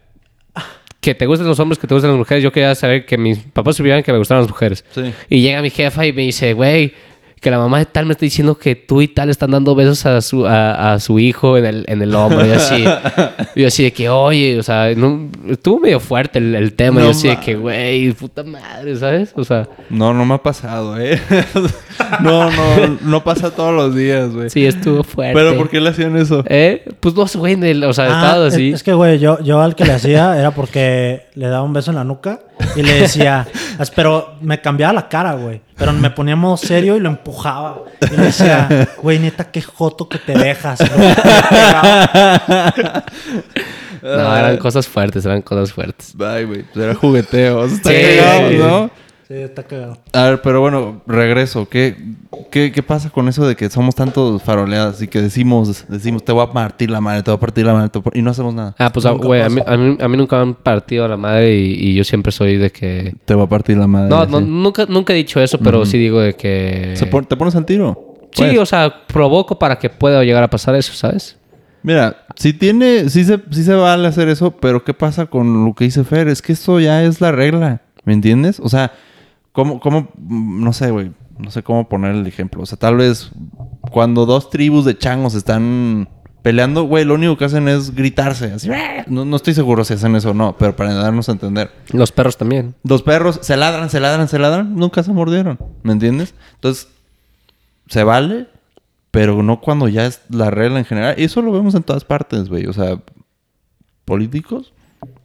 [1.00, 2.42] Que te gusten los hombres, que te gusten las mujeres.
[2.44, 4.86] Yo quería saber que mis papás supieran que me gustaban las mujeres.
[4.96, 5.14] Sí.
[5.30, 6.94] Y llega mi jefa y me dice, güey,
[7.44, 10.04] que la mamá de tal me está diciendo que tú y tal están dando besos
[10.08, 12.44] a su, a, a su hijo en el, en el hombro.
[12.46, 12.84] Y así,
[13.56, 17.02] y yo así de que, oye, o sea, no- estuvo medio fuerte el, el tema.
[17.02, 19.34] y No yo así de que, güey, puta madre, ¿sabes?
[19.36, 21.22] O sea, No, no me ha pasado, ¿eh?
[22.22, 24.50] no, no, no pasa todos los días, güey.
[24.50, 25.34] sí, estuvo fuerte.
[25.36, 26.44] Pero ¿por qué le hacían eso?
[26.48, 26.84] ¿Eh?
[27.00, 28.72] Pues no sé, güey, en el- o sea, Ah, estaba es- así.
[28.72, 31.92] Es, que, güey, yo, yo al que le hacía era porque le daba un beso
[31.92, 32.40] en la nuca
[32.76, 33.48] y le decía,
[33.78, 35.62] "As- pero me cambiaba la cara, güey.
[35.78, 37.82] Pero me ponía en modo serio y lo empujaba.
[38.02, 40.80] Y le decía, güey, neta, qué joto que te dejas.
[44.02, 46.14] No, eran cosas fuertes, eran cosas fuertes.
[46.20, 47.66] Ay, güey, pues era jugueteo.
[47.66, 48.58] Está Sí, cagado, sí.
[48.58, 48.92] ¿no?
[49.34, 49.98] Sí, está cagado.
[50.14, 51.68] A ver, pero bueno, regreso.
[51.68, 51.96] ¿Qué,
[52.52, 56.32] qué, qué pasa con eso de que somos tantos faroleadas y que decimos, decimos, te
[56.32, 58.18] voy a partir la madre, te voy a partir la madre, te voy a par-",
[58.18, 58.76] y no hacemos nada?
[58.78, 61.08] Ah, pues, Nunca güey, a mí, a, mí, a mí nunca me han partido a
[61.08, 63.16] la madre y, y yo siempre soy de que...
[63.26, 64.10] Te voy a partir la madre.
[64.10, 66.94] No, no nunca, nunca he dicho eso, pero sí digo de que...
[66.96, 68.16] Se pon- ¿Te pones al tiro?
[68.34, 68.60] Sí, Pues.
[68.60, 71.38] o sea, provoco para que pueda llegar a pasar eso, ¿sabes?
[71.82, 75.74] Mira, si tiene, sí se, sí se vale hacer eso, pero ¿qué pasa con lo
[75.74, 76.28] que dice Fer?
[76.28, 78.60] Es que esto ya es la regla, ¿me entiendes?
[78.60, 78.92] O sea,
[79.54, 82.62] ¿cómo, cómo, no sé, güey, no sé cómo poner el ejemplo.
[82.62, 83.32] O sea, tal vez
[83.92, 86.10] cuando dos tribus de changos están
[86.42, 88.70] peleando, güey, lo único que hacen es gritarse, así.
[89.08, 91.72] No, no estoy seguro si hacen eso o no, pero para darnos a entender.
[91.94, 92.76] Los perros también.
[92.84, 96.36] Dos perros se ladran, se ladran, se ladran, nunca se mordieron, ¿me entiendes?
[96.56, 96.90] Entonces,
[97.88, 98.48] se vale,
[99.12, 101.16] pero no cuando ya es la regla en general.
[101.18, 102.66] Y eso lo vemos en todas partes, güey.
[102.66, 103.00] O sea,
[104.06, 104.74] políticos,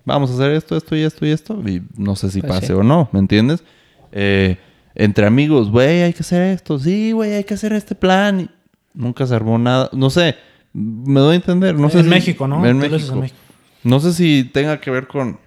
[0.04, 1.54] vamos a hacer esto, esto y esto y esto.
[1.66, 2.72] Y no sé si Pues pase sí.
[2.74, 3.64] o no, ¿me entiendes?
[4.12, 4.56] Eh,
[4.94, 8.40] entre amigos, güey, hay que hacer esto, sí, güey, hay que hacer este plan.
[8.40, 8.50] Y
[8.94, 9.88] nunca se armó nada.
[9.92, 10.36] No sé,
[10.72, 11.74] me doy a entender.
[11.76, 12.64] No sé en si- México, ¿no?
[12.66, 13.14] En Tú lo dices México.
[13.14, 13.38] en México.
[13.84, 15.38] No sé si tenga que ver con.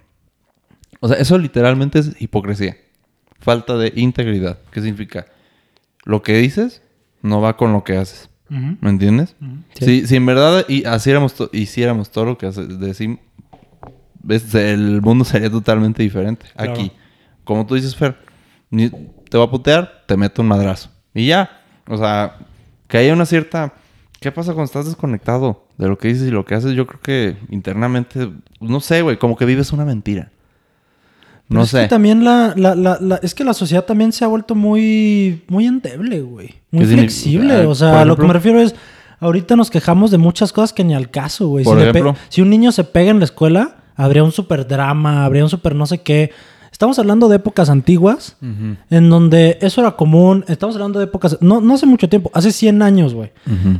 [1.00, 2.76] O sea, eso literalmente es hipocresía.
[3.40, 4.58] Falta de integridad.
[4.70, 5.26] ¿Qué significa?
[6.04, 6.80] Lo que dices
[7.22, 8.28] no va con lo que haces.
[8.48, 9.34] ¿Me entiendes?
[9.78, 9.84] Sí.
[10.02, 13.18] Si, si en verdad y hiciéramos, to- hiciéramos todo lo que hace- decim-
[14.22, 16.46] ves, el mundo sería totalmente diferente.
[16.54, 16.72] Claro.
[16.72, 16.92] Aquí,
[17.44, 18.16] como tú dices, Fer,
[19.28, 20.90] te va a putear, te meto un madrazo.
[21.14, 21.60] Y ya.
[21.88, 22.36] O sea,
[22.88, 23.74] que haya una cierta...
[24.20, 26.74] ¿Qué pasa cuando estás desconectado de lo que dices y lo que haces?
[26.74, 28.30] Yo creo que internamente,
[28.60, 30.30] no sé, güey, como que vives una mentira.
[31.48, 31.82] Pero No es sé.
[31.82, 35.42] que también la, la, la, la- es que la sociedad también se ha vuelto muy,
[35.48, 36.54] muy endeble, güey.
[36.70, 37.62] Muy flexible.
[37.64, 38.26] Ah, O sea, a lo que ejemplo.
[38.28, 38.76] me refiero es,
[39.18, 41.64] ahorita nos quejamos de muchas cosas que ni al caso, güey.
[41.64, 42.14] Si, Por ejemplo.
[42.28, 45.74] si un niño se pega en la escuela, habría un super drama, habría un super
[45.74, 46.30] no sé qué.
[46.82, 48.36] Estamos hablando de épocas antiguas,
[48.90, 50.44] en donde eso era común.
[50.48, 53.30] Estamos hablando de épocas, no, no hace mucho tiempo, hace 100 años, güey.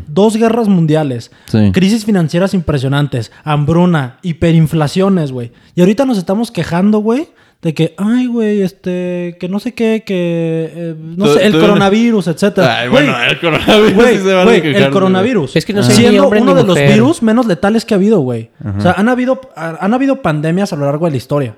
[0.06, 1.72] Dos guerras mundiales, Sí.
[1.72, 5.50] crisis financieras impresionantes, hambruna, hiperinflaciones, güey.
[5.74, 7.26] Y ahorita nos estamos quejando, güey,
[7.62, 12.26] de que, ay, güey, este, que no sé qué, que, eh, no sé, el coronavirus,
[12.26, 12.80] etcétera.
[12.80, 15.55] Ay, bueno, el coronavirus Güey, sí se van a güey, quejar, el coronavirus.
[15.56, 17.94] Es que no sé siendo ni hombre uno ni de los virus menos letales que
[17.94, 18.51] ha habido, güey.
[18.76, 21.55] O sea, han habido, han habido pandemias a lo largo de la historia.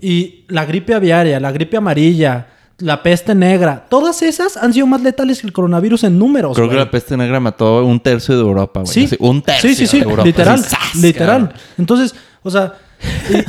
[0.00, 2.46] Y la gripe aviaria, la gripe amarilla,
[2.78, 6.56] la peste negra, todas esas han sido más letales que el coronavirus en números.
[6.56, 8.92] Creo que la peste negra mató un tercio de Europa, güey.
[8.92, 10.24] Sí, Así, un tercio Sí, sí, sí, de Europa.
[10.24, 10.64] literal,
[11.02, 11.52] literal.
[11.76, 12.74] Entonces, o sea,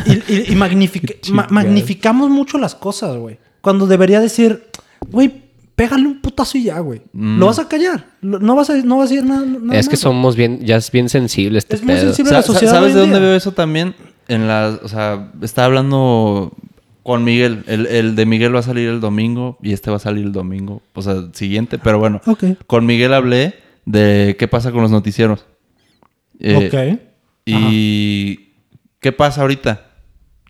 [0.06, 3.38] y, y- y- y magnifica- ma- magnificamos mucho las cosas, güey.
[3.62, 4.68] Cuando debería decir,
[5.10, 5.32] güey,
[5.76, 7.02] pégale un putazo y ya, güey.
[7.14, 7.40] Mm.
[7.40, 8.06] Lo vas a callar.
[8.22, 9.46] Lo- No vas a, no vas a decir nada.
[9.46, 10.00] nada Es que más.
[10.00, 12.06] somos bien, ya es bien sensible este Es muy pedo.
[12.06, 12.32] sensible.
[12.32, 13.28] La sociedad ¿Sabes de dónde día.
[13.28, 13.96] veo eso también?
[14.28, 16.54] En las, o sea, estaba hablando
[17.04, 17.64] con Miguel.
[17.68, 20.32] El, el de Miguel va a salir el domingo y este va a salir el
[20.32, 21.78] domingo, o sea, siguiente.
[21.80, 22.22] Pero bueno,
[22.68, 23.56] con Miguel hablé
[23.86, 25.46] de qué pasa con los noticieros.
[26.40, 27.00] Eh, ok.
[27.46, 28.51] Y
[29.02, 29.88] qué pasa ahorita.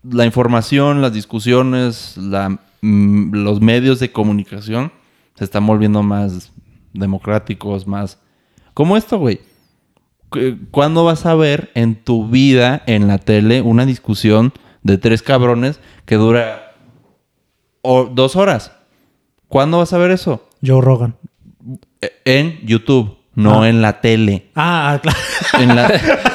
[0.04, 4.92] La información, las discusiones, la, mm, los medios de comunicación
[5.34, 6.52] se están volviendo más
[6.92, 8.18] democráticos, más...
[8.74, 9.40] Como esto, güey.
[10.28, 14.52] Cu- ¿Cuándo vas a ver en tu vida, en la tele, una discusión
[14.82, 16.74] de tres cabrones que dura
[17.82, 18.72] o- dos horas?
[19.48, 20.48] ¿Cuándo vas a ver eso?
[20.64, 21.16] Joe Rogan.
[22.00, 23.68] E- En YouTube, no Ah.
[23.68, 24.46] en la tele.
[24.54, 25.18] Ah, claro.
[25.58, 25.86] En la,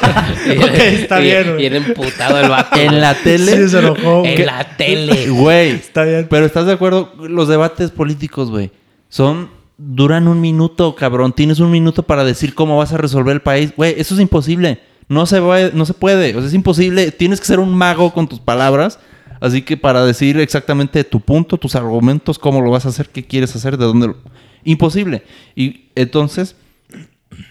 [0.64, 1.56] Ok, está bien, güey.
[1.56, 2.78] Bien emputado el vato.
[2.78, 3.56] en la tele.
[3.56, 4.24] Sí, se enojó.
[4.24, 5.26] En la tele.
[5.30, 5.70] Güey.
[5.70, 6.26] Está bien.
[6.30, 8.70] Pero estás de acuerdo, los debates políticos, güey,
[9.08, 11.32] son duran un minuto, cabrón.
[11.32, 13.72] Tienes un minuto para decir cómo vas a resolver el país.
[13.76, 14.80] Güey, eso es imposible.
[15.08, 17.12] No se va- no se puede, o sea, es imposible.
[17.12, 18.98] Tienes que ser un mago con tus palabras.
[19.40, 23.24] Así que para decir exactamente tu punto, tus argumentos, cómo lo vas a hacer, qué
[23.24, 24.16] quieres hacer, de dónde lo...
[24.64, 25.22] Imposible.
[25.54, 26.56] Y entonces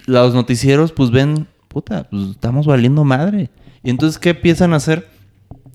[0.05, 3.49] los noticieros pues ven, puta, pues estamos valiendo madre.
[3.84, 5.07] Y entonces, ¿qué empiezan a hacer?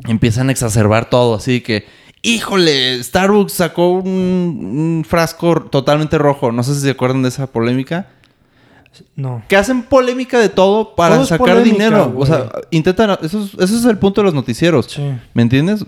[0.06, 1.86] Empiezan a exacerbar todo, así que,
[2.22, 6.50] híjole, Starbucks sacó un, un frasco totalmente rojo.
[6.52, 8.08] No sé si se acuerdan de esa polémica.
[9.16, 9.42] No.
[9.48, 12.10] Que hacen polémica de todo para Todo sacar polémica, dinero.
[12.10, 12.22] güey.
[12.22, 14.86] O sea, intentan, eso es, eso es el punto de los noticieros.
[14.86, 15.02] Sí.
[15.32, 15.86] ¿Me entiendes?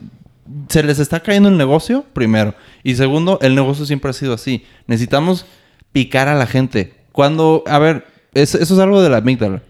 [0.68, 2.54] Se les está cayendo el negocio, primero.
[2.82, 4.64] Y segundo, el negocio siempre ha sido así.
[4.86, 5.44] Necesitamos
[5.92, 6.94] picar a la gente.
[7.12, 9.62] Cuando, a ver, es- eso es algo de la amígdala.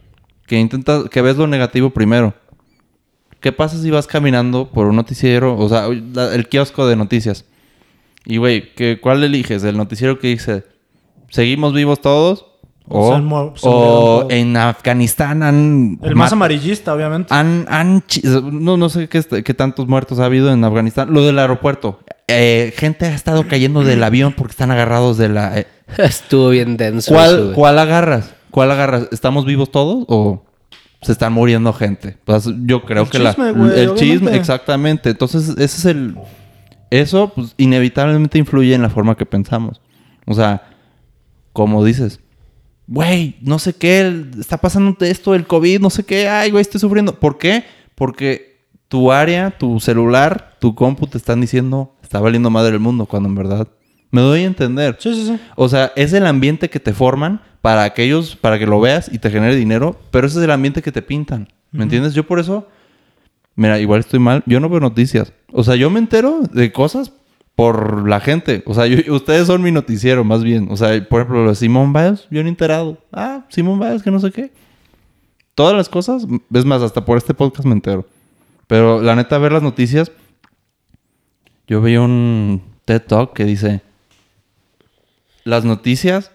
[0.47, 2.35] Que intentas, que ves lo negativo primero.
[3.41, 5.57] ¿Qué pasa si vas caminando por un noticiero?
[5.59, 7.45] O sea, la- el kiosco de noticias.
[8.25, 9.65] Y, güey, ¿qué- ¿cuál eliges?
[9.65, 10.65] ¿El noticiero que dice,
[11.29, 12.47] seguimos vivos todos?
[12.87, 13.15] O
[13.63, 15.99] O, en Afganistán han...
[16.03, 17.33] El más amarillista, obviamente.
[17.33, 18.05] han, han
[18.53, 21.11] no, no sé qué, est- qué tantos muertos ha habido en Afganistán.
[21.13, 22.01] Lo del aeropuerto.
[22.29, 25.59] Eh, gente ha estado cayendo del avión porque están agarrados de la...
[25.59, 25.67] eh,
[25.99, 27.13] Estuvo bien denso.
[27.15, 27.53] ¿Cuál.
[27.55, 28.34] ¿Cuál agarras?
[28.55, 29.09] ¿Cuál agarras?
[29.11, 30.45] ¿Estamos vivos todos o
[31.03, 32.19] se están muriendo gente?
[32.25, 33.33] Pues yo creo El que la...
[33.33, 35.11] el chisme, exactamente.
[35.11, 36.17] Entonces, ese es el...
[36.89, 39.81] Eso, pues, inevitablemente influye en la forma que pensamos.
[40.25, 40.63] O sea,
[41.53, 42.21] como dices,
[42.87, 46.81] güey, no sé qué, está pasando esto, el COVID, no sé qué, ay, güey, estoy
[46.81, 47.19] sufriendo.
[47.19, 47.65] ¿Por qué?
[47.97, 53.07] Porque tu área, tu celular, tu compu te están diciendo, está valiendo madre el mundo,
[53.07, 53.67] cuando en verdad
[54.15, 54.97] me doy a entender.
[54.99, 55.39] Sí, sí, sí.
[55.57, 59.19] O sea, es el ambiente que te forman para aquellos, para que lo veas y
[59.19, 61.49] te genere dinero, pero ese es el ambiente que te pintan.
[61.73, 62.15] ¿Me entiendes?
[62.15, 62.69] Yo por eso,
[63.57, 65.33] mira, igual estoy mal, yo no veo noticias.
[65.53, 67.13] O sea, yo me entero de cosas
[67.57, 68.63] por la gente.
[68.67, 70.69] O sea, yo- ustedes son mi noticiero, más bien.
[70.71, 72.99] O sea, por ejemplo, lo de Simón Biles, yo no he enterado.
[73.13, 74.53] Ah, Simón Biles, que no sé qué.
[75.55, 78.07] Todas las cosas, es más, hasta por este podcast me entero.
[78.67, 80.11] Pero la neta, ver las noticias,
[81.67, 83.81] yo vi un TED Talk que dice,
[85.45, 86.33] las noticias,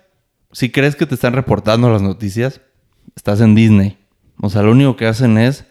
[0.51, 2.61] si crees que te están reportando las noticias,
[3.15, 3.97] estás en Disney.
[4.41, 5.65] O sea, lo único que hacen es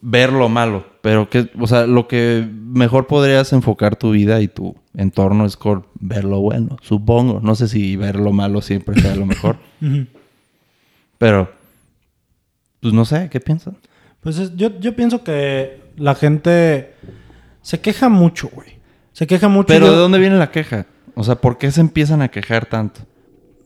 [0.00, 0.86] ver lo malo.
[1.02, 5.56] Pero que, o sea, lo que mejor podrías enfocar tu vida y tu entorno es
[5.56, 7.40] con ver lo bueno, supongo.
[7.40, 9.56] No sé si ver lo malo siempre sea lo mejor.
[11.18, 11.50] Pero,
[12.80, 13.74] pues no sé, ¿qué piensas?
[14.20, 16.94] Pues es- yo, yo pienso que la gente
[17.62, 18.76] se queja mucho, güey.
[19.12, 19.68] Se queja mucho.
[19.68, 20.86] Pero Yo- ¿de dónde viene la queja?
[21.16, 23.00] O sea, ¿por qué se empiezan a quejar tanto?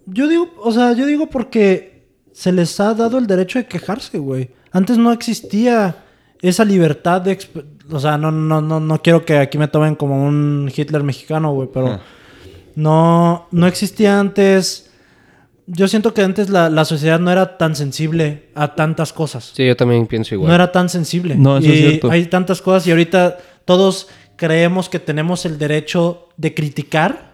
[0.06, 4.18] Yo digo, o sea, yo digo porque se les ha dado el derecho de quejarse,
[4.18, 4.51] güey.
[4.72, 5.97] Antes no existía
[6.40, 7.36] esa libertad de...
[7.36, 11.02] exp- O sea, no, no, no, no quiero que aquí me tomen como un Hitler
[11.02, 12.01] mexicano, güey, pero Ah.
[12.77, 14.86] no, no existía antes...
[15.72, 19.52] Yo siento que antes la, la sociedad no era tan sensible a tantas cosas.
[19.55, 20.48] Sí, yo también pienso igual.
[20.48, 21.36] No era tan sensible.
[21.36, 22.10] No, eso y es cierto.
[22.10, 27.30] Hay tantas cosas y ahorita todos creemos que tenemos el derecho de criticar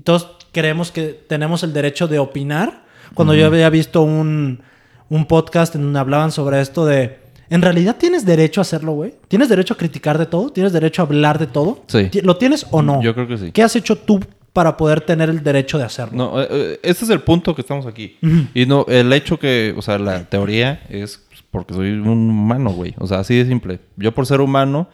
[0.00, 2.84] y todos creemos que tenemos el derecho de opinar.
[3.12, 4.62] Cuando yo había visto un,
[5.10, 7.18] un podcast en donde hablaban sobre esto de...
[7.50, 9.14] ¿En realidad tienes derecho a hacerlo, güey?
[9.28, 10.48] ¿Tienes derecho a criticar de todo?
[10.50, 11.82] ¿Tienes derecho a hablar de todo?
[11.88, 12.08] Sí.
[12.22, 13.02] ¿Lo tienes o no?
[13.02, 13.52] Yo creo que sí.
[13.52, 14.20] ¿Qué has hecho tú
[14.54, 16.16] para poder tener el derecho de hacerlo?
[16.16, 18.16] No, eh, eh, ese es el punto que estamos aquí.
[18.54, 22.94] Y no, el hecho que, o sea, la teoría es porque soy un humano, güey.
[22.98, 23.80] O sea, así de simple.
[23.96, 24.88] Yo por ser humano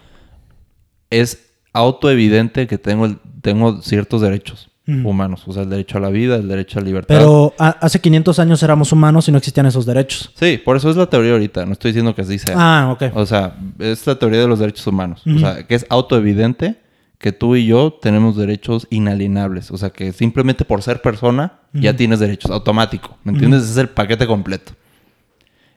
[1.11, 5.43] es autoevidente que tengo, el- tengo ciertos derechos Humanos.
[5.47, 7.17] O sea, el derecho a la vida, el derecho a la libertad.
[7.17, 10.31] Pero hace 500 años éramos humanos y no existían esos derechos.
[10.35, 11.67] Sí, por eso es la teoría ahorita.
[11.67, 12.55] No estoy diciendo que así sea.
[12.57, 13.05] Ah, ok.
[13.15, 15.23] O sea, es la teoría de los derechos humanos.
[15.27, 16.77] O sea, que es autoevidente
[17.19, 19.71] que tú y yo tenemos derechos inalienables.
[19.71, 22.51] O sea, que simplemente por ser persona ya tienes derechos.
[22.51, 23.19] Automático.
[23.25, 23.63] ¿Me entiendes?
[23.63, 24.73] Ese es el paquete completo.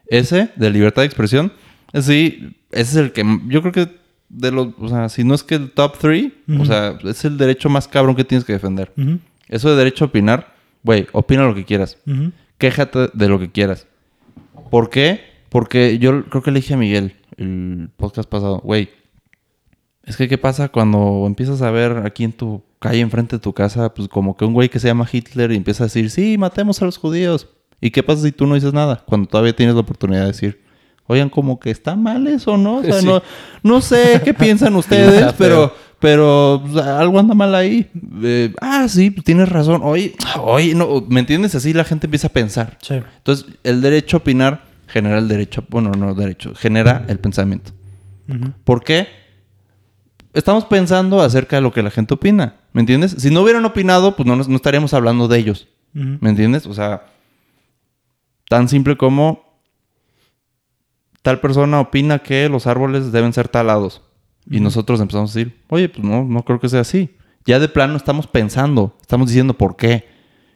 [0.06, 1.52] Ese, de libertad de expresión,
[1.94, 3.99] sí, ese es el que yo creo que
[4.30, 6.62] de los, o sea, si no es que el top 3, Ujú.
[6.62, 8.92] o sea, es el derecho más cabrón que tienes que defender.
[9.48, 12.32] Eso de derecho a opinar, güey, opina lo que quieras ujú.
[12.56, 13.86] quéjate de lo que quieras.
[14.70, 15.20] ¿Por qué?
[15.48, 18.88] Porque yo creo que le dije a Miguel el podcast pasado, güey,
[20.04, 23.52] es que qué pasa cuando empiezas a ver aquí en tu calle enfrente de tu
[23.52, 26.38] casa, pues como que un güey que se llama Hitler y empieza a decir, sí,
[26.38, 27.48] matemos a los judíos.
[27.80, 29.02] ¿Y qué pasa si tú no dices nada?
[29.06, 30.62] Cuando todavía tienes la oportunidad de decir,
[31.10, 32.76] oigan, como que está mal eso, ¿no?
[32.78, 33.06] O sea, Sí.
[33.06, 33.22] no,
[33.62, 37.90] no sé qué piensan ustedes, pero, pero algo anda mal ahí.
[38.22, 39.80] Eh, ah, sí, pues, tienes razón.
[39.84, 41.54] Oye, oye, no, ¿me entiendes?
[41.54, 42.78] Así la gente empieza a pensar.
[42.80, 42.94] Sí.
[42.94, 47.72] Entonces, el derecho a opinar genera el derecho, bueno, no derecho, genera el pensamiento.
[48.28, 48.52] Ujú.
[48.64, 49.08] ¿Por qué?
[50.32, 53.16] Estamos pensando acerca de lo que la gente opina, ¿me entiendes?
[53.18, 55.66] Si no hubieran opinado, pues no, estaríamos hablando de ellos.
[55.92, 56.66] ¿me entiendes?
[56.66, 57.02] O sea,
[58.48, 59.49] tan simple como
[61.22, 64.02] tal persona opina que los árboles deben ser talados.
[64.48, 67.16] Y nosotros empezamos a decir, oye, pues no, no creo que sea así.
[67.44, 70.08] Ya de plano estamos pensando, estamos diciendo por qué.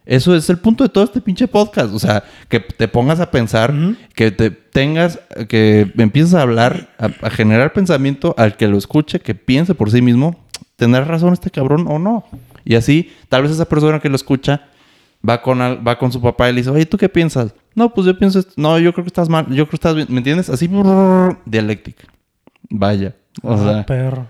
[0.06, 1.94] Eso es el punto de todo este pinche podcast.
[1.94, 3.72] O sea, que te pongas a pensar,
[4.14, 5.18] que te tengas,
[5.48, 9.90] que empieces a hablar, a, a generar pensamiento al que lo escuche, que piense por
[9.90, 10.44] sí mismo,
[10.76, 12.24] ¿tendrá razón este cabrón o no?
[12.64, 14.68] Y así, tal vez esa persona que lo escucha
[15.28, 17.54] va con, al- va con su papá y le dice, oye, ¿tú qué piensas?
[17.74, 18.52] No, pues yo pienso, esto.
[18.56, 20.48] no, yo creo que estás mal, yo creo que estás bien, ¿me entiendes?
[20.50, 22.04] Así, brrr, dialéctica.
[22.70, 23.14] Vaya.
[23.42, 24.26] O Ah, sea, perro.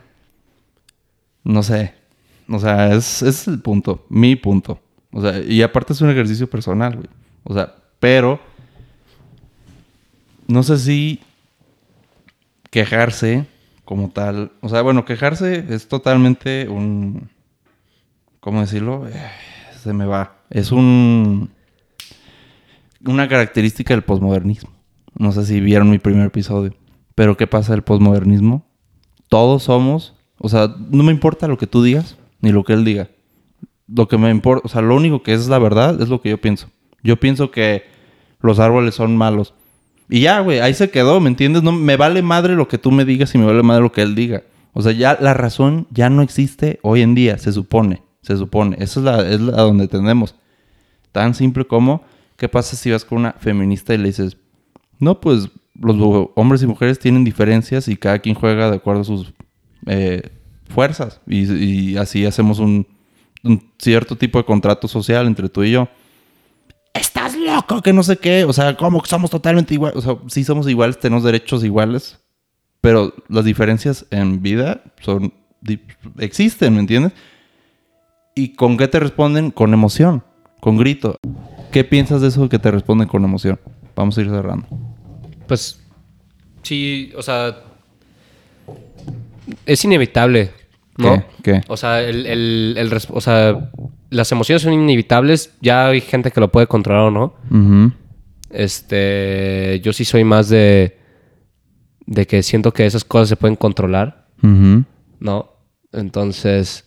[1.43, 1.95] no sé.
[2.49, 4.05] O sea, es, es el punto.
[4.09, 4.81] Mi punto.
[5.12, 7.09] O sea, y aparte es un ejercicio personal, güey.
[7.45, 8.41] O sea, pero...
[10.47, 11.21] No sé si
[12.71, 13.47] quejarse
[13.85, 14.53] como tal...
[14.61, 17.31] O sea, bueno, quejarse es totalmente un...
[18.41, 19.07] ¿Cómo decirlo?
[19.09, 19.12] Eh,
[19.85, 20.39] se me va.
[20.51, 21.51] Es un...
[23.05, 24.70] Una característica del posmodernismo.
[25.16, 26.74] No sé si vieron mi primer episodio.
[27.15, 28.66] Pero ¿qué pasa del posmodernismo?
[29.28, 30.15] Todos somos...
[30.39, 33.09] O sea, no me importa lo que tú digas, ni lo que él diga
[33.86, 36.31] lo que me importa, o sea, lo único que es la verdad es lo que
[36.31, 36.70] yo pienso.
[37.02, 37.85] Yo pienso que
[38.40, 39.55] los árboles son malos.
[40.09, 41.62] Y ya, güey, ahí se quedó, ¿me entiendes?
[41.62, 44.02] No me vale madre lo que tú me digas y me vale madre lo que
[44.02, 44.43] él diga.
[44.73, 48.76] O sea, ya la razón ya no existe hoy en día, se supone, se supone.
[48.80, 50.34] Esa es la, es la donde tenemos.
[51.12, 52.02] Tan simple como,
[52.36, 54.36] ¿qué pasa si vas con una feminista y le dices,
[54.98, 55.48] no, pues
[55.80, 59.32] los hombres y mujeres tienen diferencias y cada quien juega de acuerdo a sus
[59.86, 60.22] eh,
[60.68, 61.20] fuerzas.
[61.26, 62.86] Y, así hacemos un,
[63.78, 65.88] cierto tipo de contrato social entre tú y yo.
[66.94, 68.44] Estás loco, que no sé qué.
[68.44, 69.98] O sea, ¿cómo somos totalmente iguales?
[69.98, 72.20] O sea, sí somos iguales, tenemos derechos iguales.
[72.80, 75.32] Pero las diferencias en vida son
[76.18, 77.12] existen, ¿me entiendes?
[78.35, 79.51] ¿Y con qué te responden?
[79.51, 80.24] Con emoción,
[80.61, 81.16] con grito.
[81.70, 83.59] ¿Qué piensas de eso que te responden con emoción?
[83.94, 84.66] Vamos a ir cerrando.
[85.47, 85.81] Pues
[86.62, 87.56] sí, o sea,
[89.66, 90.51] es inevitable,
[90.97, 91.24] ¿no?
[91.43, 91.43] ¿Qué?
[91.43, 91.61] ¿Qué?
[91.69, 93.70] O sea, el, el- o sea,
[94.11, 95.52] las emociones son inevitables.
[95.61, 97.35] Ya hay gente que lo puede controlar o no.
[97.51, 97.93] Ujú.
[98.51, 100.98] Este, yo sí soy más de,
[102.06, 104.85] de que siento que esas cosas se pueden controlar, Ujú.
[105.20, 105.51] ¿no?
[105.93, 106.86] Entonces,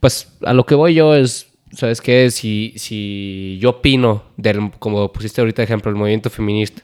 [0.00, 2.30] pues a lo que voy yo es, ¿sabes qué?
[2.30, 6.82] Si, si yo opino, del, como pusiste ahorita ejemplo, el movimiento feminista,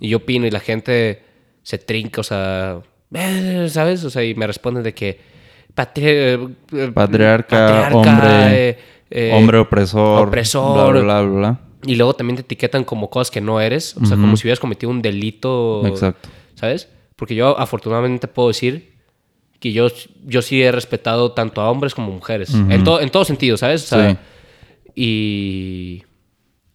[0.00, 1.22] y yo opino y la gente
[1.62, 2.80] se trinca, o sea,
[3.14, 4.04] eh, ¿sabes?
[4.04, 5.20] O sea, y me responden de que
[5.74, 8.78] patri- eh, Patriarca, hombre, eh,
[9.10, 10.28] eh, Hombre opresor.
[10.28, 10.92] opresor.
[10.92, 11.60] Bla, bla, bla, bla.
[11.84, 14.60] y luego también te etiquetan como cosas que no eres, o sea, como si hubieras
[14.60, 16.28] cometido un delito, Exacto.
[16.54, 16.88] ¿sabes?
[17.16, 18.89] Porque yo afortunadamente puedo decir
[19.60, 19.88] que yo,
[20.26, 23.84] yo sí he respetado tanto a hombres como mujeres, en, todo en todo sentido, ¿sabes?
[23.84, 24.16] O sea, Sí.
[24.96, 26.02] y,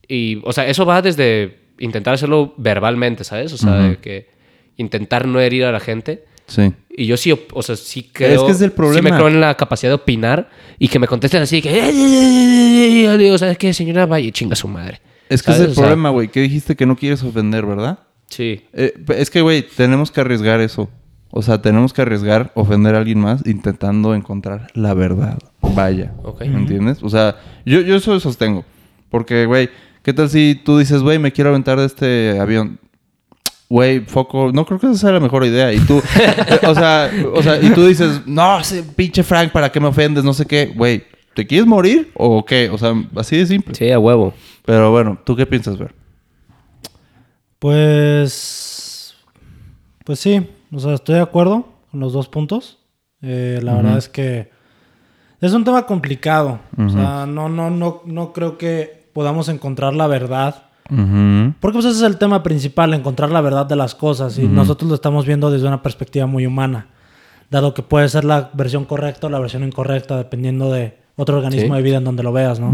[0.08, 3.52] y, o sea, eso va desde intentar hacerlo verbalmente, ¿sabes?
[3.54, 4.30] O sea, de que
[4.78, 6.26] intentar no herir a la gente.
[6.48, 6.72] Sí.
[6.96, 8.46] Y yo sí, o sea, sí creo...
[8.46, 9.10] que es el Sí problema.
[9.10, 11.70] me creo en la capacidad de opinar y que me contesten así que...
[11.90, 14.06] "Eh, Yo digo, ¿sabes qué, señora?
[14.06, 15.02] Vaya, chinga su madre.
[15.28, 16.28] Es que es el O sea, problema, güey.
[16.28, 18.00] Que dijiste que no quieres ofender, ¿verdad?
[18.30, 18.62] Sí.
[18.74, 20.90] Eh, es que, güey, tenemos que arriesgar eso.
[21.38, 25.38] O sea, tenemos que arriesgar ofender a alguien más intentando encontrar la verdad.
[25.62, 26.14] Vaya.
[26.24, 26.46] Ok.
[26.46, 27.04] ¿Me entiendes?
[27.04, 27.36] O sea,
[27.66, 28.64] yo, yo eso sostengo.
[29.10, 29.70] Porque, güey,
[30.02, 32.80] ¿qué tal si tú dices, güey, me quiero aventar de este avión?
[33.68, 35.74] Güey, foco, no creo que esa sea la mejor idea.
[35.74, 36.02] Y tú,
[36.68, 40.24] o sea, o sea, y tú dices, no, ese pinche Frank, ¿para qué me ofendes?
[40.24, 40.72] No sé qué.
[40.74, 41.04] Güey,
[41.34, 42.70] ¿te quieres morir o qué?
[42.70, 43.76] O sea, así de simple.
[43.76, 44.34] Sí, a huevo.
[44.66, 45.94] Pero bueno, ¿tú qué piensas, ver?
[47.60, 49.18] Pues.
[50.06, 50.48] Pues sí.
[50.72, 52.80] O sea, estoy de acuerdo con los dos puntos.
[53.22, 54.52] Eh, la verdad es que.
[55.42, 56.60] Es un tema complicado.
[56.78, 60.64] O sea, no, no, no, no creo que podamos encontrar la verdad.
[60.88, 64.38] Porque pues ese es el tema principal, encontrar la verdad de las cosas.
[64.38, 66.88] Y nosotros lo estamos viendo desde una perspectiva muy humana.
[67.50, 71.74] Dado que puede ser la versión correcta o la versión incorrecta, dependiendo de otro organismo
[71.74, 71.78] Sí.
[71.78, 72.72] de vida en donde lo veas, ¿no?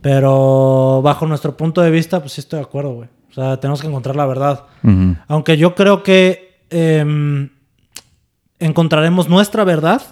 [0.00, 3.08] Pero bajo nuestro punto de vista, pues sí estoy de acuerdo, güey.
[3.30, 4.64] O sea, tenemos que encontrar la verdad.
[5.28, 7.50] Aunque yo creo que em,
[8.58, 10.02] encontraremos nuestra verdad,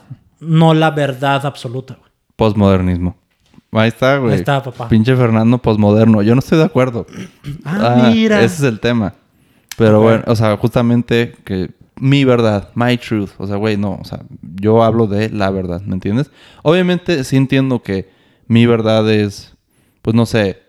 [0.40, 2.10] no la verdad absoluta, güey.
[2.36, 3.16] Postmodernismo.
[3.72, 4.34] Ahí está, güey.
[4.34, 4.88] Ahí está, papá.
[4.88, 6.22] Pinche Fernando postmoderno.
[6.22, 7.06] Yo no estoy de acuerdo.
[7.64, 8.42] Ah, mira.
[8.42, 9.14] Ese es el tema.
[9.76, 11.70] Pero bueno, o sea, justamente que
[12.00, 13.30] mi verdad, my truth.
[13.38, 13.98] O sea, güey, no.
[14.00, 14.20] O sea,
[14.56, 16.30] yo hablo de la verdad, ¿me entiendes?
[16.62, 18.10] Obviamente sí entiendo que
[18.46, 19.54] mi verdad es,
[20.02, 20.62] pues no sé.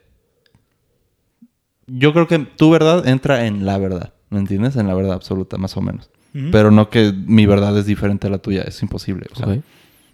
[1.88, 4.76] Yo creo que tu verdad entra en la verdad, ¿me entiendes?
[4.76, 6.10] En la verdad absoluta, más o menos.
[6.52, 8.62] Pero no que mi verdad es diferente a la tuya.
[8.62, 9.26] Es imposible.
[9.34, 9.48] O sea,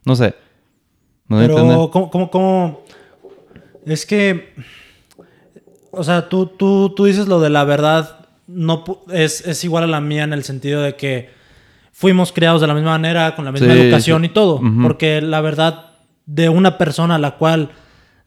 [0.06, 0.34] no sé.
[1.28, 1.90] No Pero.
[1.92, 2.82] ¿cómo, cómo, cómo?
[3.86, 4.54] Es que.
[5.92, 8.28] O sea, tú, tú, tú dices lo de la verdad.
[8.48, 11.30] No es, es igual a la mía en el sentido de que
[11.92, 14.28] fuimos criados de la misma manera, con la misma Sí, educación sí.
[14.28, 14.62] y todo.
[14.84, 15.88] Porque la verdad
[16.26, 17.72] de una persona a la cual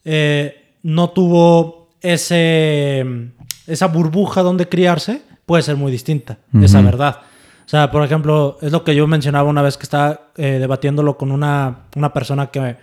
[0.04, 3.30] eh, no tuvo ese,
[3.66, 6.38] esa burbuja donde criarse puede ser muy distinta.
[6.62, 7.22] Esa verdad.
[7.64, 11.16] O sea, por ejemplo, es lo que yo mencionaba una vez que estaba eh, debatiéndolo
[11.16, 12.76] con una, una persona que me,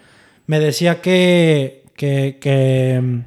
[0.48, 3.20] me decía que, que, que, mm,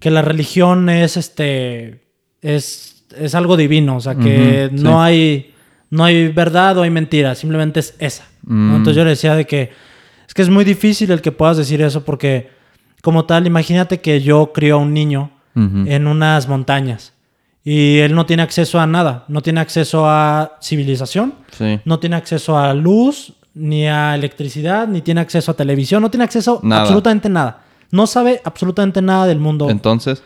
[0.00, 2.00] que la religión es este
[2.42, 4.96] es, es algo divino, o sea que no sí.
[4.98, 5.54] hay
[5.90, 8.24] no hay verdad o hay mentira, simplemente es esa.
[8.42, 8.74] ¿no?
[8.74, 8.76] Mm.
[8.76, 9.70] Entonces yo le decía de que
[10.26, 12.50] es que es muy difícil el que puedas decir eso porque
[13.02, 17.14] como tal, imagínate que yo crío a un niño en unas montañas
[17.64, 21.80] y él no tiene acceso a nada, no tiene acceso a civilización, Sí.
[21.84, 26.24] no tiene acceso a luz, ni a electricidad, ni tiene acceso a televisión, no tiene
[26.24, 26.82] acceso Nada.
[26.82, 27.64] a absolutamente nada.
[27.90, 29.68] No sabe absolutamente nada del mundo.
[29.70, 30.22] Entonces,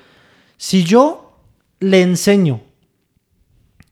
[0.57, 1.39] si yo
[1.81, 2.61] le enseño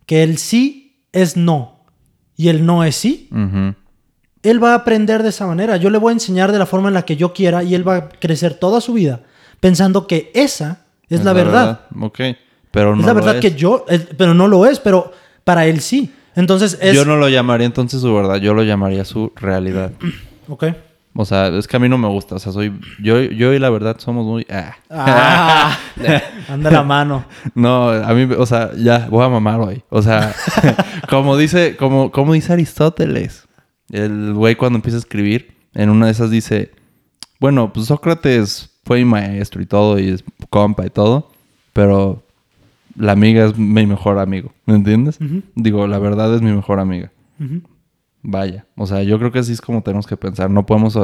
[0.07, 1.85] que el sí es no
[2.37, 3.29] y el no es sí,
[4.43, 5.77] él va a aprender de esa manera.
[5.77, 7.87] Yo le voy a enseñar de la forma en la que yo quiera y él
[7.87, 9.23] va a crecer toda su vida
[9.61, 11.83] pensando que esa es, la, verdad.
[12.01, 12.21] Ok.
[12.71, 13.41] Pero no es la verdad es.
[13.41, 15.13] que yo, es- pero no lo es, pero
[15.45, 16.13] para él sí.
[16.37, 16.95] Entonces es...
[16.95, 19.93] Yo no lo llamaría entonces su verdad, yo lo llamaría su realidad.
[20.49, 20.65] Ok.
[21.15, 22.35] O sea, es que a mí no me gusta.
[22.37, 22.73] O sea, soy.
[23.01, 24.45] Yo, yo y la verdad somos muy.
[24.51, 24.77] ah.
[24.91, 25.79] Ah,
[26.49, 27.25] anda la mano.
[27.55, 29.83] No, a mí, o sea, ya, voy a mamar hoy.
[29.91, 30.35] O sea,
[31.09, 33.47] como dice, como, como dice Aristóteles,
[33.91, 36.73] el güey cuando empieza a escribir, en una de esas dice,
[37.39, 41.31] bueno, pues Sócrates fue mi maestro y todo, y es compa y todo,
[41.73, 42.23] pero
[42.97, 45.19] la amiga es mi mejor amigo, ¿me entiendes?
[45.55, 47.13] Digo, la verdad es mi mejor amiga.
[48.23, 50.51] Vaya, o sea, yo creo que así es como tenemos que pensar.
[50.51, 50.99] No podemos,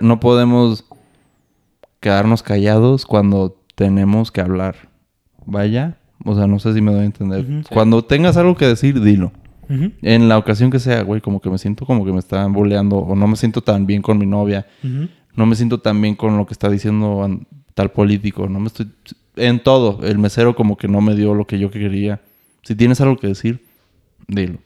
[0.00, 0.84] no podemos
[2.00, 4.88] quedarnos callados cuando tenemos que hablar.
[5.44, 7.44] Vaya, o sea, no sé si me doy a entender.
[7.70, 9.32] Cuando tengas algo que decir, dilo.
[9.68, 12.96] En la ocasión que sea, güey, como que me siento como que me están bulleando
[12.96, 14.66] o no me siento tan bien con mi novia.
[15.34, 17.28] No me siento tan bien con lo que está diciendo
[17.74, 18.48] tal político.
[18.48, 18.90] No me estoy...
[19.38, 20.04] En todo.
[20.04, 22.20] El mesero como que no me dio lo que yo quería.
[22.62, 23.64] Si tienes algo que decir,
[24.26, 24.58] dilo.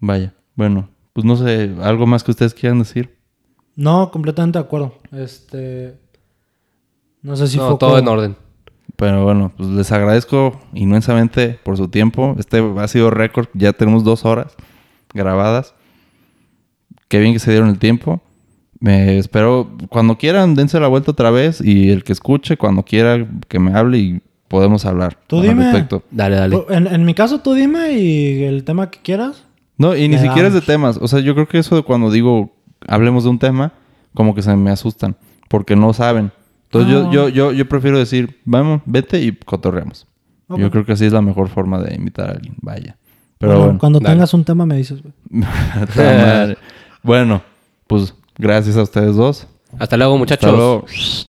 [0.00, 0.34] Vaya.
[0.54, 3.16] Bueno, pues no sé, algo más que ustedes quieran decir.
[3.76, 4.94] No, completamente de acuerdo.
[5.12, 5.96] Este.
[7.22, 7.78] No sé si no, fue.
[7.78, 8.36] todo en orden.
[8.96, 12.34] Pero bueno, pues les agradezco inmensamente por su tiempo.
[12.38, 13.46] Este ha sido récord.
[13.54, 14.56] Ya tenemos dos horas
[15.14, 15.74] grabadas.
[17.06, 18.20] Qué bien que se dieron el tiempo.
[18.80, 21.60] Me espero, cuando quieran, dense la vuelta otra vez.
[21.60, 25.18] Y el que escuche, cuando quiera, que me hable y podemos hablar.
[25.26, 25.64] Tú dime.
[25.64, 26.02] respecto.
[26.10, 26.64] Dale, dale.
[26.70, 29.44] En, en mi caso, tú dime y el tema que quieras.
[29.76, 30.98] No, y ni siquiera es de temas.
[31.00, 32.52] O sea, yo creo que eso de cuando digo
[32.86, 33.72] hablemos de un tema,
[34.14, 35.16] como que se me asustan.
[35.48, 36.30] Porque no saben.
[36.64, 37.10] Entonces yo, Ah.
[37.12, 40.06] yo, yo, yo prefiero decir, vamos, vete y cotorreamos.
[40.56, 42.54] Yo creo que así es la mejor forma de invitar a alguien.
[42.62, 42.96] Vaya.
[43.38, 43.78] Pero Bueno, bueno.
[43.78, 44.14] cuando dale.
[44.14, 45.00] tengas un tema me dices,
[47.02, 47.42] bueno,
[47.86, 49.46] pues gracias a ustedes dos.
[49.78, 50.44] Hasta luego, muchachos.
[50.44, 51.27] Hasta luego.